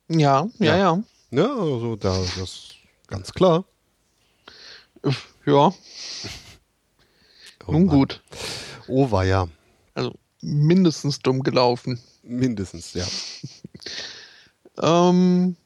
[0.09, 0.77] ja, ja, Ja.
[0.77, 1.03] ja.
[1.31, 2.75] Ja, also da das ist
[3.07, 3.65] ganz klar.
[5.45, 5.73] Ja,
[7.67, 7.97] Oh nun Mann.
[7.97, 8.23] gut.
[8.89, 9.47] Oh war ja.
[9.95, 12.01] Also mindestens dumm gelaufen.
[12.23, 13.07] Mindestens, ja.
[14.81, 15.57] Ähm,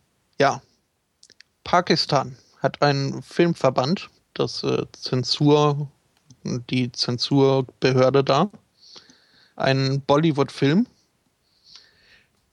[0.41, 0.60] ja.
[1.62, 5.88] Pakistan hat einen Filmverband, das äh, Zensur,
[6.44, 8.50] die Zensurbehörde da,
[9.56, 10.86] einen Bollywood-Film,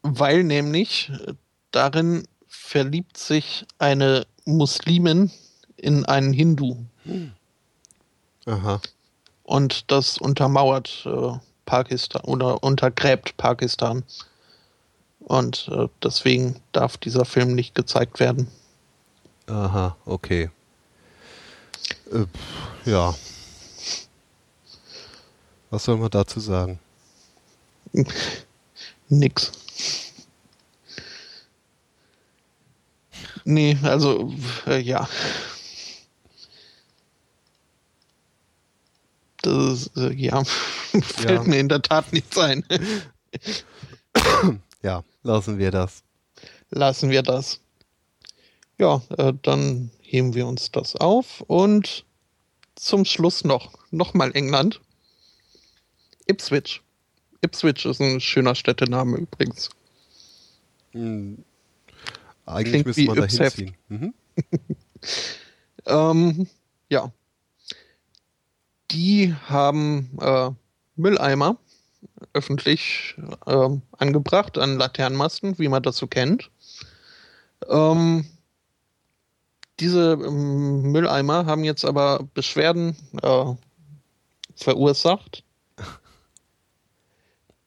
[0.01, 1.11] weil nämlich
[1.71, 5.31] darin verliebt sich eine Muslimin
[5.77, 6.77] in einen Hindu
[8.45, 8.81] Aha.
[9.43, 14.03] und das untermauert äh, Pakistan oder untergräbt Pakistan.
[15.19, 18.47] Und äh, deswegen darf dieser Film nicht gezeigt werden.
[19.45, 20.49] Aha, okay.
[22.11, 23.15] Äh, pff, ja.
[25.69, 26.79] Was soll man dazu sagen?
[29.09, 29.51] Nix.
[33.45, 34.31] Nee, also,
[34.67, 35.07] äh, ja.
[39.41, 39.55] Das
[39.87, 40.43] ist, äh, ja,
[41.01, 41.43] fällt Ja.
[41.43, 42.63] mir in der Tat nichts ein.
[44.81, 46.03] Ja, lassen wir das.
[46.69, 47.59] Lassen wir das.
[48.77, 52.05] Ja, äh, dann heben wir uns das auf und
[52.75, 54.81] zum Schluss noch, noch mal England.
[56.27, 56.81] Ipswich.
[57.41, 59.69] Ipswich ist ein schöner Städtename übrigens.
[60.91, 61.43] Hm.
[62.45, 63.75] Eigentlich Klingt müsste wie man da hinziehen.
[63.87, 64.13] Mhm.
[65.85, 66.47] Ähm,
[66.89, 67.11] ja.
[68.91, 70.51] Die haben äh,
[70.95, 71.57] Mülleimer
[72.33, 73.15] öffentlich
[73.47, 76.51] ähm, angebracht an Laternenmasten, wie man das so kennt.
[77.67, 78.25] Ähm,
[79.79, 83.45] diese ähm, Mülleimer haben jetzt aber Beschwerden äh,
[84.55, 85.43] verursacht,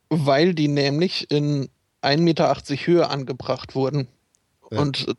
[0.08, 1.68] weil die nämlich in
[2.02, 2.55] 1,80 Meter
[2.86, 4.08] Höhe angebracht wurden.
[4.70, 4.81] Ja.
[4.81, 5.15] Und äh,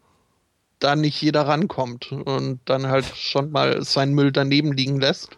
[0.79, 5.29] da nicht jeder rankommt und dann halt schon mal seinen Müll daneben liegen lässt.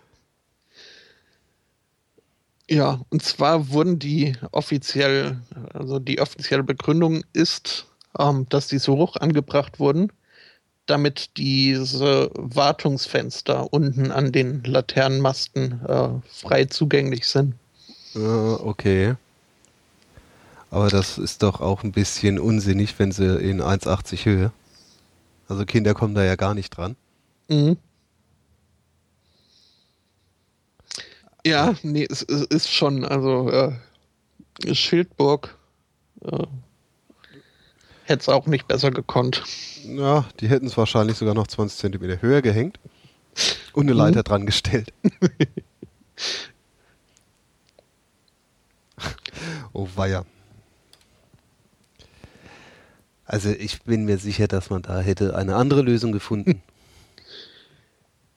[2.68, 5.40] Ja, und zwar wurden die offiziell,
[5.72, 7.86] also die offizielle Begründung ist,
[8.18, 10.12] ähm, dass die so hoch angebracht wurden,
[10.86, 17.56] damit diese Wartungsfenster unten an den Laternenmasten äh, frei zugänglich sind.
[18.16, 19.16] Äh, okay.
[20.72, 24.52] Aber das ist doch auch ein bisschen unsinnig, wenn sie in 1,80 Höhe.
[25.48, 26.96] Also Kinder kommen da ja gar nicht dran.
[27.48, 27.78] Mhm.
[31.46, 33.72] Ja, nee, es, es ist schon, also äh,
[34.74, 35.56] Schildburg
[36.24, 36.46] äh,
[38.06, 39.44] hätte es auch nicht besser gekonnt.
[39.84, 42.80] Ja, die hätten es wahrscheinlich sogar noch 20 Zentimeter höher gehängt
[43.74, 43.98] und eine Mhm.
[44.00, 44.94] Leiter dran gestellt.
[49.74, 50.26] oh weia.
[53.26, 56.62] Also ich bin mir sicher, dass man da hätte eine andere Lösung gefunden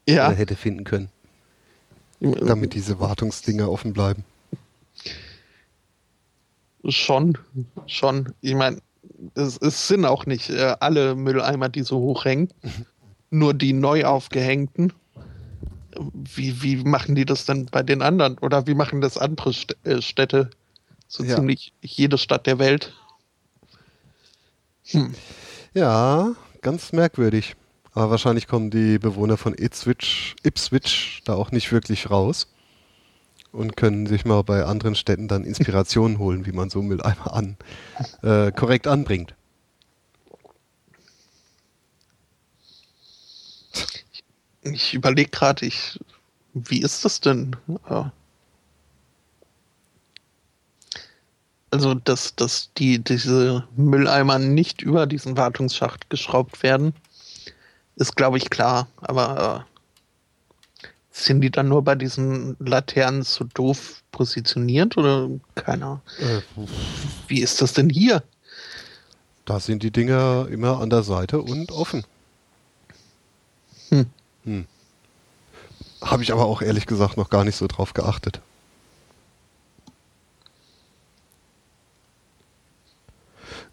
[0.09, 1.11] Ja, oder hätte finden können,
[2.21, 4.25] damit diese Wartungsdinger offen bleiben.
[6.89, 7.37] schon,
[7.87, 8.33] schon.
[8.41, 8.81] Ich meine,
[9.35, 12.49] es, es sind auch nicht äh, alle Mülleimer, die so hoch hängen,
[13.31, 14.93] nur die neu aufgehängten.
[16.13, 18.39] Wie, wie machen die das denn bei den anderen?
[18.39, 19.53] Oder wie machen das andere
[19.85, 20.51] äh, Städte?
[21.09, 21.37] So Ja.
[21.37, 22.95] ziemlich jede Stadt der Welt.
[24.85, 25.15] Hm.
[25.75, 27.57] Ja, ganz merkwürdig.
[27.93, 32.47] Aber wahrscheinlich kommen die Bewohner von Ipswich, Ipswich da auch nicht wirklich raus
[33.53, 37.57] und können sich mal bei anderen Städten dann Inspirationen holen, wie man so Mülleimer an,
[38.23, 39.35] äh, korrekt anbringt.
[44.63, 45.99] Ich überlege gerade, ich,
[46.53, 47.57] wie ist das denn?
[47.89, 48.05] Äh,
[51.71, 56.95] Also, dass, dass die, diese Mülleimer nicht über diesen Wartungsschacht geschraubt werden,
[57.97, 58.89] ist, glaube ich, klar.
[58.97, 59.68] Aber äh,
[61.25, 66.01] sind die dann nur bei diesen Laternen so doof positioniert oder keiner?
[66.19, 66.41] Äh,
[67.27, 68.23] Wie ist das denn hier?
[69.49, 72.05] da sind die Dinger immer an der Seite und offen.
[73.89, 74.07] Hm.
[74.45, 74.67] Hm.
[76.03, 78.43] Habe ich aber auch ehrlich gesagt noch gar nicht so drauf geachtet.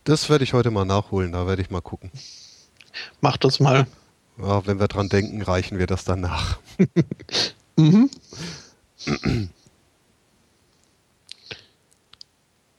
[0.06, 2.10] Das werde ich heute mal nachholen, da werde ich mal gucken.
[3.20, 3.86] Mach das mal.
[4.38, 6.60] Ja, wenn wir dran denken, reichen wir das dann nach.
[7.78, 8.10] Mhm.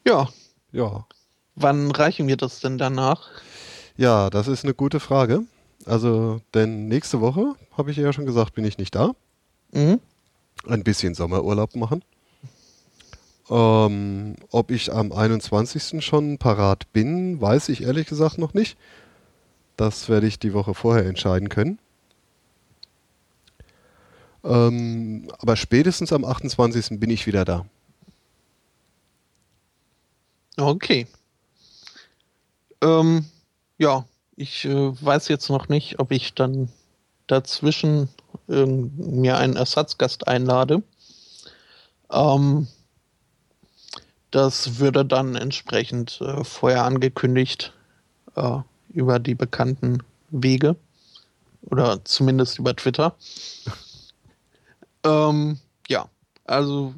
[0.07, 0.27] ja,
[0.73, 1.07] Ja.
[1.55, 3.29] wann reichen wir das denn danach?
[3.99, 5.43] Ja, das ist eine gute Frage.
[5.85, 9.13] Also, denn nächste Woche, habe ich ja schon gesagt, bin ich nicht da.
[9.73, 10.01] Mhm.
[10.67, 12.03] Ein bisschen Sommerurlaub machen.
[13.51, 16.03] Ähm, ob ich am 21.
[16.03, 18.79] schon parat bin, weiß ich ehrlich gesagt noch nicht.
[19.77, 21.79] Das werde ich die Woche vorher entscheiden können.
[24.45, 27.01] Ähm, aber spätestens am 28.
[27.01, 27.67] bin ich wieder da.
[30.57, 31.07] Okay.
[32.81, 33.27] Ähm,
[33.79, 34.05] ja,
[34.37, 36.71] ich äh, weiß jetzt noch nicht, ob ich dann
[37.27, 38.09] dazwischen
[38.49, 40.83] ähm, mir einen Ersatzgast einlade.
[42.11, 42.69] Ähm,
[44.31, 47.73] das würde dann entsprechend äh, vorher angekündigt
[48.37, 48.59] äh,
[48.91, 50.77] über die bekannten Wege
[51.63, 53.15] oder zumindest über Twitter.
[55.05, 55.59] ähm,
[55.89, 56.09] ja,
[56.45, 56.95] also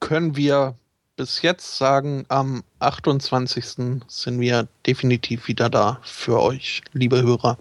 [0.00, 0.74] können wir
[1.16, 3.64] bis jetzt sagen, am 28.
[4.08, 7.58] sind wir definitiv wieder da für euch, liebe Hörer.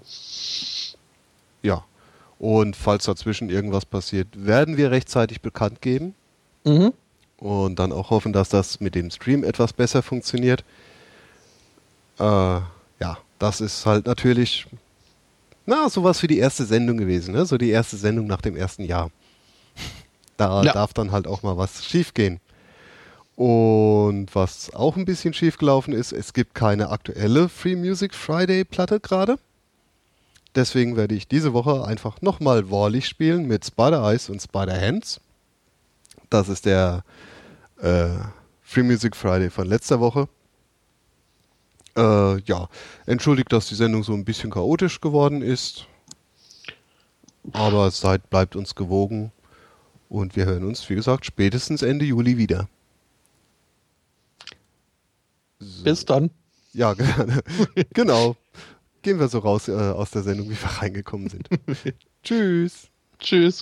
[1.61, 1.83] Ja.
[2.39, 6.15] Und falls dazwischen irgendwas passiert, werden wir rechtzeitig bekannt geben.
[6.63, 6.93] Mhm.
[7.37, 10.63] und dann auch hoffen, dass das mit dem Stream etwas besser funktioniert.
[12.19, 12.59] Äh,
[13.41, 14.67] das ist halt natürlich,
[15.65, 17.45] na, sowas wie die erste Sendung gewesen, ne?
[17.45, 19.09] So die erste Sendung nach dem ersten Jahr.
[20.37, 20.73] Da Ja.
[20.73, 22.39] darf dann halt auch mal was schiefgehen.
[23.35, 28.63] Und was auch ein bisschen schief gelaufen ist, es gibt keine aktuelle Free Music Friday
[28.63, 29.37] Platte gerade.
[30.53, 35.19] Deswegen werde ich diese Woche einfach nochmal Warlich spielen mit Spider Eyes und Spider Hands.
[36.29, 37.03] Das ist der
[37.81, 38.09] äh,
[38.61, 40.27] Free Music Friday von letzter Woche.
[41.97, 42.69] Äh, ja,
[43.05, 45.87] entschuldigt, dass die Sendung so ein bisschen chaotisch geworden ist.
[47.53, 49.31] Aber seid, bleibt uns gewogen.
[50.09, 52.67] Und wir hören uns, wie gesagt, spätestens Ende Juli wieder.
[55.59, 55.83] So.
[55.83, 56.29] Bis dann.
[56.73, 57.41] Ja, gerne.
[57.93, 58.35] genau.
[59.01, 61.49] Gehen wir so raus äh, aus der Sendung, wie wir reingekommen sind.
[62.23, 62.89] Tschüss.
[63.19, 63.59] Tschüss.